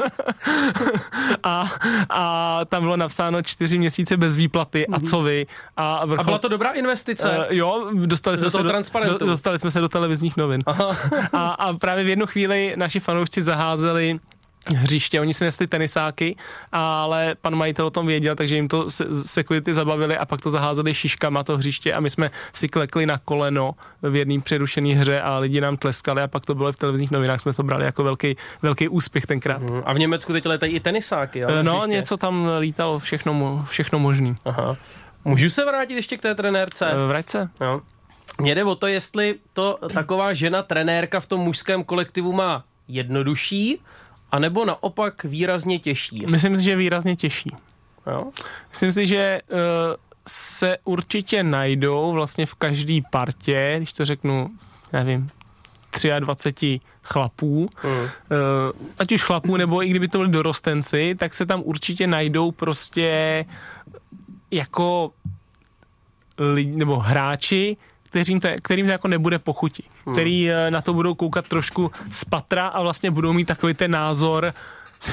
a, 1.43 1.65
a 2.09 2.61
tam 2.65 2.83
bylo 2.83 2.97
napsáno 2.97 3.41
čtyři 3.41 3.77
měsíce 3.77 4.17
bez 4.17 4.35
výplaty 4.35 4.85
mm-hmm. 4.89 4.95
a 4.95 5.09
co 5.09 5.21
vy. 5.21 5.47
A, 5.77 6.05
vrchol, 6.05 6.21
a 6.21 6.23
byla 6.23 6.37
to 6.37 6.47
dobrá 6.47 6.71
investice? 6.71 7.37
Uh, 7.37 7.45
jo, 7.49 7.91
dostali 8.05 8.37
jsme, 8.37 8.43
do 8.43 8.51
se 8.51 8.63
do, 9.05 9.17
do, 9.17 9.25
dostali 9.25 9.59
jsme 9.59 9.71
se 9.71 9.79
do 9.79 9.89
televizních 9.89 10.37
novin. 10.37 10.61
a, 11.33 11.49
a 11.49 11.73
právě 11.73 12.03
v 12.03 12.07
jednu 12.07 12.25
chvíli 12.25 12.73
naši 12.75 12.99
fanoušci 12.99 13.41
zaházeli 13.41 14.19
hřiště, 14.75 15.21
oni 15.21 15.33
si 15.33 15.43
nesli 15.43 15.67
tenisáky, 15.67 16.35
ale 16.71 17.35
pan 17.41 17.55
majitel 17.55 17.85
o 17.85 17.89
tom 17.89 18.07
věděl, 18.07 18.35
takže 18.35 18.55
jim 18.55 18.67
to 18.67 18.87
security 19.25 19.73
zabavili 19.73 20.17
a 20.17 20.25
pak 20.25 20.41
to 20.41 20.49
zaházeli 20.49 20.93
šiškama 20.93 21.43
to 21.43 21.57
hřiště 21.57 21.93
a 21.93 21.99
my 21.99 22.09
jsme 22.09 22.31
si 22.53 22.69
klekli 22.69 23.05
na 23.05 23.17
koleno 23.17 23.71
v 24.01 24.15
jedné 24.15 24.41
přerušené 24.41 24.89
hře 24.89 25.21
a 25.21 25.37
lidi 25.37 25.61
nám 25.61 25.77
tleskali 25.77 26.21
a 26.21 26.27
pak 26.27 26.45
to 26.45 26.55
bylo 26.55 26.71
v 26.71 26.77
televizních 26.77 27.11
novinách, 27.11 27.39
jsme 27.39 27.53
to 27.53 27.63
brali 27.63 27.85
jako 27.85 28.03
velký, 28.03 28.35
velký 28.61 28.87
úspěch 28.87 29.25
tenkrát. 29.25 29.61
Hmm. 29.61 29.81
A 29.85 29.93
v 29.93 29.99
Německu 29.99 30.33
teď 30.33 30.45
letají 30.45 30.73
i 30.73 30.79
tenisáky, 30.79 31.39
jo? 31.39 31.47
No, 31.61 31.71
hřiště. 31.71 31.91
něco 31.91 32.17
tam 32.17 32.49
lítalo, 32.59 32.99
všechno, 32.99 33.65
všechno 33.69 33.99
možný. 33.99 34.35
Aha. 34.45 34.77
Můžu 35.25 35.49
se 35.49 35.65
vrátit 35.65 35.93
ještě 35.93 36.17
k 36.17 36.21
té 36.21 36.35
trenérce? 36.35 36.85
Vrať 37.07 37.29
se. 37.29 37.49
Jo. 37.61 37.81
Mně 38.41 38.55
jde 38.55 38.63
o 38.63 38.75
to, 38.75 38.87
jestli 38.87 39.35
to 39.53 39.79
taková 39.93 40.33
žena 40.33 40.63
trenérka 40.63 41.19
v 41.19 41.25
tom 41.25 41.39
mužském 41.39 41.83
kolektivu 41.83 42.31
má 42.31 42.63
jednodušší, 42.87 43.81
a 44.31 44.39
nebo 44.39 44.65
naopak 44.65 45.23
výrazně 45.23 45.79
těžší? 45.79 46.25
Myslím 46.25 46.57
si, 46.57 46.63
že 46.63 46.75
výrazně 46.75 47.15
těžší. 47.15 47.51
Jo? 48.07 48.31
Myslím 48.69 48.91
si, 48.91 49.07
že 49.07 49.41
uh, 49.51 49.57
se 50.27 50.77
určitě 50.83 51.43
najdou 51.43 52.11
vlastně 52.11 52.45
v 52.45 52.55
každé 52.55 52.99
partě, 53.11 53.73
když 53.77 53.93
to 53.93 54.05
řeknu, 54.05 54.49
nevím, 54.93 55.29
23 56.19 56.79
chlapů, 57.03 57.69
mm. 57.83 57.89
uh, 57.91 58.07
ať 58.99 59.11
už 59.11 59.23
chlapů, 59.23 59.57
nebo 59.57 59.83
i 59.83 59.89
kdyby 59.89 60.07
to 60.07 60.17
byli 60.17 60.29
dorostenci, 60.29 61.15
tak 61.19 61.33
se 61.33 61.45
tam 61.45 61.61
určitě 61.65 62.07
najdou 62.07 62.51
prostě 62.51 63.45
jako 64.51 65.11
lidi, 66.37 66.75
nebo 66.75 66.99
hráči, 66.99 67.77
kterým 68.03 68.39
to, 68.39 68.47
kterým 68.61 68.85
to 68.85 68.91
jako 68.91 69.07
nebude 69.07 69.39
pochutí. 69.39 69.83
Který 70.13 70.51
eh, 70.51 70.71
na 70.71 70.81
to 70.81 70.93
budou 70.93 71.15
koukat 71.15 71.47
trošku 71.47 71.91
z 72.11 72.25
patra 72.25 72.67
a 72.67 72.81
vlastně 72.81 73.11
budou 73.11 73.33
mít 73.33 73.45
takový 73.45 73.73
ten 73.73 73.91
názor, 73.91 74.53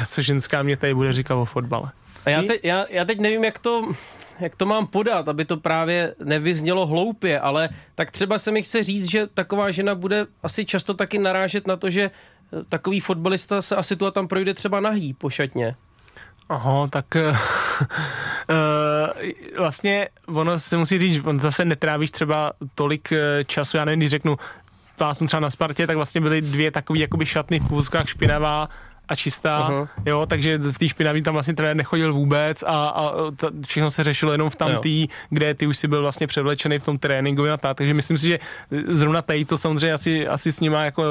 co 0.08 0.22
ženská 0.22 0.62
mě 0.62 0.76
tady 0.76 0.94
bude 0.94 1.12
říkat 1.12 1.34
o 1.34 1.44
fotbale. 1.44 1.90
A 2.24 2.30
já, 2.30 2.42
te, 2.42 2.54
já, 2.62 2.86
já 2.90 3.04
teď 3.04 3.20
nevím, 3.20 3.44
jak 3.44 3.58
to, 3.58 3.92
jak 4.40 4.56
to 4.56 4.66
mám 4.66 4.86
podat, 4.86 5.28
aby 5.28 5.44
to 5.44 5.56
právě 5.56 6.14
nevyznělo 6.24 6.86
hloupě, 6.86 7.40
ale 7.40 7.68
tak 7.94 8.10
třeba 8.10 8.38
se 8.38 8.50
mi 8.50 8.62
chce 8.62 8.82
říct, 8.82 9.10
že 9.10 9.26
taková 9.26 9.70
žena 9.70 9.94
bude 9.94 10.26
asi 10.42 10.64
často 10.64 10.94
taky 10.94 11.18
narážet 11.18 11.66
na 11.66 11.76
to, 11.76 11.90
že 11.90 12.02
eh, 12.02 12.10
takový 12.68 13.00
fotbalista 13.00 13.62
se 13.62 13.76
asi 13.76 13.96
tu 13.96 14.06
a 14.06 14.10
tam 14.10 14.28
projde 14.28 14.54
třeba 14.54 14.80
nahý 14.80 15.14
po 15.14 15.30
šatně. 15.30 15.76
Aha, 16.48 16.86
tak 16.86 17.06
uh, 17.16 17.36
vlastně 19.58 20.08
ono 20.26 20.58
se 20.58 20.76
musí 20.76 20.98
říct, 20.98 21.26
on 21.26 21.40
zase 21.40 21.64
netrávíš 21.64 22.10
třeba 22.10 22.52
tolik 22.74 23.08
času, 23.46 23.76
já 23.76 23.84
nevím, 23.84 24.00
když 24.00 24.10
řeknu, 24.10 24.36
jsem 25.12 25.26
třeba 25.26 25.40
na 25.40 25.50
Spartě, 25.50 25.86
tak 25.86 25.96
vlastně 25.96 26.20
byly 26.20 26.40
dvě 26.40 26.70
takové 26.70 26.98
jakoby 26.98 27.26
šatny 27.26 27.60
v 27.60 27.72
úzkách 27.72 28.08
špinavá 28.08 28.68
a 29.08 29.14
čistá, 29.14 29.68
uh-huh. 29.70 29.88
jo, 30.06 30.26
takže 30.26 30.58
v 30.58 30.78
té 30.78 30.88
špinavý 30.88 31.22
tam 31.22 31.34
vlastně 31.34 31.54
trenér 31.54 31.76
nechodil 31.76 32.14
vůbec 32.14 32.62
a, 32.62 32.88
a 32.88 33.12
ta, 33.36 33.50
všechno 33.66 33.90
se 33.90 34.04
řešilo 34.04 34.32
jenom 34.32 34.50
v 34.50 34.56
tamtý, 34.56 35.08
kde 35.30 35.54
ty 35.54 35.66
už 35.66 35.76
si 35.76 35.88
byl 35.88 36.02
vlastně 36.02 36.26
převlečený 36.26 36.78
v 36.78 36.82
tom 36.82 36.98
tréninku 36.98 37.48
a 37.48 37.56
tak, 37.56 37.76
takže 37.76 37.94
myslím 37.94 38.18
si, 38.18 38.26
že 38.26 38.38
zrovna 38.86 39.22
tady 39.22 39.44
to 39.44 39.58
samozřejmě 39.58 39.92
asi, 39.92 40.28
asi 40.28 40.52
s 40.52 40.60
nima 40.60 40.84
jako, 40.84 41.04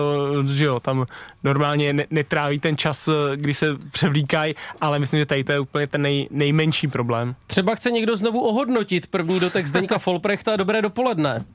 že 0.48 0.65
jo, 0.65 0.80
tam 0.80 1.06
normálně 1.43 1.93
ne, 1.93 2.06
netráví 2.10 2.60
ten 2.60 2.78
čas, 2.78 3.10
kdy 3.36 3.54
se 3.54 3.78
převlíkají, 3.91 4.56
ale 4.82 5.00
myslím, 5.00 5.19
že 5.19 5.26
tady 5.26 5.43
to 5.43 5.52
je 5.52 5.60
úplně 5.60 5.88
ten 5.88 6.02
nej, 6.02 6.28
nejmenší 6.32 6.88
problém. 6.88 7.36
Třeba 7.48 7.76
chce 7.76 7.91
někdo 7.91 8.15
znovu 8.15 8.41
ohodnotit 8.41 9.08
první 9.08 9.39
dotek 9.39 9.67
Zdeňka 9.67 9.98
Folprechta, 10.00 10.56
dobré 10.56 10.82
dopoledne. 10.82 11.45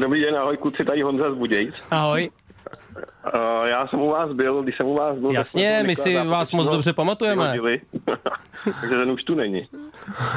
Dobrý 0.00 0.20
den, 0.20 0.36
ahoj 0.36 0.56
kluci, 0.56 0.84
tady 0.84 1.02
Honza 1.02 1.30
z 1.30 1.34
Budějc. 1.34 1.74
Ahoj. 1.90 2.30
Uh, 3.34 3.66
já 3.66 3.86
jsem 3.86 4.00
u 4.00 4.10
vás 4.10 4.32
byl, 4.32 4.62
když 4.62 4.76
jsem 4.76 4.86
u 4.86 4.94
vás 4.94 5.18
byl... 5.18 5.30
Jasně, 5.30 5.82
my 5.86 5.96
si 5.96 6.16
vás 6.16 6.52
moc 6.52 6.68
dobře 6.68 6.92
pamatujeme. 6.92 7.54
Takže 8.80 8.96
ten 8.96 9.10
už 9.10 9.22
tu 9.22 9.34
není. 9.34 9.68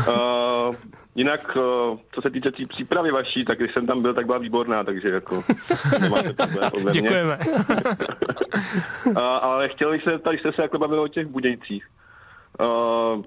Uh, 0.07 0.75
jinak, 1.15 1.55
uh, 1.55 1.97
co 2.11 2.21
se 2.21 2.29
týče 2.29 2.51
té 2.51 2.57
tý 2.57 2.65
přípravy 2.65 3.11
vaší, 3.11 3.45
tak 3.45 3.57
když 3.59 3.73
jsem 3.73 3.87
tam 3.87 4.01
byl, 4.01 4.13
tak 4.13 4.25
byla 4.25 4.37
výborná, 4.37 4.83
takže 4.83 5.09
jako 5.09 5.41
Děkujeme. 6.91 7.37
uh, 9.05 9.17
ale 9.17 9.69
chtěl 9.69 9.91
bych 9.91 10.03
se, 10.03 10.19
tady 10.19 10.37
jste 10.37 10.51
se 10.51 10.61
jako 10.61 10.77
bavili 10.77 11.01
o 11.01 11.07
těch 11.07 11.27
Budějcích. 11.27 11.87
Uh, 12.59 13.23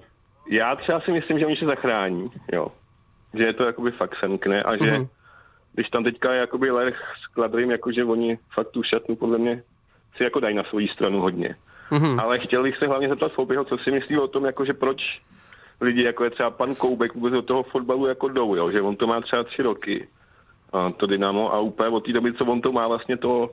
já 0.49 0.75
třeba 0.75 0.99
si 0.99 1.11
myslím, 1.11 1.39
že 1.39 1.45
oni 1.45 1.55
se 1.55 1.65
zachrání, 1.65 2.31
jo. 2.53 2.67
Že 3.33 3.43
je 3.43 3.53
to 3.53 3.63
jakoby 3.63 3.91
fakt 3.91 4.15
semkne 4.19 4.63
a 4.63 4.77
že 4.77 4.83
uh-huh 4.83 5.07
když 5.75 5.89
tam 5.89 6.03
teďka 6.03 6.33
je 6.33 6.39
jakoby 6.39 6.71
Lech 6.71 7.01
s 7.23 7.33
Kladrým, 7.33 7.71
jakože 7.71 8.03
oni 8.03 8.37
fakt 8.53 8.71
tu 8.71 8.83
šatnu 8.83 9.15
podle 9.15 9.37
mě 9.37 9.63
si 10.17 10.23
jako 10.23 10.39
dají 10.39 10.55
na 10.55 10.63
svoji 10.63 10.87
stranu 10.87 11.21
hodně. 11.21 11.55
Mm-hmm. 11.91 12.21
Ale 12.21 12.39
chtěl 12.39 12.63
bych 12.63 12.77
se 12.77 12.87
hlavně 12.87 13.09
zeptat 13.09 13.31
Foupyho, 13.31 13.63
co 13.65 13.77
si 13.77 13.91
myslí 13.91 14.17
o 14.17 14.27
tom, 14.27 14.45
jakože 14.45 14.73
proč 14.73 15.21
lidi, 15.81 16.03
jako 16.03 16.23
je 16.23 16.29
třeba 16.29 16.49
pan 16.49 16.75
Koubek, 16.75 17.15
vůbec 17.15 17.33
do 17.33 17.41
toho 17.41 17.63
fotbalu 17.63 18.07
jako 18.07 18.27
jdou, 18.27 18.55
jo? 18.55 18.71
že 18.71 18.81
on 18.81 18.95
to 18.95 19.07
má 19.07 19.21
třeba 19.21 19.43
tři 19.43 19.61
roky, 19.61 20.07
a 20.73 20.91
to 20.91 21.05
Dynamo, 21.05 21.53
a 21.53 21.59
úplně 21.59 21.89
od 21.89 22.05
té 22.05 22.13
doby, 22.13 22.33
co 22.33 22.45
on 22.45 22.61
to 22.61 22.71
má, 22.71 22.87
vlastně 22.87 23.17
to 23.17 23.49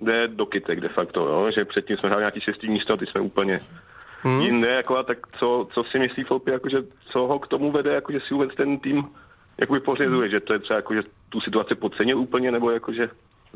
jde 0.00 0.28
do 0.28 0.46
kytek 0.46 0.80
de 0.80 0.88
facto, 0.88 1.20
jo? 1.28 1.50
že 1.50 1.64
předtím 1.64 1.96
jsme 1.96 2.08
hráli 2.08 2.22
nějaký 2.22 2.40
šestý 2.40 2.68
místo 2.70 2.92
a 2.92 2.96
ty 2.96 3.06
jsme 3.06 3.20
úplně 3.20 3.60
hmm. 4.22 4.40
jinde, 4.40 4.68
jako 4.68 4.96
a 4.96 5.02
tak 5.02 5.18
co, 5.38 5.68
co 5.74 5.84
si 5.84 5.98
myslí 5.98 6.24
Foupy, 6.24 6.50
jakože 6.50 6.82
co 7.12 7.26
ho 7.26 7.38
k 7.38 7.48
tomu 7.48 7.72
vede, 7.72 7.94
jakože 7.94 8.20
si 8.20 8.34
vůbec 8.34 8.54
ten 8.54 8.78
tým 8.78 9.04
jakoby 9.60 9.80
pořizuje, 9.80 10.28
hmm. 10.28 10.30
že 10.30 10.40
to 10.40 10.52
je 10.52 10.58
třeba 10.58 10.76
jako, 10.76 10.94
že 10.94 11.02
tu 11.28 11.40
situaci 11.40 11.74
podcenil 11.74 12.18
úplně, 12.18 12.50
nebo 12.50 12.70
jakože... 12.70 13.08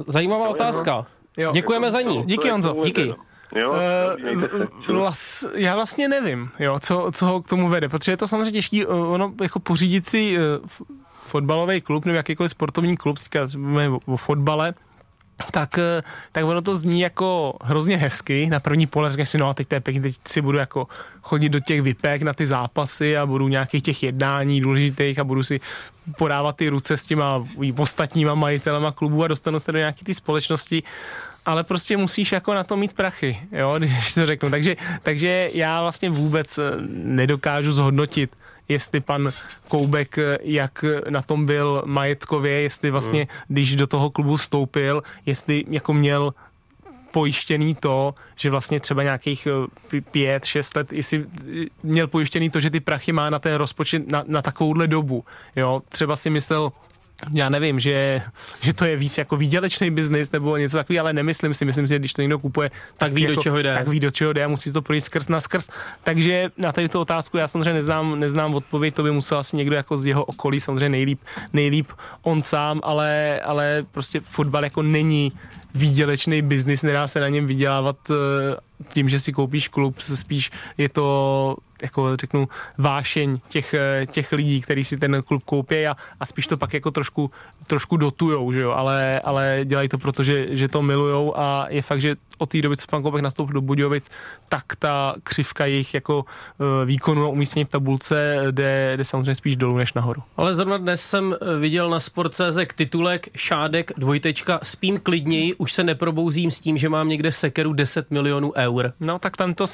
Zajímavá 0.06 0.48
otázka. 0.48 1.06
Jo. 1.36 1.52
Děkujeme 1.52 1.90
za 1.90 2.00
ní. 2.00 2.22
Díky, 2.26 2.50
Honzo. 2.50 2.76
Díky. 2.84 3.14
Jo, 3.54 3.74
uh, 4.88 4.96
vlas, 4.96 5.46
já 5.54 5.74
vlastně 5.74 6.08
nevím, 6.08 6.50
jo, 6.58 6.78
co, 6.80 7.10
co 7.14 7.26
ho 7.26 7.42
k 7.42 7.48
tomu 7.48 7.68
vede, 7.68 7.88
protože 7.88 8.12
je 8.12 8.16
to 8.16 8.28
samozřejmě 8.28 8.52
těžký, 8.52 8.86
ono 8.86 9.32
jako 9.42 9.60
pořídit 9.60 10.06
si 10.06 10.38
uh, 10.38 10.66
fotbalový 11.22 11.80
klub 11.80 12.04
nebo 12.04 12.16
jakýkoliv 12.16 12.50
sportovní 12.50 12.96
klub, 12.96 13.18
teďka 13.18 13.46
o 14.06 14.16
fotbale, 14.16 14.74
tak, 15.50 15.78
eh, 15.78 16.02
tak 16.32 16.44
ono 16.44 16.62
to 16.62 16.76
zní 16.76 17.00
jako 17.00 17.56
hrozně 17.62 17.96
hezky. 17.96 18.46
Na 18.50 18.60
první 18.60 18.86
pohled 18.86 19.12
říkáš 19.12 19.28
si, 19.28 19.38
no 19.38 19.48
a 19.48 19.54
teď 19.54 19.68
to 19.68 19.74
je 19.74 19.80
pěkný, 19.80 20.02
teď 20.02 20.16
si 20.28 20.40
budu 20.40 20.58
jako 20.58 20.88
chodit 21.22 21.48
do 21.48 21.60
těch 21.60 21.82
vypek 21.82 22.22
na 22.22 22.32
ty 22.32 22.46
zápasy 22.46 23.16
a 23.16 23.26
budu 23.26 23.48
nějakých 23.48 23.82
těch 23.82 24.02
jednání 24.02 24.60
důležitých 24.60 25.18
a 25.18 25.24
budu 25.24 25.42
si 25.42 25.60
podávat 26.18 26.56
ty 26.56 26.68
ruce 26.68 26.96
s 26.96 27.06
těma 27.06 27.44
ostatníma 27.76 28.34
majitelema 28.34 28.92
klubu 28.92 29.24
a 29.24 29.28
dostanu 29.28 29.60
se 29.60 29.72
do 29.72 29.78
nějaké 29.78 30.04
ty 30.04 30.14
společnosti 30.14 30.82
ale 31.46 31.64
prostě 31.64 31.96
musíš 31.96 32.32
jako 32.32 32.54
na 32.54 32.64
to 32.64 32.76
mít 32.76 32.92
prachy, 32.92 33.40
jo, 33.52 33.74
když 33.78 34.14
to 34.14 34.26
řeknu. 34.26 34.50
Takže, 34.50 34.76
takže 35.02 35.50
já 35.52 35.80
vlastně 35.82 36.10
vůbec 36.10 36.58
eh, 36.58 36.62
nedokážu 36.88 37.72
zhodnotit, 37.72 38.30
jestli 38.68 39.00
pan 39.00 39.32
Koubek, 39.68 40.18
eh, 40.18 40.38
jak 40.42 40.84
na 41.08 41.22
tom 41.22 41.46
byl 41.46 41.82
majetkově, 41.86 42.60
jestli 42.60 42.90
vlastně, 42.90 43.18
hmm. 43.18 43.28
když 43.48 43.76
do 43.76 43.86
toho 43.86 44.10
klubu 44.10 44.36
vstoupil, 44.36 45.02
jestli 45.26 45.64
jako 45.68 45.92
měl 45.92 46.34
pojištěný 47.10 47.74
to, 47.74 48.14
že 48.36 48.50
vlastně 48.50 48.80
třeba 48.80 49.02
nějakých 49.02 49.48
eh, 49.94 50.00
pět, 50.00 50.44
šest 50.44 50.76
let, 50.76 50.92
jestli 50.92 51.26
měl 51.82 52.06
pojištěný 52.06 52.50
to, 52.50 52.60
že 52.60 52.70
ty 52.70 52.80
prachy 52.80 53.12
má 53.12 53.30
na 53.30 53.38
ten 53.38 53.54
rozpočet 53.54 54.10
na, 54.10 54.24
na 54.26 54.42
takovouhle 54.42 54.86
dobu. 54.86 55.24
Jo, 55.56 55.82
třeba 55.88 56.16
si 56.16 56.30
myslel, 56.30 56.72
já 57.32 57.48
nevím, 57.48 57.80
že, 57.80 58.22
že 58.60 58.72
to 58.72 58.84
je 58.84 58.96
víc 58.96 59.18
jako 59.18 59.36
výdělečný 59.36 59.90
biznis 59.90 60.32
nebo 60.32 60.56
něco 60.56 60.76
takového, 60.76 61.04
ale 61.04 61.12
nemyslím 61.12 61.54
si, 61.54 61.64
myslím 61.64 61.88
si, 61.88 61.94
že 61.94 61.98
když 61.98 62.12
to 62.12 62.22
někdo 62.22 62.38
kupuje, 62.38 62.70
tak, 62.70 62.80
tak 62.96 63.12
ví, 63.12 63.22
jako, 63.22 63.34
do 63.34 63.42
čeho 63.42 63.62
jde. 63.62 63.74
Tak 63.74 63.88
ví, 63.88 64.00
do 64.00 64.10
čeho 64.10 64.32
jde 64.32 64.44
a 64.44 64.48
musí 64.48 64.72
to 64.72 64.82
projít 64.82 65.00
skrz 65.00 65.28
na 65.28 65.40
skrz. 65.40 65.68
Takže 66.02 66.50
na 66.56 66.72
tady 66.72 66.88
tu 66.88 67.00
otázku 67.00 67.36
já 67.36 67.48
samozřejmě 67.48 67.72
neznám, 67.72 68.20
neznám 68.20 68.54
odpověď, 68.54 68.94
to 68.94 69.02
by 69.02 69.10
musel 69.10 69.38
asi 69.38 69.56
někdo 69.56 69.76
jako 69.76 69.98
z 69.98 70.06
jeho 70.06 70.24
okolí, 70.24 70.60
samozřejmě 70.60 70.88
nejlíp, 70.88 71.20
nejlíp 71.52 71.92
on 72.22 72.42
sám, 72.42 72.80
ale, 72.82 73.40
ale 73.40 73.86
prostě 73.92 74.20
fotbal 74.20 74.64
jako 74.64 74.82
není 74.82 75.32
výdělečný 75.74 76.42
biznis, 76.42 76.82
nedá 76.82 77.06
se 77.06 77.20
na 77.20 77.28
něm 77.28 77.46
vydělávat 77.46 77.96
eh, 78.10 78.14
tím, 78.88 79.08
že 79.08 79.20
si 79.20 79.32
koupíš 79.32 79.68
klub, 79.68 80.00
spíš 80.00 80.50
je 80.78 80.88
to 80.88 81.56
jako 81.82 82.16
řeknu, 82.16 82.48
vášeň 82.78 83.38
těch, 83.48 83.74
eh, 83.74 84.06
těch 84.06 84.32
lidí, 84.32 84.60
kteří 84.60 84.84
si 84.84 84.98
ten 84.98 85.22
klub 85.22 85.44
koupí 85.44 85.86
a, 85.86 85.96
a 86.20 86.26
spíš 86.26 86.46
to 86.46 86.56
pak 86.56 86.74
jako 86.74 86.90
trošku, 86.90 87.30
trošku 87.66 87.96
dotujou, 87.96 88.52
že 88.52 88.60
jo, 88.60 88.70
ale, 88.70 89.20
ale 89.20 89.60
dělají 89.64 89.88
to 89.88 89.98
proto, 89.98 90.24
že, 90.24 90.56
že 90.56 90.68
to 90.68 90.82
milujou 90.82 91.38
a 91.38 91.66
je 91.68 91.82
fakt, 91.82 92.00
že 92.00 92.16
od 92.38 92.50
té 92.50 92.62
doby, 92.62 92.76
co 92.76 92.86
pan 92.86 93.02
Koubek 93.02 93.22
nastoupil 93.22 93.54
do 93.54 93.60
Budějovic, 93.60 94.10
tak 94.48 94.64
ta 94.78 95.14
křivka 95.22 95.66
jejich 95.66 95.94
jako 95.94 96.24
eh, 96.24 96.86
výkonu 96.86 97.24
a 97.24 97.28
umístění 97.28 97.64
v 97.64 97.68
tabulce 97.68 98.42
jde, 98.50 98.92
jde 98.96 99.04
samozřejmě 99.04 99.34
spíš 99.34 99.56
dolů 99.56 99.76
než 99.76 99.92
nahoru. 99.92 100.22
Ale 100.36 100.54
zrovna 100.54 100.76
dnes 100.76 101.02
jsem 101.02 101.36
eh, 101.40 101.58
viděl 101.58 101.90
na 101.90 102.00
Sport.cz 102.00 102.58
titulek 102.74 103.28
Šádek 103.36 103.92
dvojtečka 103.96 104.60
spím 104.62 104.98
klidněji, 104.98 105.54
už 105.54 105.72
se 105.72 105.84
neprobouzím 105.84 106.50
s 106.50 106.60
tím, 106.60 106.76
že 106.76 106.88
mám 106.88 107.08
někde 107.08 107.32
sekeru 107.32 107.72
10 107.72 108.10
milionů 108.10 108.52
eur. 108.56 108.63
No 109.00 109.18
tak 109.18 109.36
tam 109.36 109.54
to, 109.54 109.66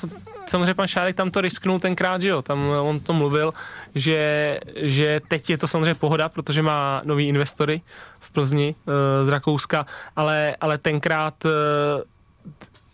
samozřejmě 0.47 0.75
pan 0.75 0.87
Šádek 0.87 1.17
tam 1.17 1.31
to 1.31 1.41
risknul 1.41 1.79
tenkrát, 1.79 2.21
že 2.21 2.29
jo, 2.29 2.43
tam 2.43 2.71
on 2.83 3.01
to 3.01 3.13
mluvil, 3.13 3.55
že, 3.95 4.61
že 4.77 5.21
teď 5.29 5.51
je 5.51 5.59
to 5.59 5.69
samozřejmě 5.69 5.95
pohoda, 5.95 6.29
protože 6.29 6.63
má 6.63 7.03
nový 7.05 7.29
investory 7.29 7.81
v 8.21 8.31
Plzni 8.31 8.75
e, 8.75 9.25
z 9.25 9.29
Rakouska, 9.29 9.87
ale, 10.17 10.57
ale 10.61 10.79
tenkrát 10.79 11.45
e, 11.45 11.51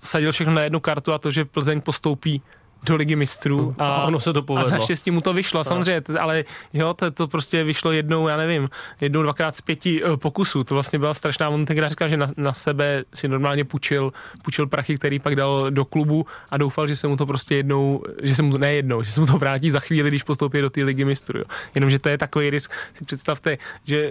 sadil 0.03 0.33
všechno 0.33 0.55
na 0.55 0.63
jednu 0.63 0.81
kartu 0.81 1.13
a 1.13 1.19
to, 1.19 1.31
že 1.31 1.45
Plzeň 1.45 1.81
postoupí 1.81 2.43
do 2.87 2.97
ligy 2.97 3.17
mistrů 3.17 3.75
a, 3.79 3.95
a 3.95 4.05
ono 4.05 4.21
se 4.21 4.33
to 4.33 4.43
povedlo. 4.43 4.69
A 4.69 4.71
naštěstí 4.71 5.11
mu 5.11 5.21
to 5.21 5.33
vyšlo, 5.33 5.65
samozřejmě, 5.65 6.03
ale 6.21 6.45
jo, 6.73 6.95
to, 6.95 7.11
to 7.11 7.29
prostě 7.29 7.65
vyšlo 7.65 7.93
jednou, 7.93 8.29
já 8.29 8.37
nevím, 8.37 8.71
jednou, 9.01 9.23
dvakrát 9.23 9.57
z 9.57 9.61
pěti 9.61 10.05
uh, 10.05 10.17
pokusů, 10.17 10.65
to 10.65 10.75
vlastně 10.75 10.99
byla 10.99 11.15
strašná, 11.15 11.49
on 11.49 11.67
tenkrát 11.67 11.89
říkal, 11.89 12.09
že 12.09 12.17
na, 12.17 12.29
na 12.37 12.53
sebe 12.53 13.05
si 13.15 13.29
normálně 13.29 13.65
půjčil, 13.65 14.13
půjčil 14.43 14.67
prachy, 14.67 14.99
který 14.99 15.19
pak 15.19 15.37
dal 15.37 15.71
do 15.71 15.85
klubu 15.85 16.27
a 16.51 16.57
doufal, 16.57 16.87
že 16.87 16.97
se 16.97 17.09
mu 17.09 17.17
to 17.17 17.27
prostě 17.27 17.55
jednou, 17.55 18.03
že 18.23 18.35
se 18.35 18.43
mu 18.43 18.53
to 18.53 18.59
ne 18.59 18.75
jednou, 18.75 19.03
že 19.03 19.11
se 19.11 19.21
mu 19.21 19.27
to 19.27 19.39
vrátí 19.39 19.71
za 19.71 19.81
chvíli, 19.81 20.09
když 20.09 20.23
postoupí 20.23 20.61
do 20.61 20.71
té 20.71 20.85
ligy 20.85 21.05
mistrů, 21.05 21.39
jo. 21.39 21.45
Jenomže 21.75 21.99
to 21.99 22.09
je 22.09 22.19
takový 22.19 22.51
risk, 22.51 22.73
si 22.95 23.05
představte, 23.05 23.59
že 23.85 24.11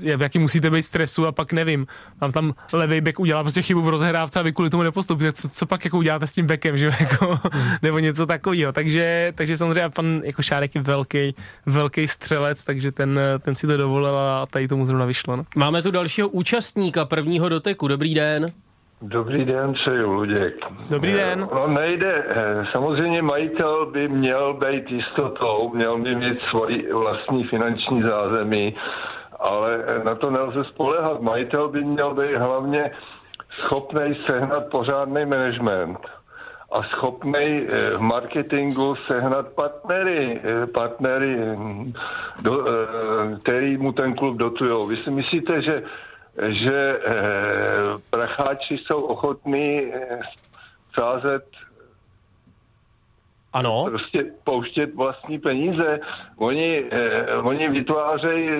je, 0.00 0.16
v 0.16 0.22
jaký 0.22 0.38
musíte 0.38 0.70
být 0.70 0.82
stresu 0.82 1.26
a 1.26 1.32
pak 1.32 1.52
nevím, 1.52 1.86
mám 2.20 2.32
tam 2.32 2.54
levý 2.72 3.00
back 3.00 3.20
udělá 3.20 3.42
prostě 3.42 3.62
chybu 3.62 3.82
v 3.82 3.88
rozehrávce 3.88 4.40
a 4.40 4.42
vy 4.42 4.52
kvůli 4.52 4.70
tomu 4.70 4.82
nepostoupíte, 4.82 5.32
co, 5.32 5.48
co 5.48 5.66
pak 5.66 5.84
jako 5.84 5.98
uděláte 5.98 6.26
s 6.26 6.32
tím 6.32 6.46
backem, 6.46 6.78
že 6.78 6.90
jako, 7.00 7.38
nebo 7.86 7.98
něco 7.98 8.26
takového. 8.26 8.72
Takže, 8.72 9.32
takže 9.34 9.56
samozřejmě 9.56 9.90
pan 9.94 10.20
jako 10.24 10.42
Šárek 10.42 10.74
je 10.74 10.80
velký, 10.80 11.34
velký 11.66 12.08
střelec, 12.08 12.64
takže 12.64 12.92
ten, 12.92 13.20
ten 13.44 13.54
si 13.54 13.66
to 13.66 13.76
dovolil 13.76 14.18
a 14.18 14.46
tady 14.46 14.68
tomu 14.68 14.86
zrovna 14.86 15.06
vyšlo. 15.06 15.36
No. 15.36 15.44
Máme 15.56 15.82
tu 15.82 15.90
dalšího 15.90 16.28
účastníka 16.28 17.04
prvního 17.04 17.48
doteku. 17.48 17.88
Dobrý 17.88 18.14
den. 18.14 18.46
Dobrý 19.02 19.44
den, 19.44 19.72
přeju 19.72 20.12
Luděk. 20.12 20.54
Dobrý 20.90 21.12
den. 21.12 21.48
No 21.54 21.68
nejde, 21.68 22.24
samozřejmě 22.72 23.22
majitel 23.22 23.86
by 23.86 24.08
měl 24.08 24.54
být 24.54 24.90
jistotou, 24.90 25.70
měl 25.74 25.98
by 25.98 26.14
mít 26.14 26.40
svoji 26.50 26.92
vlastní 26.92 27.44
finanční 27.44 28.02
zázemí, 28.02 28.76
ale 29.40 29.84
na 30.04 30.14
to 30.14 30.30
nelze 30.30 30.64
spolehat. 30.64 31.20
Majitel 31.20 31.68
by 31.68 31.84
měl 31.84 32.14
být 32.14 32.36
hlavně 32.36 32.90
schopný 33.50 34.16
sehnat 34.26 34.64
pořádný 34.70 35.24
management 35.26 35.98
a 36.76 36.82
schopný 36.82 37.64
eh, 37.64 37.96
v 37.96 38.00
marketingu 38.00 38.94
sehnat 39.08 39.48
partnery, 39.56 40.40
eh, 40.44 40.66
partnery, 40.66 41.36
hm, 41.56 41.92
do, 42.42 42.52
eh, 42.68 42.72
který 43.40 43.76
mu 43.76 43.92
ten 43.92 44.14
klub 44.14 44.36
dotujou. 44.36 44.86
Vy 44.86 44.96
si 44.96 45.10
myslíte, 45.10 45.62
že, 45.62 45.82
že 46.36 47.00
pracháči 48.10 48.78
jsou 48.78 49.00
ochotní 49.00 49.92
sázet 50.94 51.44
ano. 53.52 53.84
Prostě 53.88 54.24
pouštět 54.44 54.94
vlastní 54.94 55.38
peníze. 55.38 56.00
Oni, 56.36 56.84
eh, 56.90 57.36
oni 57.36 57.68
vytvářejí 57.68 58.50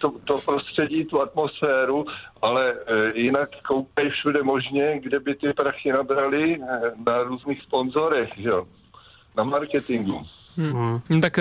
to, 0.00 0.12
to 0.24 0.38
prostředí, 0.38 1.04
tu 1.04 1.20
atmosféru, 1.20 2.06
ale 2.42 2.74
eh, 2.74 3.18
jinak 3.18 3.48
koukají 3.68 4.10
všude 4.10 4.42
možně, 4.42 5.00
kde 5.02 5.20
by 5.20 5.34
ty 5.34 5.52
prachy 5.52 5.92
nabrali 5.92 6.58
eh, 6.62 6.80
na 7.06 7.22
různých 7.22 7.62
sponzorech, 7.62 8.30
že 8.36 8.48
jo? 8.48 8.66
na 9.36 9.44
marketingu. 9.44 10.26
Hmm. 10.56 11.00
Hmm. 11.08 11.20
Tak 11.20 11.36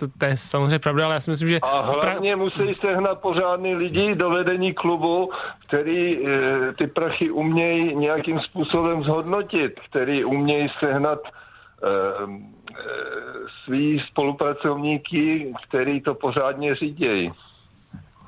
to, 0.00 0.08
to 0.18 0.24
je 0.24 0.36
samozřejmě 0.36 0.78
pravda, 0.78 1.04
ale 1.04 1.14
já 1.14 1.20
si 1.20 1.30
myslím, 1.30 1.48
že... 1.48 1.60
A 1.62 1.80
hlavně 1.80 2.36
pra... 2.36 2.44
musí 2.44 2.74
sehnat 2.80 3.20
pořádný 3.20 3.74
lidi 3.74 4.14
do 4.14 4.30
vedení 4.30 4.74
klubu, 4.74 5.30
který 5.66 6.26
e, 6.26 6.72
ty 6.78 6.86
prachy 6.86 7.30
umějí 7.30 7.96
nějakým 7.96 8.40
způsobem 8.40 9.04
zhodnotit, 9.04 9.80
který 9.90 10.24
umějí 10.24 10.68
sehnat 10.78 11.18
eh, 11.26 11.30
svý 13.64 14.02
spolupracovníky, 14.10 15.52
který 15.68 16.00
to 16.00 16.14
pořádně 16.14 16.74
řídějí. 16.74 17.32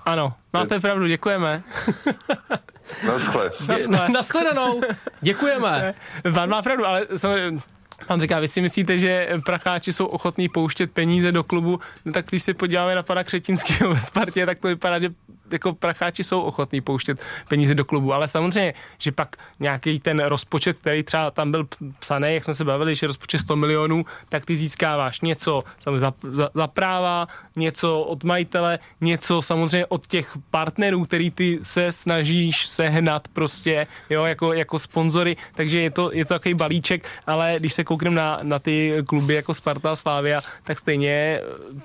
Ano, 0.04 0.32
máte 0.52 0.80
pravdu, 0.80 1.06
děkujeme. 1.06 1.62
Naschle. 3.06 3.50
Naschle. 3.68 4.08
Naschledanou. 4.08 4.80
Děkujeme. 5.20 5.94
Pan 6.34 6.50
má 6.50 6.62
pravdu, 6.62 6.86
ale 6.86 7.06
samozřejmě 7.16 7.60
Pan 8.06 8.20
říká, 8.20 8.40
vy 8.40 8.48
si 8.48 8.60
myslíte, 8.60 8.98
že 8.98 9.28
pracháči 9.46 9.92
jsou 9.92 10.06
ochotní 10.06 10.48
pouštět 10.48 10.92
peníze 10.92 11.32
do 11.32 11.44
klubu, 11.44 11.80
no 12.04 12.12
tak 12.12 12.26
když 12.26 12.42
se 12.42 12.54
podíváme 12.54 12.94
na 12.94 13.02
pana 13.02 13.24
Křetinského 13.24 13.94
ve 13.94 14.00
Spartě, 14.00 14.46
tak 14.46 14.58
to 14.58 14.68
vypadá, 14.68 14.98
že 14.98 15.08
jako 15.52 15.72
pracháči 15.72 16.24
jsou 16.24 16.40
ochotní 16.40 16.80
pouštět 16.80 17.20
peníze 17.48 17.74
do 17.74 17.84
klubu, 17.84 18.12
ale 18.12 18.28
samozřejmě, 18.28 18.74
že 18.98 19.12
pak 19.12 19.36
nějaký 19.60 20.00
ten 20.00 20.20
rozpočet, 20.20 20.78
který 20.78 21.02
třeba 21.02 21.30
tam 21.30 21.50
byl 21.50 21.68
psaný, 21.98 22.34
jak 22.34 22.44
jsme 22.44 22.54
se 22.54 22.64
bavili, 22.64 22.94
že 22.94 23.06
rozpočet 23.06 23.38
100 23.38 23.56
milionů, 23.56 24.04
tak 24.28 24.46
ty 24.46 24.56
získáváš 24.56 25.20
něco 25.20 25.64
za, 25.96 26.14
za, 26.22 26.50
za 26.54 26.66
práva, 26.66 27.28
něco 27.56 28.00
od 28.00 28.24
majitele, 28.24 28.78
něco 29.00 29.42
samozřejmě 29.42 29.86
od 29.86 30.06
těch 30.06 30.36
partnerů, 30.50 31.04
který 31.04 31.30
ty 31.30 31.58
se 31.62 31.92
snažíš 31.92 32.66
sehnat 32.66 33.28
prostě, 33.28 33.86
jo, 34.10 34.24
jako, 34.24 34.52
jako 34.52 34.78
sponzory, 34.78 35.36
takže 35.54 35.80
je 35.80 35.90
to, 35.90 36.10
je 36.12 36.24
to 36.24 36.34
takový 36.34 36.54
balíček, 36.54 37.08
ale 37.26 37.54
když 37.58 37.72
se 37.72 37.84
koukneme 37.84 38.16
na, 38.16 38.38
na 38.42 38.58
ty 38.58 39.02
kluby 39.06 39.34
jako 39.34 39.54
Sparta 39.54 39.92
a 39.92 39.96
Slávia, 39.96 40.40
tak 40.62 40.78
stejně 40.78 41.40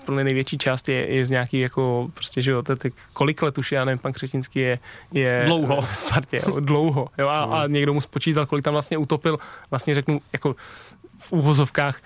pro 0.06 0.16
největší 0.16 0.58
část 0.58 0.90
je, 0.90 1.16
je 1.16 1.26
z 1.26 1.30
nějaký 1.30 1.60
jako 1.60 2.10
prostě, 2.14 2.42
že 2.42 2.52
jo, 2.52 2.62
tak 2.62 2.80
kolik 3.14 3.42
let 3.42 3.57
už, 3.58 3.72
já 3.72 3.86
nevím, 3.86 4.00
pan 4.00 4.14
Křetinský 4.14 4.60
je, 4.60 4.80
je 5.14 5.44
dlouho 5.46 5.82
v 5.82 5.98
Spartě, 5.98 6.42
jo, 6.48 6.60
dlouho, 6.60 7.08
jo, 7.18 7.28
a, 7.28 7.44
a 7.44 7.68
někdo 7.68 7.94
mu 7.94 8.02
spočítal, 8.02 8.46
kolik 8.46 8.64
tam 8.64 8.74
vlastně 8.74 8.98
utopil, 8.98 9.40
vlastně 9.72 9.94
řeknu, 9.94 10.22
jako 10.34 10.56
v 11.20 11.32
úvozovkách 11.32 12.02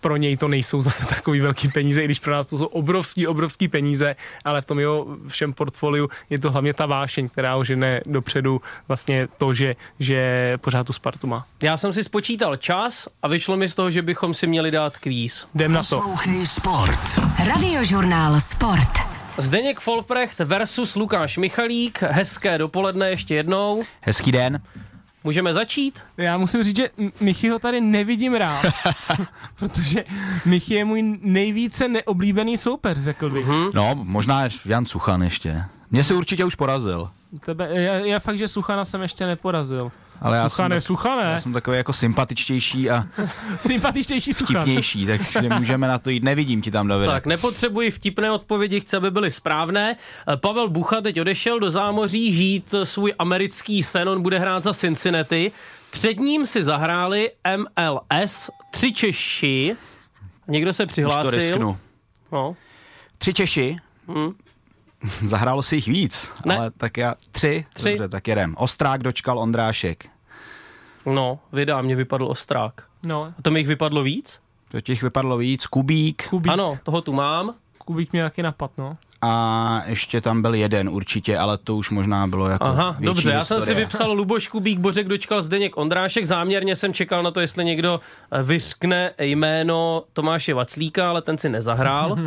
pro 0.00 0.16
něj 0.16 0.36
to 0.36 0.48
nejsou 0.48 0.80
zase 0.80 1.06
takový 1.06 1.40
velký 1.40 1.68
peníze, 1.68 2.02
i 2.02 2.04
když 2.04 2.18
pro 2.18 2.32
nás 2.32 2.46
to 2.46 2.58
jsou 2.58 2.66
obrovský, 2.66 3.26
obrovský 3.26 3.68
peníze, 3.68 4.16
ale 4.44 4.62
v 4.62 4.64
tom 4.64 4.78
jeho 4.78 5.06
všem 5.28 5.52
portfoliu 5.52 6.08
je 6.30 6.38
to 6.38 6.50
hlavně 6.50 6.74
ta 6.74 6.86
vášeň, 6.86 7.28
která 7.28 7.54
ho 7.54 7.64
žene 7.64 8.00
dopředu 8.06 8.60
vlastně 8.88 9.28
to, 9.36 9.54
že, 9.54 9.76
že 9.98 10.58
pořád 10.60 10.86
tu 10.86 10.92
Spartu 10.92 11.26
má. 11.26 11.46
Já 11.62 11.76
jsem 11.76 11.92
si 11.92 12.04
spočítal 12.04 12.56
čas 12.56 13.08
a 13.22 13.28
vyšlo 13.28 13.56
mi 13.56 13.68
z 13.68 13.74
toho, 13.74 13.90
že 13.90 14.02
bychom 14.02 14.34
si 14.34 14.46
měli 14.46 14.70
dát 14.70 14.98
kvíz. 14.98 15.48
Jdem 15.54 15.72
na 15.72 15.82
to. 15.82 15.96
Poslouchej 15.96 16.46
Sport. 16.46 17.00
Radiožurnál 17.46 18.40
Sport. 18.40 19.15
Zdeněk 19.38 19.80
Folprecht 19.80 20.38
versus 20.38 20.96
Lukáš 20.96 21.36
Michalík. 21.38 22.02
Hezké 22.02 22.58
dopoledne 22.58 23.10
ještě 23.10 23.34
jednou. 23.34 23.82
Hezký 24.00 24.32
den. 24.32 24.62
Můžeme 25.24 25.52
začít? 25.52 26.00
Já 26.16 26.38
musím 26.38 26.62
říct, 26.62 26.76
že 26.76 26.90
Michy 27.20 27.48
ho 27.48 27.58
tady 27.58 27.80
nevidím 27.80 28.34
rád, 28.34 28.66
protože 29.58 30.04
Michy 30.44 30.74
je 30.74 30.84
můj 30.84 31.18
nejvíce 31.20 31.88
neoblíbený 31.88 32.56
soupeř, 32.56 32.98
řekl 32.98 33.30
bych. 33.30 33.46
Mhm. 33.46 33.70
No, 33.74 33.90
možná 33.94 34.48
Jan 34.64 34.86
Suchan 34.86 35.22
ještě. 35.22 35.64
Mě 35.90 36.04
se 36.04 36.14
určitě 36.14 36.44
už 36.44 36.54
porazil. 36.54 37.10
Tebe, 37.44 37.68
já, 37.82 37.94
já 37.94 38.18
fakt, 38.18 38.38
že 38.38 38.48
Suchana 38.48 38.84
jsem 38.84 39.02
ještě 39.02 39.26
neporazil. 39.26 39.90
Ale 40.20 40.36
já 40.36 40.48
jsem, 40.48 40.80
Suchane, 40.80 41.22
já 41.32 41.38
jsem 41.38 41.52
takový 41.52 41.76
jako 41.76 41.92
sympatičtější 41.92 42.90
a 42.90 43.04
sympatičtější 43.60 44.32
Suchan. 44.32 44.56
vtipnější, 44.62 45.06
takže 45.06 45.48
můžeme 45.58 45.88
na 45.88 45.98
to 45.98 46.10
jít. 46.10 46.24
Nevidím 46.24 46.62
ti 46.62 46.70
tam, 46.70 46.88
Davide. 46.88 47.12
Tak, 47.12 47.26
nepotřebuji 47.26 47.90
vtipné 47.90 48.30
odpovědi, 48.30 48.80
chci, 48.80 48.96
aby 48.96 49.10
byly 49.10 49.30
správné. 49.30 49.96
Eh, 50.32 50.36
Pavel 50.36 50.68
Bucha 50.68 51.00
teď 51.00 51.20
odešel 51.20 51.60
do 51.60 51.70
zámoří 51.70 52.32
žít 52.34 52.74
svůj 52.84 53.14
americký 53.18 53.82
sen, 53.82 54.08
on 54.08 54.22
bude 54.22 54.38
hrát 54.38 54.62
za 54.62 54.72
Cincinnati. 54.72 55.52
Před 55.90 56.18
ním 56.20 56.46
si 56.46 56.62
zahráli 56.62 57.30
MLS 57.56 58.50
tři 58.70 58.92
Češi. 58.92 59.76
Někdo 60.48 60.72
se 60.72 60.82
Už 60.82 60.88
to 60.88 60.92
přihlásil. 60.92 61.30
risknu. 61.30 61.78
No. 62.32 62.56
Tři 63.18 63.34
Češi. 63.34 63.76
Zahrálo 65.22 65.62
si 65.62 65.76
jich 65.76 65.86
víc, 65.88 66.32
Ne. 66.44 66.56
ale 66.58 66.70
tak 66.70 66.96
já 66.96 67.14
tři. 67.32 67.64
Tři. 67.74 67.90
Dobře, 67.90 68.08
tak 68.08 68.28
jedem. 68.28 68.54
Ostrák 68.58 69.02
dočkal 69.02 69.38
Ondrášek. 69.38 70.06
no, 71.06 71.38
vydá, 71.52 71.82
mě 71.82 71.96
vypadl 71.96 72.24
Ostrák. 72.26 72.82
No, 73.02 73.22
A 73.38 73.42
to 73.42 73.50
mi 73.50 73.60
jich 73.60 73.68
vypadlo 73.68 74.02
víc? 74.02 74.40
Do 74.70 74.80
těch 74.80 75.02
vypadlo 75.02 75.36
víc. 75.38 75.66
Kubík 75.66 76.28
Kubík, 76.30 76.52
Ano, 76.52 76.78
toho 76.82 77.00
tu 77.00 77.12
mám. 77.12 77.54
Kubík 77.78 78.12
mě 78.12 78.22
taky 78.22 78.42
napad, 78.42 78.70
no. 78.78 78.96
a 79.22 79.82
ještě 79.86 80.20
tam 80.20 80.42
byl 80.42 80.54
jeden 80.54 80.88
určitě, 80.88 81.38
ale 81.38 81.58
to 81.58 81.76
už 81.76 81.90
možná 81.90 82.26
bylo 82.26 82.48
jako 82.48 82.64
Aha, 82.66 82.90
větší 82.90 83.04
dobře, 83.04 83.30
já 83.30 83.42
jsem 83.44 83.56
si 83.56 83.60
historie. 83.60 83.84
vypsal 83.84 84.12
Luboš 84.16 84.48
Kubík, 84.48 84.78
Bořek 84.78 85.08
dočkal 85.08 85.42
Zdeněk 85.42 85.76
Ondrášek, 85.76 86.26
záměrně 86.26 86.76
jsem 86.76 86.94
čekal 86.94 87.22
na 87.22 87.30
to, 87.30 87.40
jestli 87.40 87.64
někdo 87.64 88.00
eh, 88.32 88.42
vyřkne 88.42 89.12
jméno 89.18 90.04
Tomáše 90.12 90.54
Vaclíka, 90.54 91.08
ale 91.10 91.22
ten 91.22 91.38
si 91.38 91.48
nezahrál. 91.48 92.16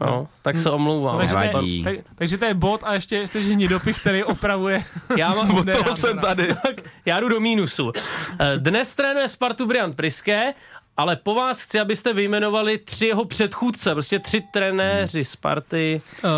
No, 0.00 0.28
tak 0.42 0.58
se 0.58 0.70
omlouvám. 0.70 1.18
takže, 1.18 1.34
to 1.34 1.40
je, 1.40 1.46
Nevadí. 1.46 1.84
tak, 1.84 1.94
takže 2.14 2.38
to 2.38 2.44
je 2.44 2.54
bod 2.54 2.80
a 2.84 2.94
ještě 2.94 3.26
jsi 3.26 3.40
hnidopich, 3.40 4.00
který 4.00 4.24
opravuje. 4.24 4.84
Já, 5.16 5.34
mám, 5.34 5.50
Od 5.56 5.66
toho 5.72 5.96
jsem 5.96 6.18
tady. 6.18 6.46
tak, 6.66 6.76
já 7.06 7.20
jdu 7.20 7.28
do 7.28 7.40
mínusu. 7.40 7.92
Eh, 8.38 8.58
Dnes 8.58 8.94
trénuje 8.94 9.28
Spartu 9.28 9.66
Brian 9.66 9.92
Priské, 9.92 10.54
ale 10.96 11.16
po 11.16 11.34
vás 11.34 11.62
chci, 11.62 11.80
abyste 11.80 12.12
vyjmenovali 12.12 12.78
tři 12.78 13.06
jeho 13.06 13.24
předchůdce, 13.24 13.92
prostě 13.92 14.18
tři 14.18 14.42
trenéři 14.52 15.24
Sparty. 15.24 16.00
Uh, 16.24 16.30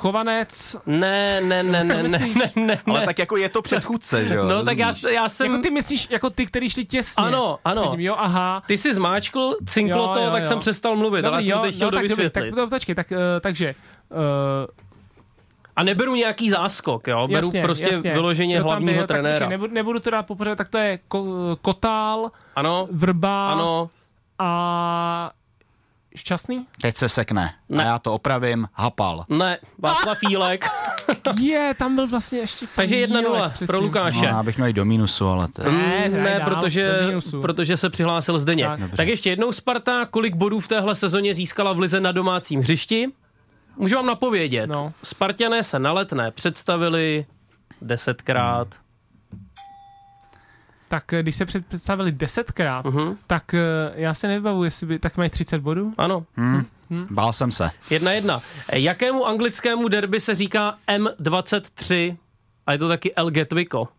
chovanec. 0.00 0.76
Ne, 0.86 1.40
ne, 1.40 1.62
ne, 1.62 1.84
ne, 1.84 2.02
ne, 2.02 2.18
ne, 2.34 2.52
ne, 2.56 2.78
Ale 2.86 3.00
tak 3.04 3.18
jako 3.18 3.36
je 3.36 3.48
to 3.48 3.62
předchůdce, 3.62 4.24
že 4.24 4.34
jo? 4.34 4.44
No 4.48 4.62
tak 4.62 4.78
já, 4.78 4.92
já 5.10 5.28
jsem... 5.28 5.50
Jako 5.50 5.62
ty 5.62 5.70
myslíš, 5.70 6.08
jako 6.10 6.30
ty, 6.30 6.46
který 6.46 6.70
šli 6.70 6.84
těsně. 6.84 7.24
Ano, 7.24 7.58
ano. 7.64 7.90
Ním, 7.90 8.00
jo, 8.00 8.14
aha. 8.18 8.62
Ty 8.66 8.78
jsi 8.78 8.94
zmáčkl, 8.94 9.56
cinklo 9.66 10.02
Jo, 10.02 10.10
to, 10.14 10.20
jo, 10.20 10.30
tak 10.30 10.42
jo. 10.42 10.48
jsem 10.48 10.58
přestal 10.58 10.96
mluvit, 10.96 11.24
ale 11.24 11.36
já 11.36 11.40
jsem 11.40 11.62
teď 11.62 11.74
chtěl 11.74 11.86
no, 11.86 11.90
tak, 11.90 12.02
dobrý, 12.02 12.08
dovysvětlit. 12.08 12.50
tak, 12.50 12.58
no, 12.58 12.68
počkej, 12.68 12.94
tak, 12.94 13.10
uh, 13.10 13.16
takže, 13.40 13.74
uh, 14.10 14.18
A 15.76 15.82
neberu 15.82 16.14
nějaký 16.14 16.50
záskok, 16.50 17.08
jo? 17.08 17.28
Beru 17.28 17.46
jasně, 17.46 17.62
prostě 17.62 17.88
jasně. 17.92 18.12
vyloženě 18.12 18.54
Kdo 18.54 18.62
tam 18.62 18.70
hlavního 18.70 18.94
byl, 18.94 19.06
tak 19.06 19.14
trenéra. 19.14 19.34
počkej, 19.34 19.48
nebudu, 19.48 19.74
nebudu 19.74 20.00
to 20.00 20.10
dát 20.10 20.22
popořád, 20.26 20.54
tak 20.58 20.68
to 20.68 20.78
je 20.78 20.98
ko, 21.08 21.24
Kotál, 21.62 22.30
Ano, 22.56 22.88
Vrba 22.90 23.52
ano, 23.52 23.90
a 24.38 25.30
Šťastný? 26.16 26.66
Teď 26.82 26.96
se 26.96 27.08
sekne. 27.08 27.54
Ne. 27.68 27.84
A 27.84 27.86
já 27.86 27.98
to 27.98 28.14
opravím. 28.14 28.68
Hapal. 28.74 29.24
ne, 29.28 29.58
Václav 29.78 30.18
Fílek. 30.28 30.64
Je, 31.40 31.74
tam 31.78 31.94
byl 31.96 32.08
vlastně 32.08 32.38
ještě 32.38 32.66
Takže 32.76 32.96
1-0 32.96 33.18
Jílek 33.18 33.48
předtím. 33.52 33.66
pro 33.66 33.80
Lukáše. 33.80 34.18
No, 34.22 34.28
já 34.28 34.42
bych 34.42 34.56
měl 34.56 34.66
jít 34.66 34.72
do 34.72 34.84
mínusu, 34.84 35.28
ale 35.28 35.48
to 35.48 35.62
je... 35.62 35.72
Ne, 35.72 35.78
Mm, 36.08 36.14
hraj 36.14 36.24
ne 36.24 36.38
dál, 36.38 36.50
protože, 36.50 36.92
protože 37.42 37.76
se 37.76 37.90
přihlásil 37.90 38.38
Zdeněk. 38.38 38.66
Tak. 38.66 38.70
Tak. 38.72 38.80
Dobře. 38.80 38.96
tak 38.96 39.08
ještě 39.08 39.30
jednou 39.30 39.52
Sparta, 39.52 40.04
kolik 40.06 40.34
bodů 40.34 40.60
v 40.60 40.68
téhle 40.68 40.94
sezóně 40.94 41.34
získala 41.34 41.72
v 41.72 41.78
lize 41.78 42.00
na 42.00 42.12
domácím 42.12 42.60
hřišti? 42.60 43.06
Můžu 43.76 43.96
vám 43.96 44.06
napovědět. 44.06 44.66
No. 44.70 44.92
Spartané 45.02 45.62
se 45.62 45.78
na 45.78 45.92
letné 45.92 46.30
představili 46.30 47.26
desetkrát. 47.82 48.68
Tak 50.90 51.12
eh, 51.12 51.22
když 51.22 51.36
se 51.36 51.46
před- 51.46 51.66
představili 51.66 52.12
desetkrát, 52.12 52.84
Mhm. 52.84 53.16
tak 53.26 53.54
eh, 53.54 53.58
já 53.94 54.14
se 54.14 54.28
nevybavu, 54.28 54.64
jestli 54.64 54.86
by, 54.86 54.98
tak 54.98 55.16
mají 55.16 55.30
30 55.30 55.58
bodů. 55.60 55.94
Ano, 55.98 56.26
Bál 57.10 57.32
jsem 57.32 57.52
se. 57.52 57.70
jedna 57.90 58.12
jedna. 58.12 58.40
Jakému 58.72 59.26
anglickému 59.26 59.88
derby 59.88 60.20
se 60.20 60.34
říká 60.34 60.74
M23? 60.88 62.16
A 62.66 62.72
je 62.72 62.78
to 62.78 62.88
taky 62.88 63.14
El 63.14 63.30
Gatwico. 63.30 63.88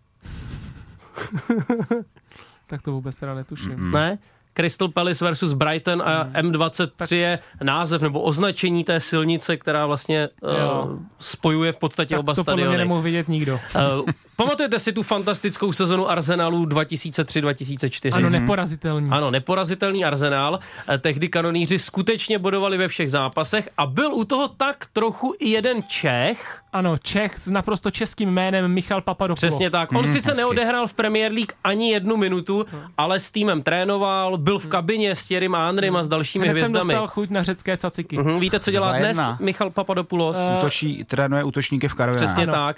Tak 2.68 2.82
to 2.82 2.92
vůbec 2.92 3.16
teda 3.16 3.34
netuším. 3.36 3.92
Ne? 3.92 4.18
Crystal 4.54 4.88
Palace 4.88 5.26
versus 5.26 5.54
Brighton 5.54 6.02
a 6.02 6.26
M23 6.26 7.16
je 7.18 7.40
název 7.64 8.02
nebo 8.02 8.22
označení 8.22 8.84
té 8.84 9.00
silnice, 9.00 9.58
která 9.58 9.86
vlastně 9.86 10.30
Jo. 10.60 10.86
uh, 10.92 11.00
spojuje 11.20 11.72
v 11.72 11.78
podstatě 11.78 12.10
Tak 12.16 12.20
oba 12.20 12.34
to 12.34 12.44
podle 12.44 12.56
mě 12.56 12.64
stadiony. 12.64 12.78
nemohl 12.78 13.02
vidět 13.02 13.28
nikdo. 13.28 13.54
Uh, 14.00 14.06
pamatujete 14.44 14.80
si 14.80 14.94
tu 14.94 15.04
fantastickou 15.04 15.72
sezonu 15.72 16.10
Arsenalu 16.10 16.66
2003-2004? 16.66 18.12
Ano, 18.16 18.30
neporazitelný. 18.30 19.10
Ano, 19.12 19.32
neporazitelný 19.32 20.06
Arsenal. 20.06 20.60
Eh, 20.90 20.98
Tehdy 20.98 21.30
kanoníři 21.30 21.80
skutečně 21.80 22.40
bodovali 22.40 22.78
ve 22.78 22.88
všech 22.88 23.12
zápasech 23.12 23.70
a 23.78 23.86
byl 23.86 24.14
u 24.14 24.24
toho 24.26 24.48
tak 24.48 24.86
trochu 24.94 25.34
i 25.40 25.50
jeden 25.50 25.84
Čech. 25.88 26.62
Ano, 26.74 26.98
Čech 26.98 27.38
s 27.40 27.48
naprosto 27.48 27.92
českým 27.92 28.30
jménem 28.30 28.72
Michal 28.72 29.02
Papadopoulos. 29.02 29.40
Přesně 29.40 29.70
tak. 29.70 29.92
On 29.94 30.08
sice 30.08 30.32
hezky. 30.32 30.42
neodehrál 30.42 30.88
v 30.88 30.94
Premier 30.94 31.32
League 31.32 31.52
ani 31.64 31.92
jednu 31.92 32.18
minutu, 32.18 32.66
ale 32.98 33.20
s 33.20 33.32
týmem 33.32 33.62
trénoval, 33.64 34.38
byl 34.38 34.60
v 34.60 34.68
kabině 34.68 35.16
s 35.16 35.28
Thierrym 35.28 35.56
Andrym 35.56 35.96
a 35.96 36.04
s 36.04 36.08
dalšími 36.08 36.46
Hned 36.46 36.54
jsem 36.54 36.60
hvězdami. 36.62 36.94
dostal 36.94 37.08
chuť 37.08 37.30
na 37.30 37.44
řecké 37.44 37.78
caciky. 37.78 38.18
Mhm, 38.18 38.40
Víte, 38.40 38.60
co 38.60 38.72
dělá 38.72 38.98
dnes. 38.98 39.20
Michal 39.40 39.70
Papadopoulos? 39.70 40.38
Útočí, 40.60 41.04
trénuje 41.04 41.44
útočníky 41.44 41.88
v 41.88 41.94
Karviné. 41.96 42.16
Přesně 42.18 42.44
Ano. 42.44 42.52
tak. 42.54 42.78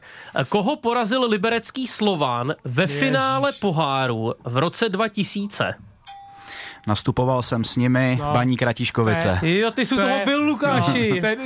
Koho 0.49 0.75
porazil 0.75 1.27
liberecký 1.53 1.87
Slován 1.87 2.53
ve 2.65 2.87
finále 2.87 3.51
poháru 3.61 4.33
v 4.43 4.57
roce 4.57 4.89
2000? 4.89 5.73
Nastupoval 6.87 7.43
jsem 7.43 7.63
s 7.63 7.75
nimi, 7.75 8.19
No. 8.23 8.31
Baník 8.33 8.61
Ratiškovice. 8.61 9.39
Jo, 9.41 9.71
ty 9.71 9.85
jsi 9.85 9.95
u 9.95 9.97
To 9.97 10.03
toho 10.03 10.17
je- 10.19 10.25
byl, 10.25 10.41
Lukáši. 10.43 11.09
No, 11.11 11.19
to, 11.21 11.25
je, 11.25 11.37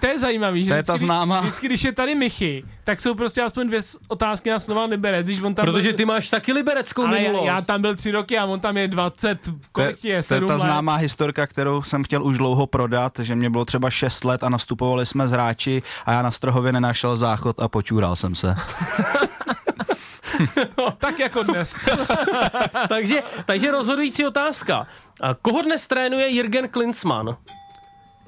to 0.00 0.06
je 0.06 0.18
zajímavý, 0.18 0.64
že 0.64 0.70
To 0.70 0.76
je 0.76 0.82
ta 0.82 0.92
vždycky, 0.92 1.04
známá. 1.06 1.40
Vždycky, 1.40 1.66
když 1.66 1.84
je 1.84 1.92
tady 1.92 2.14
Michy, 2.14 2.64
tak 2.84 3.00
jsou 3.00 3.14
prostě 3.14 3.42
aspoň 3.42 3.66
dvě 3.66 3.80
otázky 4.08 4.50
na 4.50 4.58
Slovan 4.58 4.90
Liberec, 4.90 5.26
když 5.26 5.42
on 5.42 5.54
tam 5.54 5.64
Protože 5.66 5.88
byl, 5.88 5.96
ty 5.96 6.04
máš 6.04 6.30
taky 6.30 6.52
libereckou 6.52 7.02
ale 7.06 7.16
já, 7.16 7.22
minulost. 7.28 7.46
já, 7.46 7.60
tam 7.60 7.80
byl 7.80 7.96
tři 7.96 8.10
roky 8.10 8.38
a 8.38 8.44
on 8.44 8.60
tam 8.60 8.76
je 8.76 8.88
20, 8.88 9.40
To 9.42 9.50
je, 9.50 9.56
kolik 9.72 10.04
je, 10.04 10.12
to 10.12 10.16
je 10.16 10.22
7 10.22 10.48
ta 10.48 10.54
let. 10.54 10.60
známá 10.60 10.94
historka, 10.96 11.46
kterou 11.46 11.82
jsem 11.82 12.04
chtěl 12.04 12.24
už 12.24 12.38
dlouho 12.38 12.66
prodat, 12.66 13.12
že 13.22 13.34
mě 13.34 13.50
bylo 13.50 13.64
třeba 13.64 13.90
6 13.90 14.24
let 14.24 14.44
a 14.44 14.48
nastupovali 14.48 15.06
jsme 15.06 15.28
z 15.28 15.32
hráči 15.32 15.82
a 16.06 16.12
já 16.12 16.22
na 16.22 16.30
Strahově 16.30 16.72
nenašel 16.72 17.16
záchod 17.16 17.60
a 17.60 17.68
počůral 17.68 18.16
jsem 18.16 18.34
se. 18.34 18.54
Tak 20.98 21.18
jako 21.18 21.42
dnes. 21.42 21.74
takže, 22.88 23.22
takže 23.44 23.70
rozhodující 23.70 24.26
otázka. 24.26 24.86
A 25.20 25.34
Koho 25.34 25.62
dnes 25.62 25.86
trénuje 25.86 26.28
Jürgen 26.28 26.68
Klinsmann? 26.68 27.36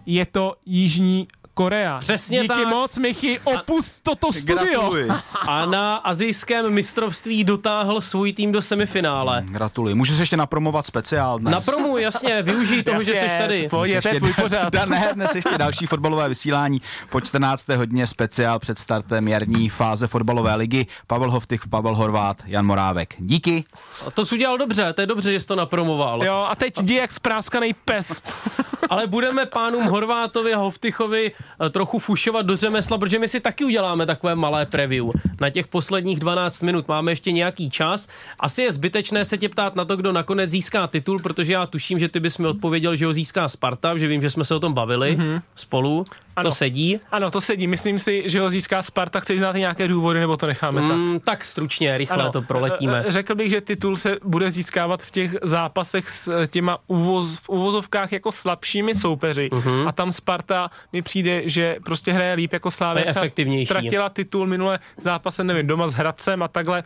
Je 0.07 0.27
to 0.27 0.57
Jižní 0.67 1.29
Korea. 1.59 1.99
Přesně 1.99 2.39
Díky 2.41 2.49
tak. 2.49 2.67
moc, 2.69 2.99
Michy, 2.99 3.41
opust 3.45 3.97
toto 4.03 4.33
studio. 4.33 4.57
Gratuluji. 4.65 5.09
A 5.49 5.67
na 5.67 5.97
azijském 5.97 6.71
mistrovství 6.71 7.45
dotáhl 7.45 8.01
svůj 8.01 8.33
tým 8.33 8.53
do 8.53 8.63
semifinále. 8.63 9.43
Gratuluji. 9.49 9.95
Můžu 9.95 10.15
se 10.15 10.23
ještě 10.23 10.37
napromovat 10.37 10.87
speciál 10.87 11.39
dnes. 11.39 11.53
Na 11.55 11.61
promu, 11.61 11.99
jasně, 11.99 12.43
využij 12.43 12.83
toho, 12.83 13.03
že 13.03 13.15
jsi 13.15 13.39
tady. 13.39 13.69
Pojď, 13.69 13.93
Dnes 13.93 14.03
to 14.03 14.09
je 14.09 14.15
ještě- 14.15 14.19
tvůj 14.19 14.45
pořád. 14.45 14.73
Ne, 14.87 15.11
dnes 15.15 15.35
ještě 15.35 15.59
další 15.59 15.87
fotbalové 15.87 16.29
vysílání. 16.29 16.83
Po 17.11 17.21
14. 17.21 17.69
hodině 17.77 18.07
speciál 18.07 18.59
před 18.59 18.79
startem 18.79 19.29
jarní 19.29 19.69
fáze 19.69 20.07
fotbalové 20.07 20.55
ligy. 20.55 20.87
Pavel 21.07 21.31
Hovtych, 21.31 21.69
Pavel 21.69 21.95
Horvát, 21.95 22.43
Jan 22.47 22.67
Morávek. 22.67 23.15
Díky. 23.19 23.65
A 24.07 24.11
to 24.11 24.27
jsi 24.27 24.35
udělal 24.35 24.59
dobře, 24.59 24.93
to 24.93 25.01
je 25.01 25.07
dobře, 25.07 25.33
že 25.33 25.41
jsi 25.41 25.47
to 25.47 25.57
napromoval. 25.57 26.25
Jo, 26.25 26.47
a 26.51 26.57
teď 26.57 26.79
jdi 26.83 26.95
jak 26.95 27.13
spráskaný 27.13 27.75
pes. 27.85 28.23
Ale 28.91 29.07
budeme 29.07 29.47
pánům 29.47 29.85
Horvátovi 29.87 30.55
a 30.55 30.59
Hovtychovi 30.59 31.33
trochu 31.71 31.99
fušovat 31.99 32.47
do 32.47 32.57
řemesla, 32.57 32.99
protože 32.99 33.19
my 33.19 33.29
si 33.29 33.41
taky 33.41 33.65
uděláme 33.65 34.07
takové 34.07 34.35
malé 34.35 34.67
preview. 34.67 35.07
Na 35.41 35.51
těch 35.51 35.67
posledních 35.67 36.21
12 36.21 36.63
minut 36.63 36.89
máme 36.89 37.13
ještě 37.13 37.33
nějaký 37.33 37.71
čas. 37.71 38.09
Asi 38.41 38.63
je 38.63 38.73
zbytečné 38.73 39.25
se 39.25 39.39
tě 39.39 39.49
ptát 39.49 39.77
na 39.77 39.85
to, 39.85 39.97
kdo 39.97 40.13
nakonec 40.13 40.51
získá 40.51 40.87
titul, 40.87 41.19
protože 41.19 41.53
já 41.53 41.67
tuším, 41.67 41.99
že 41.99 42.09
ty 42.09 42.21
bys 42.21 42.39
mi 42.39 42.47
odpověděl, 42.47 42.97
že 42.97 43.07
ho 43.07 43.13
získá 43.13 43.49
Sparta, 43.49 43.97
že 43.97 44.09
vím, 44.09 44.23
že 44.23 44.31
jsme 44.31 44.45
se 44.45 44.55
o 44.55 44.61
tom 44.61 44.73
bavili 44.73 45.17
mm-hmm. 45.17 45.43
spolu. 45.55 46.05
To 46.43 46.53
sedí. 46.53 47.01
Ano, 47.11 47.31
to 47.31 47.41
sedí. 47.41 47.67
Myslím 47.67 47.99
si, 47.99 48.23
že 48.27 48.41
ho 48.41 48.51
získá 48.51 48.83
Sparta. 48.83 49.21
Chceš 49.21 49.39
znát 49.39 49.57
i 49.57 49.61
nějaké 49.61 49.89
důvody, 49.89 50.21
nebo 50.21 50.37
to 50.37 50.47
necháme 50.47 50.81
tak? 50.83 50.91
Mm, 50.97 51.21
tak 51.21 51.45
stručně, 51.45 51.99
rychle 51.99 52.17
Ano. 52.23 52.33
to 52.33 52.43
proletíme. 52.43 53.05
Řekl 53.09 53.35
bych, 53.35 53.51
že 53.51 53.61
titul 53.61 53.97
se 53.97 54.17
bude 54.25 54.51
získávat 54.51 55.03
v 55.03 55.11
těch 55.11 55.37
zápasech 55.43 56.11
s 56.11 56.29
eh, 56.29 56.47
těma 56.47 56.79
uvoz, 56.87 57.39
v 57.39 57.49
uvozovkách 57.49 58.13
jako 58.13 58.33
slabšími 58.33 58.95
soupeři. 58.95 59.51
A 59.87 59.93
tam 59.93 60.13
Sparta 60.13 60.71
mi 60.93 61.03
přijde, 61.03 61.43
že 61.49 61.77
prostě 61.85 62.13
hraje 62.13 62.35
líp 62.35 62.53
jako 62.53 62.71
Slávě. 62.71 63.05
Efektivnější. 63.07 63.67
Ztratila 63.67 64.09
titul 64.09 64.47
minule 64.47 64.79
zápase, 65.01 65.45
nevím, 65.45 65.67
doma 65.67 65.89
s 65.89 65.95
Hradcem 65.95 66.43
a 66.43 66.49
takhle. 66.49 66.83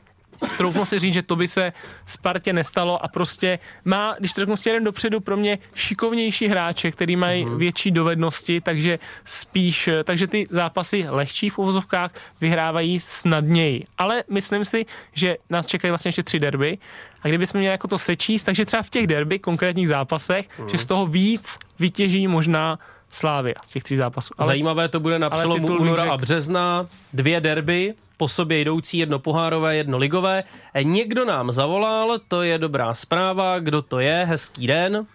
Troufnu 0.57 0.84
si 0.84 0.99
říct, 0.99 1.14
že 1.14 1.22
to 1.22 1.36
by 1.36 1.49
se 1.49 1.72
Spartě 2.07 2.53
nestalo 2.53 3.05
a 3.05 3.09
prostě 3.09 3.59
má, 3.84 4.14
když 4.18 4.32
to 4.32 4.40
řeknu 4.40 4.57
směrem 4.57 4.84
dopředu, 4.84 5.20
pro 5.20 5.36
mě 5.36 5.59
šikovnější 5.74 6.49
hráče, 6.49 6.90
který 6.90 7.16
mají 7.16 7.47
větší 7.57 7.90
dovednosti, 7.90 8.61
takže 8.61 8.99
spíš, 9.24 9.88
takže 10.05 10.26
ty 10.26 10.47
zápasy 10.51 11.07
lehčí 11.09 11.49
v 11.49 11.59
uvozovkách 11.59 12.11
vyhrávají 12.40 13.01
snadněji. 13.01 13.84
Ale 13.99 14.24
myslím 14.30 14.64
si, 14.64 14.86
že 15.12 15.36
nás 15.51 15.66
čekají 15.66 15.90
vlastně 15.90 16.09
ještě 16.09 16.22
tři 16.22 16.38
derby 16.38 16.78
a 17.22 17.28
kdybychom 17.28 17.59
měli 17.59 17.72
jako 17.72 17.88
to 17.88 17.99
sečíst, 17.99 18.45
takže 18.45 18.64
třeba 18.64 18.82
v 18.82 18.90
těch 18.90 19.07
derby, 19.07 19.38
konkrétních 19.38 19.88
zápasech, 19.88 20.49
že 20.70 20.78
z 20.78 20.86
toho 20.86 21.07
víc 21.07 21.59
vytěží 21.78 22.28
možná 22.28 22.78
Slávia 23.12 23.54
z 23.64 23.70
těch 23.72 23.82
tří 23.82 23.96
zápasů. 23.96 24.34
Ale 24.38 24.46
Zajímavé 24.46 24.88
to 24.88 25.00
bude 25.00 25.18
na 25.18 25.26
ale 25.26 25.38
přelomu 25.38 25.66
února 25.66 26.12
a 26.12 26.16
března. 26.16 26.86
Dvě 27.12 27.40
derby, 27.40 27.94
po 28.16 28.28
sobě 28.28 28.58
jdoucí, 28.58 28.98
jedno 28.98 29.18
pohárové, 29.18 29.76
jedno 29.76 29.98
ligové. 29.98 30.44
E, 30.74 30.84
Někdo 30.84 31.24
nám 31.24 31.52
zavolal, 31.52 32.18
to 32.28 32.42
je 32.42 32.58
dobrá 32.58 32.94
zpráva. 32.94 33.58
Kdo 33.58 33.82
to 33.82 34.00
je? 34.00 34.24
Hezký 34.28 34.66
den. 34.66 35.06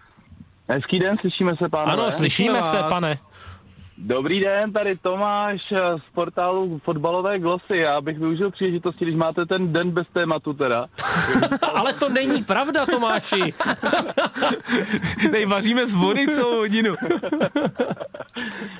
Hezký 0.68 0.98
den, 0.98 1.16
slyšíme 1.20 1.56
se, 1.56 1.68
pánové. 1.68 1.92
Ano, 1.92 2.12
slyšíme 2.12 2.62
se, 2.62 2.76
vás. 2.82 2.92
pane. 2.92 3.16
Dobrý 4.00 4.40
den, 4.40 4.72
tady 4.72 4.96
Tomáš 4.96 5.60
z 5.96 6.14
portálu 6.14 6.80
Fotbalové 6.84 7.38
glosy. 7.38 7.76
Já 7.76 8.00
bych 8.00 8.18
využil 8.18 8.50
příležitosti, 8.50 9.04
když 9.04 9.16
máte 9.16 9.46
ten 9.46 9.72
den 9.72 9.90
bez 9.90 10.06
tématu 10.12 10.52
teda. 10.52 10.86
Ale 11.74 11.92
to 11.92 12.08
není 12.08 12.44
pravda, 12.44 12.86
Tomáši. 12.86 13.40
Nej, 15.32 15.46
vaříme 15.46 15.86
z 15.86 15.94
vody 15.94 16.26
celou 16.26 16.56
hodinu. 16.56 16.94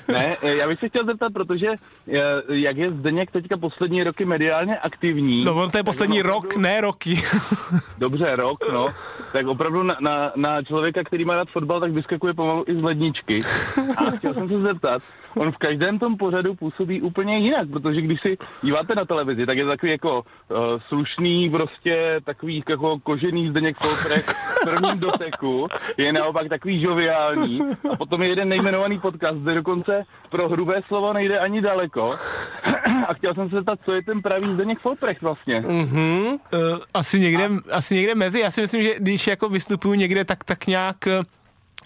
Ne, 0.07 0.37
já 0.41 0.67
bych 0.67 0.79
se 0.79 0.89
chtěl 0.89 1.05
zeptat, 1.05 1.33
protože 1.33 1.67
eh, 1.67 2.19
jak 2.47 2.77
je 2.77 2.89
Zdeněk 2.89 3.31
teďka 3.31 3.57
poslední 3.57 4.03
roky 4.03 4.25
mediálně 4.25 4.77
aktivní. 4.77 5.45
No 5.45 5.55
on 5.55 5.69
to 5.69 5.77
je 5.77 5.83
poslední 5.83 6.21
rok, 6.21 6.55
ne 6.55 6.81
roky. 6.81 7.15
Dobře, 7.97 8.35
rok, 8.35 8.57
no. 8.73 8.87
Tak 9.33 9.47
opravdu 9.47 9.83
na, 9.83 9.97
na, 10.01 10.31
na 10.35 10.61
člověka, 10.61 11.03
který 11.03 11.25
má 11.25 11.35
rád 11.35 11.47
fotbal, 11.49 11.79
tak 11.79 11.91
vyskakuje 11.91 12.33
pomalu 12.33 12.63
i 12.67 12.75
z 12.75 12.83
ledničky. 12.83 13.41
A 13.97 14.11
chtěl 14.11 14.33
jsem 14.33 14.49
se 14.49 14.61
zeptat, 14.61 15.01
on 15.35 15.51
v 15.51 15.57
každém 15.57 15.99
tom 15.99 16.17
pořadu 16.17 16.55
působí 16.55 17.01
úplně 17.01 17.37
jinak, 17.37 17.69
protože 17.69 18.01
když 18.01 18.21
si 18.21 18.37
díváte 18.61 18.95
na 18.95 19.05
televizi, 19.05 19.45
tak 19.45 19.57
je 19.57 19.63
to 19.63 19.69
takový 19.69 19.91
jako 19.91 20.17
uh, 20.21 20.57
slušný, 20.87 21.49
prostě 21.49 22.19
takový 22.25 22.63
jako 22.69 22.99
kožený 22.99 23.49
Zdeněk 23.49 23.77
Folprech 23.77 24.25
v 24.25 24.63
prvním 24.63 24.99
doteku, 24.99 25.67
je 25.97 26.13
naopak 26.13 26.49
takový 26.49 26.81
žoviální 26.81 27.59
a 27.91 27.95
potom 27.95 28.21
je 28.23 28.29
jeden 28.29 28.49
nejmenovaný 28.49 28.99
podcast, 28.99 29.37
kde 29.37 29.53
dokonce 29.53 30.03
pro 30.29 30.49
hrubé 30.49 30.81
slovo 30.87 31.13
nejde 31.13 31.39
ani 31.39 31.61
daleko. 31.61 32.15
A 33.07 33.13
chtěl 33.13 33.33
jsem 33.33 33.49
se 33.49 33.55
zeptat, 33.55 33.79
co 33.85 33.91
je 33.93 34.03
ten 34.03 34.21
pravý 34.21 34.53
Zdeněk 34.53 34.79
Folprech 34.79 35.21
vlastně. 35.21 35.61
Mhm. 35.67 36.27
Uh, 36.27 36.37
asi, 36.93 37.19
někde, 37.19 37.49
asi 37.71 37.95
někde 37.95 38.15
mezi. 38.15 38.39
Já 38.39 38.51
si 38.51 38.61
myslím, 38.61 38.81
že 38.81 38.95
když 38.99 39.27
jako 39.27 39.49
vystupuju 39.49 39.93
někde, 39.93 40.25
tak, 40.25 40.43
tak 40.43 40.67
nějak 40.67 41.07
eh, 41.07 41.21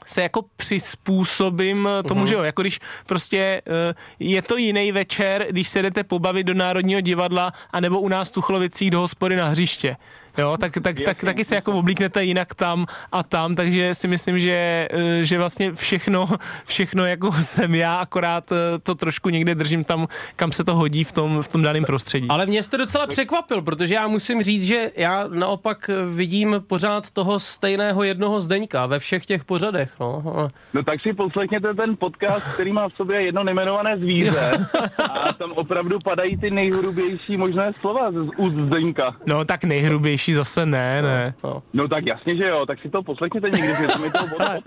se 0.06 0.22
jako 0.22 0.46
přizpůsobím 0.56 1.88
eh, 1.88 2.04
tomu, 2.04 2.26
že 2.26 2.34
jo, 2.34 2.44
jako 2.44 2.62
když 2.62 2.80
prostě 3.06 3.62
eh, 3.68 3.94
je 4.20 4.42
to 4.42 4.58
jiný 4.58 4.92
večer, 4.92 5.48
když 5.50 5.68
se 5.68 5.82
jdete 5.82 6.04
pobavit 6.04 6.48
do 6.48 6.54
Národního 6.54 7.02
divadla 7.02 7.52
anebo 7.72 8.00
u 8.00 8.08
nás 8.08 8.30
v 8.30 8.32
Tuchlovicích 8.32 8.92
do 8.92 9.00
hospody 9.00 9.36
na 9.36 9.48
hřiště. 9.48 9.98
Jo, 10.38 10.58
tak, 10.60 10.72
tak, 10.84 10.96
tak, 11.06 11.18
taky 11.22 11.44
se 11.44 11.56
jako 11.56 11.72
oblíknete 11.72 12.24
jinak 12.24 12.56
tam 12.56 12.86
a 13.12 13.24
tam, 13.24 13.56
takže 13.56 13.94
si 13.94 14.08
myslím, 14.08 14.40
že, 14.40 14.88
eh, 14.92 15.24
že 15.24 15.38
vlastně 15.38 15.74
všechno, 15.74 16.28
všechno 16.66 17.06
jako 17.06 17.32
jsem 17.32 17.76
já, 17.76 17.96
akorát 17.96 18.52
eh, 18.52 18.56
to 18.84 18.96
trošku 18.96 19.30
někde 19.30 19.56
držím 19.56 19.84
tam, 19.84 20.08
kam 20.36 20.52
se 20.52 20.64
to 20.64 20.76
hodí 20.76 21.04
v 21.04 21.12
tom, 21.12 21.42
v 21.42 21.48
tom 21.48 21.62
daném 21.62 21.84
prostředí. 21.84 22.28
Ale 22.30 22.46
mě 22.46 22.64
jste 22.64 22.78
docela 22.78 23.08
překvapil, 23.08 23.62
protože 23.62 23.96
já 23.96 24.08
musím 24.08 24.42
říct, 24.42 24.64
že 24.64 24.92
já 24.96 25.28
naopak 25.28 25.90
vidím 26.16 26.56
pořád 26.68 27.12
toho 27.12 27.40
stejného 27.40 28.04
jednoho 28.04 28.42
Zdeňka 28.42 28.86
ve 28.86 29.00
všech 29.00 29.26
těch 29.26 29.44
pořadech. 29.44 29.92
No. 30.00 30.24
No 30.74 30.84
tak 30.84 31.02
si 31.02 31.14
poslechněte 31.14 31.74
ten 31.74 31.98
podcast, 31.98 32.54
který 32.54 32.72
má 32.72 32.90
v 32.90 32.94
sobě 32.94 33.22
jedno 33.22 33.44
nejmenované 33.44 33.98
zvíře 33.98 34.52
a 35.14 35.34
tam 35.34 35.52
opravdu 35.52 36.00
padají 36.00 36.38
ty 36.38 36.52
nejhrubější 36.52 37.38
možné 37.38 37.72
slova 37.82 38.12
z 38.12 38.30
úst 38.38 38.56
Zdeňka. 38.56 39.16
No 39.26 39.46
tak 39.46 39.64
nejhrubější 39.64 40.23
zase 40.32 40.66
ne, 40.66 41.02
ne. 41.02 41.34
No. 41.44 41.64
No 41.74 41.88
tak 41.88 42.06
jasně, 42.06 42.36
že 42.36 42.44
jo, 42.48 42.66
tak 42.66 42.80
si 42.82 42.90
to 42.90 43.04
poslechněte 43.04 43.50
někdy, 43.50 43.68
že 43.82 43.88
to 43.88 44.00
mi 44.02 44.12
to 44.12 44.20
ono 44.36 44.62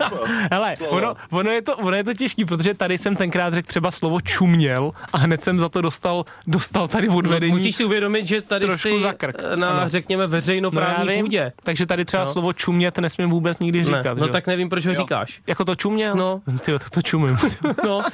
Hele, 0.51 0.75
ono, 0.89 1.13
ono, 1.31 1.51
je 1.51 1.61
to, 1.61 1.75
ono 1.77 1.95
je 1.97 2.03
to 2.03 2.13
těžký, 2.13 2.45
protože 2.45 2.73
tady 2.73 2.97
jsem 2.97 3.15
tenkrát 3.15 3.53
řekl 3.53 3.67
třeba 3.67 3.91
slovo 3.91 4.21
čuměl 4.21 4.91
a 5.13 5.17
hned 5.17 5.41
jsem 5.41 5.59
za 5.59 5.69
to 5.69 5.81
dostal, 5.81 6.25
dostal 6.47 6.87
tady 6.87 7.09
odvedení. 7.09 7.51
Musíš 7.53 7.75
si 7.75 7.85
uvědomit, 7.85 8.27
že 8.27 8.41
tady 8.41 8.65
trošku 8.65 8.89
si 8.89 8.99
za 8.99 9.13
krk. 9.13 9.43
na, 9.55 9.69
Ano. 9.69 9.89
řekněme, 9.89 10.23
No 10.23 10.27
veřejnoprávní 10.29 11.07
vím, 11.09 11.21
půdě. 11.25 11.51
takže 11.63 11.85
tady 11.85 12.05
třeba 12.05 12.23
No. 12.23 12.31
slovo 12.31 12.53
čumět 12.53 12.97
nesmím 12.97 13.29
vůbec 13.29 13.59
nikdy 13.59 13.79
Ne, 13.79 13.85
říkat. 13.85 14.13
no 14.17 14.23
že 14.25 14.29
jo? 14.29 14.33
tak 14.33 14.47
nevím, 14.47 14.69
proč 14.69 14.85
ho 14.85 14.91
Jo. 14.91 14.97
říkáš. 15.01 15.41
Jako 15.47 15.65
to 15.65 15.75
čuměl? 15.75 16.15
No. 16.15 16.41
Ty 16.65 16.71
to, 16.71 16.79
to 16.93 17.01
čumím. 17.01 17.37
No, 17.85 18.01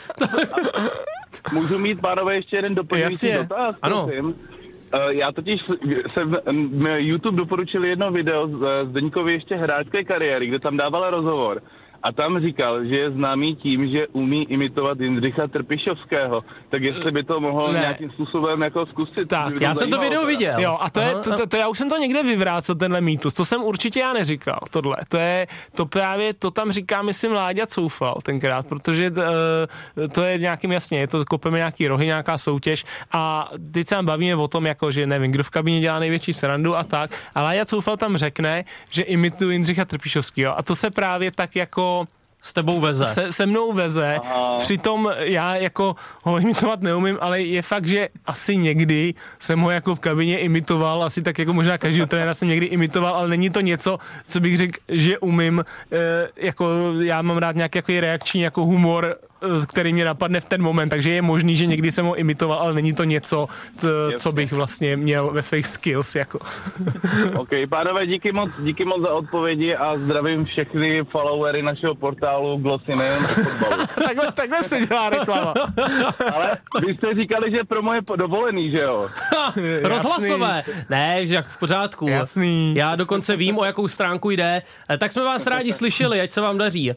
Můžu 1.53 1.79
mít, 1.79 2.01
pánové, 2.01 2.35
ještě 2.35 2.55
jeden 2.57 2.75
doplňující 2.75 3.27
Jasně. 3.27 3.37
dotaz? 3.47 3.75
Ano. 3.81 4.03
prosím? 4.07 4.35
Eh, 4.93 5.13
Já 5.13 5.31
totiž 5.31 5.61
jsem 6.13 6.37
YouTube 6.95 7.37
doporučil 7.37 7.85
jedno 7.85 8.11
video 8.11 8.47
z 8.47 8.85
Zdeňkovi 8.89 9.33
ještě 9.33 9.55
hráčské 9.55 10.03
kariéry, 10.03 10.47
kde 10.47 10.59
tam 10.59 10.77
dával 10.77 11.09
rozhovor. 11.09 11.61
A 12.03 12.11
tam 12.11 12.39
říkal, 12.41 12.85
že 12.85 12.95
je 12.95 13.11
známý 13.11 13.55
tím, 13.55 13.89
že 13.91 14.07
umí 14.07 14.51
imitovat 14.51 14.99
Jindřicha 14.99 15.47
Trpišovského. 15.47 16.43
Tak 16.69 16.81
jestli 16.81 17.11
by 17.11 17.23
to 17.23 17.39
mohl 17.39 17.73
Ne. 17.73 17.79
nějakým 17.79 18.09
způsobem 18.11 18.61
jako 18.61 18.85
zkusit. 18.85 19.27
Tak, 19.27 19.61
já 19.61 19.73
jsem 19.73 19.89
to 19.89 19.99
video 19.99 20.19
teda. 20.21 20.27
viděl. 20.29 20.59
Jo, 20.59 20.77
a 20.81 20.89
to, 20.89 20.99
je, 20.99 21.11
Aha, 21.11 21.21
to, 21.21 21.31
to, 21.35 21.47
to, 21.47 21.57
já 21.57 21.67
už 21.67 21.77
jsem 21.77 21.89
to 21.89 21.97
někde 21.97 22.23
vyvrácel, 22.23 22.75
tenhle 22.75 23.01
mýtus. 23.01 23.33
To 23.33 23.45
jsem 23.45 23.63
určitě 23.63 23.99
já 23.99 24.13
neříkal, 24.13 24.59
tohle. 24.69 24.97
To 25.09 25.17
je, 25.17 25.47
to 25.75 25.85
právě, 25.85 26.33
to 26.33 26.51
tam 26.51 26.71
říká, 26.71 27.01
myslím, 27.01 27.31
Láďa 27.31 27.65
Coufal 27.65 28.15
tenkrát, 28.23 28.67
protože 28.67 29.11
uh, 29.11 30.07
to 30.07 30.23
je 30.23 30.37
nějakým 30.37 30.71
jasně, 30.71 30.99
je 30.99 31.07
to 31.07 31.25
kopeme 31.25 31.57
nějaký 31.57 31.87
rohy, 31.87 32.05
nějaká 32.05 32.37
soutěž 32.37 32.85
a 33.11 33.49
teď 33.73 33.87
se 33.87 33.95
bavíme 34.01 34.35
o 34.35 34.47
tom, 34.47 34.65
jako, 34.65 34.91
že 34.91 35.07
nevím, 35.07 35.31
kdo 35.31 35.43
v 35.43 35.49
kabině 35.49 35.79
dělá 35.79 35.99
největší 35.99 36.33
srandu 36.33 36.75
a 36.75 36.83
tak, 36.83 37.11
a 37.35 37.41
Láďa 37.41 37.65
Coufal 37.65 37.97
tam 37.97 38.17
řekne, 38.17 38.63
že 38.91 39.01
imituje 39.03 39.53
Jindřicha 39.53 39.85
Trpišovského 39.85 40.59
a 40.59 40.63
to 40.63 40.75
se 40.75 40.91
právě 40.91 41.31
tak 41.31 41.55
jako 41.55 41.92
S 42.43 42.53
tebou 42.53 42.79
veze. 42.79 43.05
se, 43.05 43.31
se 43.31 43.45
mnou 43.45 43.73
veze. 43.73 44.17
Přitom 44.59 45.11
já 45.19 45.55
jako 45.55 45.95
ho 46.23 46.39
imitovat 46.39 46.81
neumím, 46.81 47.17
ale 47.21 47.41
je 47.41 47.61
fakt, 47.61 47.87
že 47.87 48.09
asi 48.25 48.57
někdy 48.57 49.13
jsem 49.39 49.59
ho 49.59 49.71
jako 49.71 49.95
v 49.95 49.99
kabině 49.99 50.39
imitoval, 50.39 51.03
asi 51.03 51.21
tak 51.21 51.39
jako 51.39 51.53
možná 51.53 51.77
každý 51.77 52.05
trenéra 52.05 52.33
jsem 52.33 52.47
někdy 52.47 52.65
imitoval, 52.65 53.15
ale 53.15 53.27
není 53.27 53.49
to 53.49 53.61
něco, 53.61 53.97
co 54.25 54.39
bych 54.39 54.57
řekl, 54.57 54.79
že 54.87 55.19
umím. 55.19 55.65
E, 55.91 56.27
jako 56.35 56.67
já 57.01 57.21
mám 57.21 57.37
rád 57.37 57.55
nějaký 57.55 57.77
jako 57.77 57.91
reakční 57.99 58.41
jako 58.41 58.65
humor, 58.65 59.15
který 59.69 59.93
mě 59.93 60.05
napadne 60.05 60.39
v 60.39 60.45
ten 60.45 60.61
moment, 60.61 60.89
takže 60.89 61.11
je 61.11 61.21
možný, 61.21 61.55
že 61.55 61.65
někdy 61.65 61.91
jsem 61.91 62.05
ho 62.05 62.15
imitoval, 62.15 62.59
ale 62.59 62.73
není 62.73 62.93
to 62.93 63.03
něco, 63.03 63.47
c, 63.77 63.87
co 64.17 64.31
bych 64.31 64.53
vlastně 64.53 64.97
měl 64.97 65.31
ve 65.31 65.43
svých 65.43 65.67
skills. 65.67 66.15
Jako. 66.15 66.39
OK, 67.35 67.49
pánové, 67.69 68.07
díky 68.07 68.31
moc, 68.31 68.49
díky 68.59 68.85
moc 68.85 69.01
za 69.01 69.13
odpovědi 69.13 69.75
a 69.75 69.97
zdravím 69.97 70.45
všechny 70.45 71.03
followery 71.11 71.61
našeho 71.61 71.95
portálu 71.95 72.57
Glossy 72.57 72.91
nejen 72.97 73.23
takhle, 74.07 74.31
takhle 74.31 74.63
se 74.63 74.79
dělá 74.85 75.09
reklama. 75.09 75.53
Ale 76.33 76.57
vy 76.87 76.95
jste 76.95 77.07
říkali, 77.15 77.51
že 77.51 77.63
pro 77.63 77.81
moje 77.81 78.01
dovolený, 78.15 78.71
že 78.71 78.83
jo? 78.83 79.09
Rozhlasové. 79.83 80.63
Ne, 80.89 81.27
že 81.27 81.35
jak 81.35 81.47
v 81.47 81.57
pořádku. 81.57 82.07
Jasný. 82.07 82.75
Já 82.75 82.95
dokonce 82.95 83.35
vím, 83.35 83.57
o 83.57 83.65
jakou 83.65 83.87
stránku 83.87 84.29
jde. 84.29 84.61
Eh, 84.89 84.97
Tak 84.97 85.11
jsme 85.11 85.23
vás 85.23 85.47
rádi 85.47 85.73
slyšeli, 85.73 86.21
ať 86.21 86.31
se 86.31 86.41
vám 86.41 86.57
daří. 86.57 86.91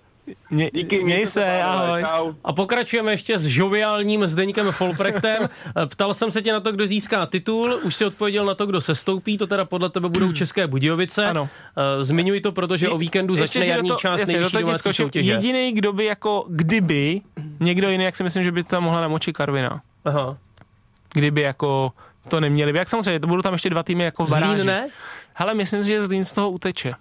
Mě, 0.51 0.71
Díky, 0.75 1.05
měj 1.05 1.27
se, 1.27 1.63
ahoj. 1.63 2.03
Čau. 2.03 2.33
A 2.45 2.53
pokračujeme 2.53 3.13
ještě 3.13 3.39
s 3.39 3.47
žoviálním 3.47 4.27
Zdeňkem 4.29 4.73
Folprechtem. 4.73 5.49
Ptal 5.89 6.15
jsem 6.15 6.31
se 6.31 6.43
tě 6.43 6.53
na 6.53 6.61
to, 6.61 6.73
kdo 6.73 6.87
získá 6.87 7.27
titul, 7.27 7.79
už 7.83 7.95
si 7.95 8.05
odpověděl 8.05 8.45
na 8.45 8.55
to, 8.55 8.67
kdo 8.67 8.81
se 8.81 8.95
stoupí, 8.95 9.39
to 9.39 9.47
teda 9.47 9.65
podle 9.65 9.91
tebe 9.91 10.09
budou 10.09 10.33
České 10.33 10.67
Budějovice. 10.67 11.27
Ano. 11.27 11.49
Eh, 11.77 12.05
Zmiňuji 12.05 12.41
to, 12.41 12.53
protože 12.53 12.89
o 12.89 12.99
víkendu 12.99 13.37
začne 13.37 13.67
jarní 13.67 13.89
to- 13.89 13.95
část 13.97 14.27
nejvyšší 14.27 14.57
domácí 14.57 14.93
soutěže. 14.93 15.31
Jediný, 15.33 15.73
kdo 15.73 15.93
by 15.93 16.05
jako, 16.05 16.45
kdyby, 16.49 17.21
někdo 17.61 17.91
jiný, 17.91 18.05
jak 18.05 18.17
si 18.17 18.25
myslím, 18.25 18.45
že 18.45 18.53
by 18.53 18.63
tam 18.65 18.85
mohla 18.85 19.01
namočit 19.01 19.37
Karvina. 19.37 19.81
Aha. 20.05 20.37
Kdyby 21.13 21.41
jako 21.41 21.93
to 22.29 22.41
neměli. 22.41 22.73
by. 22.73 22.79
Jak 22.79 22.89
samozřejmě, 22.89 23.21
to 23.21 23.27
budou 23.27 23.43
tam 23.43 23.53
ještě 23.53 23.71
dva 23.71 23.83
týmy 23.83 24.05
jako 24.05 24.27
v 24.27 24.31
baráži. 24.31 24.53
Zlín 24.55 24.67
ne? 24.67 24.89
Hele, 25.35 25.55
myslím 25.55 25.83
si, 25.83 25.89
že 25.89 26.05
Zlín 26.05 26.25
z 26.25 26.33
toho 26.33 26.51
uteče. 26.51 26.95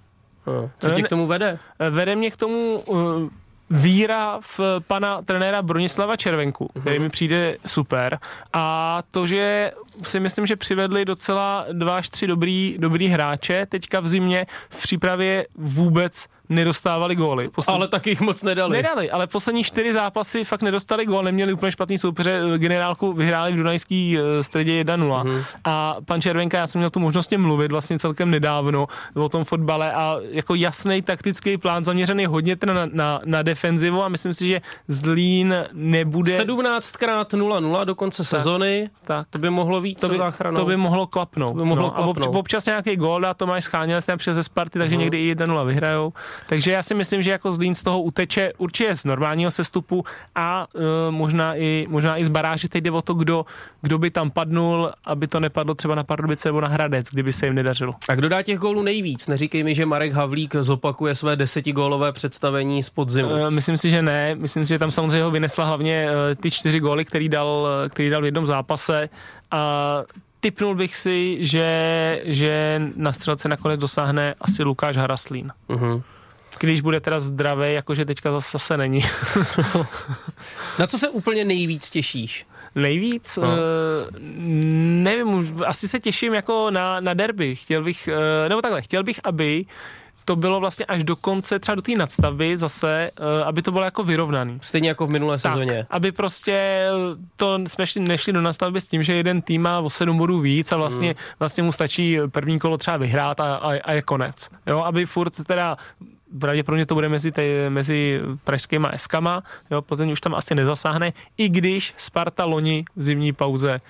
Hm, 0.48 0.70
Co 0.80 0.90
tě 0.90 1.04
k 1.04 1.10
tomu 1.10 1.28
vede? 1.28 1.60
Eh, 1.80 1.90
Vede 1.90 2.16
mě 2.16 2.32
k 2.32 2.36
tomu 2.36 2.80
uh, 2.86 3.30
víra 3.70 4.40
v 4.42 4.60
pana 4.88 5.22
trenéra 5.22 5.62
Bronislava 5.62 6.16
Červenku, 6.16 6.70
který 6.82 7.00
mi 7.00 7.10
přijde 7.10 7.58
super. 7.66 8.20
A 8.54 9.04
to, 9.12 9.28
že 9.28 9.72
si 10.04 10.20
myslím, 10.20 10.46
že 10.46 10.56
přivedli 10.56 11.06
docela 11.06 11.66
dva 11.72 11.98
až 11.98 12.10
tři 12.10 12.28
dobrý, 12.28 12.76
dobrý 12.80 13.08
hráče 13.08 13.66
teďka 13.66 14.00
v 14.00 14.08
zimě 14.08 14.46
v 14.70 14.82
přípravě 14.82 15.48
vůbec 15.56 16.28
nedostávali 16.50 17.16
góly. 17.16 17.50
Posled... 17.50 17.76
Ale 17.76 17.88
taky 17.88 18.10
jich 18.10 18.22
moc 18.22 18.44
nedali. 18.44 18.78
Nedali, 18.78 19.12
ale 19.12 19.28
poslední 19.28 19.64
čtyři 19.64 19.94
zápasy 19.94 20.44
fakt 20.44 20.62
nedostali 20.62 21.06
gól, 21.06 21.24
neměli 21.24 21.54
úplně 21.54 21.72
špatný 21.72 21.98
soupeře, 21.98 22.42
generálku 22.58 23.14
vyhráli 23.14 23.52
v 23.52 23.58
Dunajský 23.58 24.18
eh, 24.18 24.44
středě 24.44 24.84
1-0. 24.84 25.24
Mm. 25.24 25.44
A 25.64 25.96
pan 26.06 26.22
Červenka, 26.22 26.58
já 26.58 26.68
jsem 26.68 26.80
měl 26.80 26.90
tu 26.90 27.00
možnost 27.00 27.32
mluvit 27.32 27.72
vlastně 27.72 28.00
celkem 28.00 28.32
nedávno 28.32 28.88
o 29.16 29.30
tom 29.30 29.44
fotbale 29.44 29.94
a 29.94 30.18
jako 30.30 30.56
jasný 30.56 31.02
taktický 31.02 31.58
plán 31.58 31.84
zaměřený 31.84 32.26
hodně 32.26 32.56
teda 32.56 32.74
na, 32.74 32.86
na, 32.94 33.20
na 33.26 33.42
defenzivu 33.42 34.04
a 34.04 34.10
myslím 34.10 34.34
si, 34.34 34.48
že 34.48 34.62
Zlín 34.88 35.56
nebude... 35.74 36.38
17krát 36.38 37.26
0-0 37.26 37.86
do 37.86 37.96
konce 37.96 38.24
sezony, 38.24 38.90
tak. 39.04 39.28
to 39.30 39.40
by 39.40 39.50
mohlo 39.50 39.82
víc 39.82 40.02
to 40.02 40.10
by, 40.10 40.18
záchranou. 40.18 40.56
To 40.56 40.66
by 40.66 40.78
mohlo 40.78 41.08
klapnout. 41.08 41.54
To 41.54 41.64
by 41.64 41.70
mohlo 41.70 41.84
no, 41.84 41.92
klapnout. 41.92 42.36
A 42.36 42.40
občas 42.40 42.66
nějaký 42.66 42.96
gól 42.96 43.26
a 43.26 43.34
Tomáš 43.34 43.64
Scháněl 43.64 44.02
se 44.02 44.18
přes 44.18 44.36
ze 44.36 44.44
Sparty, 44.44 44.80
takže 44.80 44.96
mm. 44.96 45.02
někdy 45.02 45.28
i 45.28 45.36
1-0 45.36 45.66
vyhrajou. 45.66 46.14
Takže 46.48 46.72
já 46.72 46.84
si 46.84 46.96
myslím, 46.96 47.22
že 47.22 47.32
jako 47.32 47.54
Zlín 47.54 47.76
z 47.76 47.84
toho 47.84 48.02
uteče 48.02 48.54
určitě 48.58 48.96
z 48.96 49.06
normálního 49.06 49.52
sestupu 49.52 50.04
a 50.36 50.68
uh, 50.74 50.82
možná, 51.10 51.56
i, 51.56 51.88
možná 51.90 52.18
i 52.18 52.26
z 52.26 52.30
baráže. 52.30 52.70
Teď 52.70 52.84
jde 52.84 52.92
o 52.92 53.02
to, 53.02 53.14
kdo, 53.14 53.46
kdo 53.82 53.98
by 53.98 54.10
tam 54.10 54.32
padnul, 54.32 54.92
aby 55.06 55.28
to 55.28 55.40
nepadlo 55.40 55.76
třeba 55.76 55.96
na 55.96 56.04
Pardubice 56.04 56.48
nebo 56.48 56.62
na 56.62 56.68
Hradec, 56.68 57.10
kdyby 57.12 57.34
se 57.34 57.46
jim 57.46 57.56
nedařilo. 57.56 57.94
A 58.10 58.16
kdo 58.16 58.30
dá 58.30 58.42
těch 58.42 58.58
gólů 58.58 58.84
nejvíc? 58.84 59.28
Neříkej 59.28 59.64
mi, 59.64 59.76
že 59.76 59.86
Marek 59.86 60.14
Havlík 60.14 60.56
zopakuje 60.60 61.16
své 61.16 61.36
desetigólové 61.36 62.12
představení 62.12 62.84
z 62.84 62.90
podzimu. 62.90 63.30
Uh, 63.30 63.50
myslím 63.50 63.78
si, 63.78 63.90
že 63.90 64.02
ne. 64.02 64.36
Myslím 64.36 64.66
si, 64.66 64.70
že 64.70 64.80
tam 64.80 64.92
samozřejmě 64.92 65.24
ho 65.24 65.32
vynesla 65.32 65.66
hlavně 65.66 66.08
uh, 66.10 66.42
ty 66.42 66.52
čtyři 66.52 66.80
góly, 66.80 67.06
který 67.06 67.30
dal, 67.30 67.68
který 67.90 68.10
dal 68.10 68.22
v 68.22 68.26
jednom 68.26 68.48
zápase. 68.48 69.10
A 69.52 70.02
typnul 70.40 70.76
bych 70.76 70.96
si, 70.96 71.38
že, 71.40 72.22
že 72.26 72.82
na 72.96 73.14
střelce 73.14 73.50
nakonec 73.50 73.80
dosáhne 73.80 74.36
asi 74.42 74.64
Lukáš 74.64 74.98
Haraslín. 74.98 75.52
Uh-huh. 75.70 76.02
Když 76.60 76.82
bude 76.82 77.00
teda 77.00 77.20
zdravý, 77.20 77.74
jakože 77.74 78.06
teďka 78.06 78.40
zase, 78.40 78.78
není. 78.78 79.02
Na 80.80 80.88
co 80.88 80.98
se 80.98 81.10
úplně 81.10 81.46
nejvíc 81.46 81.90
těšíš? 81.90 82.46
Nejvíc? 82.76 83.38
No. 83.38 83.48
Uh, 83.48 83.58
nevím, 85.04 85.62
asi 85.66 85.88
se 85.88 86.00
těším 86.00 86.34
jako 86.34 86.72
na, 86.72 87.00
na 87.00 87.14
derby. 87.14 87.56
Chtěl 87.56 87.84
bych, 87.84 88.10
uh, 88.12 88.50
nebo 88.50 88.62
takhle, 88.62 88.82
chtěl 88.82 89.04
bych, 89.04 89.20
aby 89.24 89.66
to 90.26 90.36
bylo 90.36 90.60
vlastně 90.60 90.86
až 90.86 91.04
do 91.04 91.16
konce, 91.16 91.60
třeba 91.60 91.76
do 91.76 91.82
té 91.82 91.92
nadstavby 91.92 92.58
zase, 92.58 93.12
uh, 93.20 93.48
aby 93.48 93.62
to 93.62 93.72
bylo 93.72 93.84
jako 93.84 94.04
vyrovnaný. 94.04 94.58
Stejně 94.62 94.90
jako 94.90 95.08
v 95.08 95.10
minulé 95.10 95.38
tak, 95.38 95.52
sezóně. 95.52 95.88
aby 95.90 96.12
prostě 96.12 96.88
to 97.36 97.60
jsme 97.68 97.88
šli, 97.88 98.02
nešli 98.02 98.34
do 98.34 98.42
nastavby 98.42 98.82
s 98.82 98.88
tím, 98.88 99.04
že 99.04 99.14
jeden 99.14 99.42
tým 99.42 99.62
má 99.62 99.80
o 99.80 99.90
7 99.90 100.18
bodů 100.18 100.40
víc 100.40 100.72
a 100.72 100.78
vlastně, 100.78 101.10
mm. 101.10 101.16
vlastně 101.40 101.64
mu 101.64 101.72
stačí 101.72 102.18
první 102.32 102.60
kolo 102.60 102.78
třeba 102.78 102.98
vyhrát 102.98 103.40
a, 103.40 103.56
a, 103.56 103.80
a 103.84 103.92
je 103.92 104.02
konec. 104.02 104.50
Jo, 104.68 104.80
aby 104.80 105.06
furt 105.06 105.34
teda 105.48 105.78
pravděpodobně 106.40 106.86
to 106.86 106.96
bude 106.96 107.10
mezi, 107.10 107.32
tej, 107.32 107.70
mezi 107.70 108.22
pražskýma 108.44 108.90
eskama, 108.90 109.44
jo, 109.72 109.82
Plzeň 109.82 110.12
už 110.12 110.22
tam 110.22 110.36
asi 110.36 110.56
nezasáhne, 110.56 111.14
i 111.38 111.50
když 111.50 111.94
Sparta 111.98 112.46
loni 112.46 112.86
v 112.96 113.04
zimní 113.04 113.34
pauze 113.34 113.82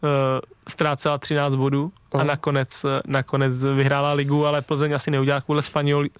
uh, 0.00 0.08
ztrácela 0.68 1.18
13 1.18 1.54
bodů 1.54 1.92
a 2.12 2.24
nakonec, 2.24 2.86
nakonec 3.06 3.64
vyhrála 3.64 4.12
ligu, 4.12 4.46
ale 4.46 4.62
Plzeň 4.62 4.92
asi 4.92 5.10
neudělá 5.10 5.40
kvůli 5.40 5.62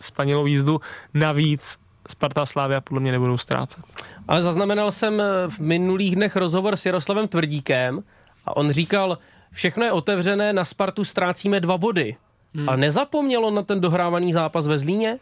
Spanilou 0.00 0.46
jízdu. 0.46 0.80
Navíc 1.14 1.78
Sparta 2.08 2.42
a 2.42 2.46
Slávia 2.46 2.80
podle 2.80 3.00
mě 3.00 3.12
nebudou 3.12 3.38
ztrácet. 3.38 3.84
Ale 4.28 4.42
zaznamenal 4.42 4.90
jsem 4.90 5.22
v 5.48 5.58
minulých 5.58 6.16
dnech 6.16 6.36
rozhovor 6.36 6.76
s 6.76 6.86
Jaroslavem 6.86 7.28
Tvrdíkem 7.28 8.02
a 8.46 8.56
on 8.56 8.70
říkal, 8.70 9.18
všechno 9.52 9.84
je 9.84 9.92
otevřené, 9.92 10.52
na 10.52 10.64
Spartu 10.64 11.04
ztrácíme 11.04 11.60
dva 11.60 11.78
body. 11.78 12.16
Hmm. 12.54 12.68
A 12.68 12.76
nezapomnělo 12.76 13.50
na 13.50 13.62
ten 13.62 13.80
dohrávaný 13.80 14.32
zápas 14.32 14.66
ve 14.66 14.78
Zlíně? 14.78 15.18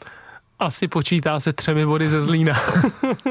Asi 0.63 0.89
počítá 0.89 1.41
se 1.41 1.53
třemi 1.53 1.87
body 1.87 2.09
ze 2.09 2.21
Zlína. 2.21 2.55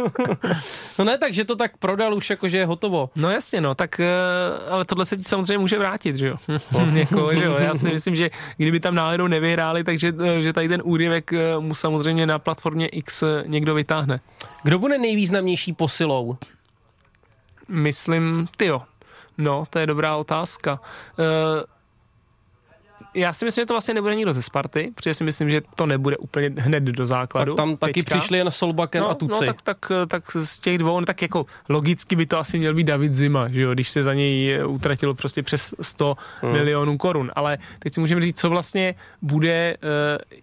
no 0.99 1.05
ne, 1.05 1.17
takže 1.17 1.45
to 1.45 1.55
tak 1.55 1.77
prodal 1.77 2.13
už 2.13 2.29
jako, 2.29 2.47
že 2.47 2.57
je 2.57 2.65
hotovo. 2.65 3.09
No 3.15 3.31
jasně, 3.31 3.61
no, 3.61 3.75
tak, 3.75 3.99
eh, 3.99 4.07
ale 4.69 4.85
tohle 4.85 5.05
se 5.05 5.17
ti 5.17 5.23
samozřejmě 5.23 5.57
může 5.57 5.79
vrátit, 5.79 6.15
že 6.15 6.27
jo? 6.27 6.35
jako, 6.93 7.35
že 7.35 7.45
jo? 7.45 7.55
Já 7.59 7.75
si 7.75 7.91
myslím, 7.91 8.15
že 8.15 8.29
kdyby 8.57 8.79
tam 8.79 8.95
náhodou 8.95 9.27
nevyhráli, 9.27 9.83
takže 9.83 10.13
eh, 10.23 10.41
že 10.41 10.53
tady 10.53 10.69
ten 10.69 10.81
úryvek 10.83 11.33
eh, 11.33 11.59
mu 11.59 11.75
samozřejmě 11.75 12.25
na 12.25 12.39
platformě 12.39 12.87
X 12.87 13.23
někdo 13.45 13.73
vytáhne. 13.73 14.19
Kdo 14.63 14.79
bude 14.79 14.97
nejvýznamnější 14.97 15.73
posilou? 15.73 16.37
Myslím, 17.67 18.47
ty 18.57 18.65
jo. 18.65 18.81
No, 19.37 19.63
to 19.69 19.79
je 19.79 19.85
dobrá 19.87 20.15
otázka. 20.15 20.79
Uh, 21.19 21.25
já 23.13 23.33
si 23.33 23.45
myslím, 23.45 23.61
že 23.61 23.65
to 23.65 23.73
vlastně 23.73 23.93
nebude 23.93 24.15
nikdo 24.15 24.33
ze 24.33 24.41
Sparty, 24.41 24.91
protože 24.95 25.13
si 25.13 25.23
myslím, 25.23 25.49
že 25.49 25.61
to 25.75 25.85
nebude 25.85 26.17
úplně 26.17 26.51
hned 26.57 26.83
do 26.83 27.07
základu. 27.07 27.53
Tak 27.53 27.57
tam 27.57 27.77
taky 27.77 27.93
teďka. 27.93 28.17
přišli 28.17 28.37
jen 28.37 28.51
Solbaken 28.51 29.01
no, 29.01 29.09
a 29.09 29.13
Tuci. 29.13 29.45
No, 29.45 29.53
tak, 29.53 29.61
tak, 29.61 29.91
tak, 30.07 30.23
z 30.43 30.59
těch 30.59 30.77
dvou, 30.77 30.99
no, 30.99 31.05
tak 31.05 31.21
jako 31.21 31.45
logicky 31.69 32.15
by 32.15 32.25
to 32.25 32.39
asi 32.39 32.57
měl 32.57 32.73
být 32.73 32.83
David 32.83 33.15
Zima, 33.15 33.49
že 33.49 33.61
jo, 33.61 33.73
když 33.73 33.89
se 33.89 34.03
za 34.03 34.13
něj 34.13 34.59
utratilo 34.65 35.13
prostě 35.13 35.43
přes 35.43 35.73
100 35.81 36.17
hmm. 36.41 36.51
milionů 36.51 36.97
korun. 36.97 37.31
Ale 37.35 37.57
teď 37.79 37.93
si 37.93 37.99
můžeme 37.99 38.21
říct, 38.21 38.39
co 38.39 38.49
vlastně 38.49 38.95
bude 39.21 39.77
uh, 39.83 39.89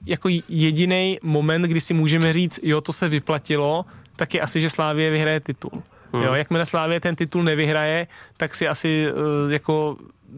jako 0.06 0.28
jediný 0.48 1.18
moment, 1.22 1.62
kdy 1.62 1.80
si 1.80 1.94
můžeme 1.94 2.32
říct, 2.32 2.60
jo, 2.62 2.80
to 2.80 2.92
se 2.92 3.08
vyplatilo, 3.08 3.84
tak 4.16 4.34
je 4.34 4.40
asi, 4.40 4.60
že 4.60 4.70
Slávě 4.70 5.10
vyhraje 5.10 5.40
titul. 5.40 5.82
Hmm. 6.12 6.22
Jo, 6.22 6.34
jakmile 6.34 6.66
Slávě 6.66 7.00
ten 7.00 7.16
titul 7.16 7.42
nevyhraje, 7.42 8.06
tak 8.36 8.54
si 8.54 8.68
asi 8.68 9.12
uh, 9.12 9.52
jako 9.52 9.96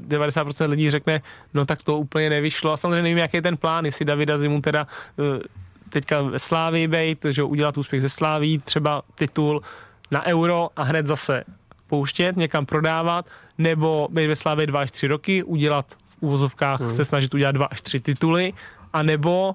90% 0.09 0.69
lidí 0.69 0.91
řekne, 0.91 1.23
no 1.55 1.67
tak 1.67 1.83
to 1.83 1.99
úplně 1.99 2.31
nevyšlo. 2.31 2.73
A 2.73 2.77
samozřejmě 2.77 3.03
nevím, 3.03 3.19
jaký 3.19 3.37
je 3.37 3.43
ten 3.43 3.57
plán, 3.57 3.85
jestli 3.85 4.05
Davida 4.05 4.39
Zimu 4.39 4.61
teda 4.61 4.87
eh, 5.19 5.41
teďka 5.89 6.23
ve 6.23 6.39
Slávii 6.39 6.89
bejt, 6.89 7.25
že 7.31 7.43
udělat 7.43 7.79
úspěch 7.79 8.03
ze 8.03 8.09
Sláví, 8.09 8.59
třeba 8.59 9.03
titul 9.15 9.63
na 10.11 10.27
euro 10.27 10.69
a 10.77 10.83
hned 10.83 11.07
zase 11.07 11.45
pouštět, 11.87 12.37
někam 12.37 12.67
prodávat, 12.67 13.27
nebo 13.59 14.09
být 14.11 14.27
ve 14.27 14.37
Slávě 14.37 14.67
dva 14.67 14.81
až 14.81 14.91
tři 14.91 15.07
roky, 15.07 15.43
udělat 15.43 15.87
v 16.05 16.17
úvozovkách, 16.21 16.81
hmm. 16.81 16.91
se 16.91 17.05
snažit 17.05 17.35
udělat 17.35 17.53
dva 17.53 17.67
až 17.67 17.81
tři 17.81 18.01
tituly, 18.01 18.53
a 18.93 19.03
nebo 19.03 19.49
uh, 19.49 19.55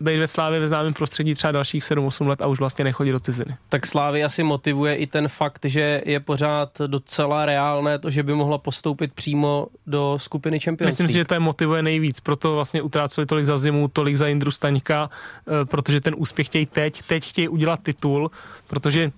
být 0.00 0.18
ve 0.18 0.26
Slávě 0.26 0.60
ve 0.60 0.68
známém 0.68 0.94
prostředí 0.94 1.34
třeba 1.34 1.52
dalších 1.52 1.82
7-8 1.82 2.26
let 2.26 2.42
a 2.42 2.46
už 2.46 2.58
vlastně 2.58 2.84
nechodit 2.84 3.12
do 3.12 3.20
ciziny. 3.20 3.56
Tak 3.68 3.86
Slávy 3.86 4.24
asi 4.24 4.42
motivuje 4.42 4.94
i 4.94 5.06
ten 5.06 5.28
fakt, 5.28 5.64
že 5.64 6.02
je 6.04 6.20
pořád 6.20 6.80
docela 6.86 7.46
reálné 7.46 7.98
to, 7.98 8.10
že 8.10 8.22
by 8.22 8.34
mohla 8.34 8.58
postoupit 8.58 9.12
přímo 9.12 9.66
do 9.86 10.14
skupiny 10.16 10.60
Champions 10.60 10.88
Myslím 10.88 11.08
si, 11.08 11.14
že 11.14 11.24
to 11.24 11.34
je 11.34 11.40
motivuje 11.40 11.82
nejvíc, 11.82 12.20
proto 12.20 12.54
vlastně 12.54 12.82
utráceli 12.82 13.26
tolik 13.26 13.44
za 13.44 13.58
zimu, 13.58 13.88
tolik 13.88 14.16
za 14.16 14.28
Indru 14.28 14.50
Staňka, 14.50 15.10
uh, 15.10 15.64
protože 15.64 16.00
ten 16.00 16.14
úspěch 16.16 16.46
chtějí 16.46 16.66
teď, 16.66 17.02
teď 17.02 17.28
chtějí 17.28 17.48
udělat 17.48 17.80
titul, 17.82 18.30
protože 18.66 19.10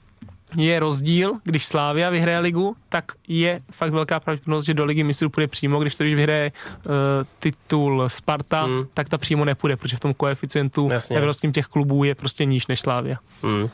je 0.56 0.80
rozdíl, 0.80 1.32
když 1.44 1.66
Slávia 1.66 2.10
vyhraje 2.10 2.38
ligu, 2.38 2.76
tak 2.88 3.12
je 3.28 3.60
fakt 3.70 3.92
velká 3.92 4.20
pravděpodobnost, 4.20 4.64
že 4.64 4.74
do 4.74 4.84
ligy 4.84 5.04
mistrů 5.04 5.30
půjde 5.30 5.46
přímo, 5.46 5.80
když 5.80 5.94
to 5.94 6.04
když 6.04 6.14
vyhraje 6.14 6.52
uh, 6.86 6.92
titul 7.38 8.08
Sparta, 8.08 8.66
mm. 8.66 8.86
tak 8.94 9.08
ta 9.08 9.18
přímo 9.18 9.44
nepůjde, 9.44 9.76
protože 9.76 9.96
v 9.96 10.00
tom 10.00 10.14
koeficientu 10.14 10.90
evropským 11.10 11.52
těch 11.52 11.66
klubů 11.66 12.04
je 12.04 12.14
prostě 12.14 12.44
níž 12.44 12.66
než 12.66 12.80
Slávia. 12.80 13.16
Mm. 13.42 13.68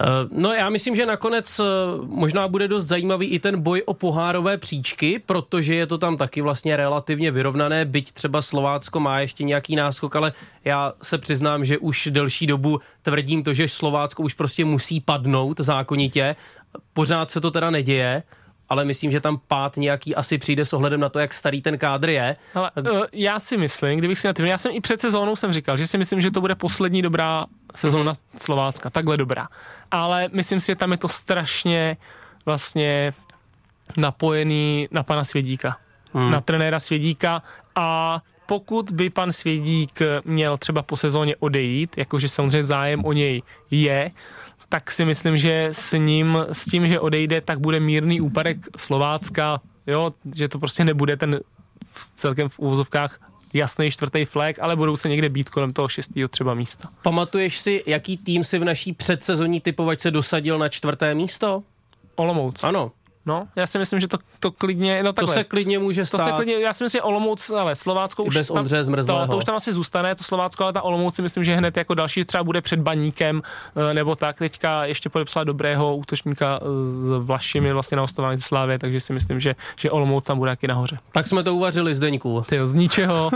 Eh, 0.00 0.06
no 0.32 0.52
já 0.52 0.70
myslím, 0.70 0.96
že 0.96 1.06
nakonec 1.06 1.60
eh, 1.60 1.64
možná 2.02 2.48
bude 2.48 2.68
dost 2.68 2.86
zajímavý 2.86 3.26
i 3.26 3.38
ten 3.38 3.62
boj 3.62 3.82
o 3.86 3.94
pohárové 3.94 4.58
příčky, 4.58 5.22
protože 5.26 5.74
je 5.74 5.86
to 5.86 5.98
tam 5.98 6.16
taky 6.16 6.40
vlastně 6.40 6.76
relativně 6.76 7.30
vyrovnané, 7.30 7.84
byť 7.84 8.12
třeba 8.12 8.42
Slovácko 8.42 9.00
má 9.00 9.20
ještě 9.20 9.44
nějaký 9.44 9.76
náskok, 9.76 10.16
ale 10.16 10.32
já 10.64 10.92
se 11.02 11.18
přiznám, 11.18 11.64
že 11.64 11.78
už 11.78 12.08
delší 12.10 12.46
dobu 12.46 12.80
tvrdím 13.02 13.42
to, 13.44 13.52
že 13.52 13.68
Slovácko 13.68 14.22
už 14.22 14.34
prostě 14.34 14.64
musí 14.64 15.00
padnout 15.00 15.60
zákonitě. 15.60 16.17
Pořád 16.92 17.30
se 17.30 17.40
to 17.40 17.50
teda 17.50 17.70
neděje, 17.70 18.22
ale 18.68 18.84
myslím, 18.84 19.10
že 19.10 19.20
tam 19.20 19.40
pát 19.48 19.76
nějaký 19.76 20.14
asi 20.14 20.38
přijde 20.38 20.64
s 20.64 20.72
ohledem 20.72 21.00
na 21.00 21.08
to, 21.08 21.18
jak 21.18 21.34
starý 21.34 21.62
ten 21.62 21.78
kádr 21.78 22.08
je. 22.08 22.36
Ale, 22.54 22.70
uh, 22.92 23.04
já 23.12 23.38
si 23.38 23.56
myslím, 23.56 23.98
kdybych 23.98 24.18
si 24.18 24.26
na 24.26 24.32
tím, 24.32 24.46
já 24.46 24.58
jsem 24.58 24.72
i 24.74 24.80
před 24.80 25.00
sezónou 25.00 25.36
jsem 25.36 25.52
říkal, 25.52 25.76
že 25.76 25.86
si 25.86 25.98
myslím, 25.98 26.20
že 26.20 26.30
to 26.30 26.40
bude 26.40 26.54
poslední 26.54 27.02
dobrá 27.02 27.46
sezóna. 27.74 28.12
Slovácka, 28.36 28.90
takhle 28.90 29.16
dobrá. 29.16 29.48
Ale 29.90 30.28
myslím 30.32 30.60
si, 30.60 30.66
že 30.66 30.76
tam 30.76 30.92
je 30.92 30.98
to 30.98 31.08
strašně 31.08 31.96
vlastně 32.46 33.12
napojený 33.96 34.88
na 34.90 35.02
pana 35.02 35.24
Svědíka, 35.24 35.76
mm. 36.14 36.30
na 36.30 36.40
trenéra 36.40 36.80
Svědíka 36.80 37.42
a 37.74 38.20
pokud 38.46 38.90
by 38.90 39.10
pan 39.10 39.32
Svědík 39.32 40.00
měl 40.24 40.58
třeba 40.58 40.82
po 40.82 40.96
sezóně 40.96 41.36
odejít, 41.36 41.98
jakože 41.98 42.28
samozřejmě 42.28 42.64
zájem 42.64 43.04
o 43.04 43.12
něj 43.12 43.42
je, 43.70 44.10
tak 44.68 44.90
si 44.90 45.04
myslím, 45.04 45.36
že 45.36 45.68
s 45.72 45.98
ním, 45.98 46.38
s 46.52 46.64
tím, 46.64 46.88
že 46.88 47.00
odejde, 47.00 47.40
tak 47.40 47.60
bude 47.60 47.80
mírný 47.80 48.20
úpadek 48.20 48.66
Slovácka, 48.76 49.60
jo, 49.86 50.14
že 50.34 50.48
to 50.48 50.58
prostě 50.58 50.84
nebude 50.84 51.16
ten 51.16 51.40
v 51.86 52.12
celkem 52.14 52.48
v 52.48 52.58
úvozovkách 52.58 53.18
jasný 53.54 53.90
čtvrtý 53.90 54.24
flag, 54.24 54.56
ale 54.60 54.76
budou 54.76 54.96
se 54.96 55.08
někde 55.08 55.28
být 55.28 55.50
kolem 55.50 55.70
toho 55.70 55.88
šestého 55.88 56.28
třeba 56.28 56.54
místa. 56.54 56.88
Pamatuješ 57.02 57.58
si, 57.58 57.82
jaký 57.86 58.16
tým 58.16 58.44
si 58.44 58.58
v 58.58 58.64
naší 58.64 58.92
předsezonní 58.92 59.60
typovačce 59.60 60.10
dosadil 60.10 60.58
na 60.58 60.68
čtvrté 60.68 61.14
místo? 61.14 61.62
Olomouc. 62.16 62.64
Ano. 62.64 62.92
No, 63.28 63.48
já 63.56 63.66
si 63.66 63.78
myslím, 63.78 64.00
že 64.00 64.08
to, 64.08 64.18
to 64.40 64.50
klidně, 64.52 65.02
no 65.02 65.08
To 65.12 65.12
takhle. 65.12 65.34
se 65.34 65.44
klidně 65.44 65.78
může 65.78 66.06
stát. 66.06 66.18
To 66.18 66.24
se 66.24 66.32
klidně, 66.32 66.54
já 66.58 66.72
si 66.72 66.84
myslím, 66.84 66.98
že 66.98 67.02
Olomouc, 67.02 67.50
ale 67.50 67.76
Slovácko 67.76 68.24
už 68.24 68.34
bez 68.34 68.48
tam, 68.48 68.56
Ondřeje 68.56 68.84
Zmrzlého. 68.84 69.20
to, 69.26 69.30
to, 69.30 69.36
už 69.36 69.44
tam 69.44 69.56
asi 69.56 69.72
zůstane, 69.72 70.14
to 70.14 70.24
Slovácko, 70.24 70.64
ale 70.64 70.72
ta 70.72 70.82
Olomouc 70.82 71.14
si 71.14 71.22
myslím, 71.22 71.44
že 71.44 71.54
hned 71.56 71.76
jako 71.76 71.94
další 71.94 72.24
třeba 72.24 72.44
bude 72.44 72.60
před 72.60 72.80
baníkem, 72.80 73.42
eh, 73.90 73.94
nebo 73.94 74.16
tak. 74.16 74.38
Teďka 74.38 74.84
ještě 74.84 75.08
podepsala 75.08 75.44
dobrého 75.44 75.96
útočníka 75.96 76.60
s 77.04 77.26
Vlašimi 77.26 77.72
vlastně 77.72 77.96
na 77.96 78.02
hostování 78.02 78.40
Slávě, 78.40 78.78
takže 78.78 79.00
si 79.00 79.12
myslím, 79.12 79.40
že, 79.40 79.54
že 79.76 79.90
Olomouc 79.90 80.26
tam 80.26 80.38
bude 80.38 80.50
taky 80.50 80.68
nahoře. 80.68 80.98
Tak 81.12 81.26
jsme 81.26 81.42
to 81.42 81.54
uvařili 81.54 81.94
Zdeňku. 81.94 82.44
Ty 82.48 82.60
z 82.64 82.74
ničeho. 82.74 83.30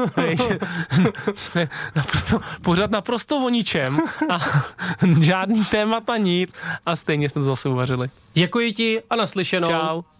jsme 1.34 1.68
naprosto, 1.97 2.40
pořád 2.62 2.90
naprosto 2.90 3.36
o 3.36 3.49
ničem 3.49 3.99
a 4.30 4.38
žádný 5.20 5.64
témata 5.64 6.16
nic 6.16 6.55
a 6.86 6.97
stejně 6.97 7.28
jsme 7.28 7.40
to 7.40 7.45
zase 7.45 7.68
uvařili. 7.68 8.11
Děkuji 8.34 8.72
ti 8.72 9.03
a 9.11 9.16
naslyšenou. 9.16 9.68
Čau. 9.68 9.82
Ciao. 9.83 10.12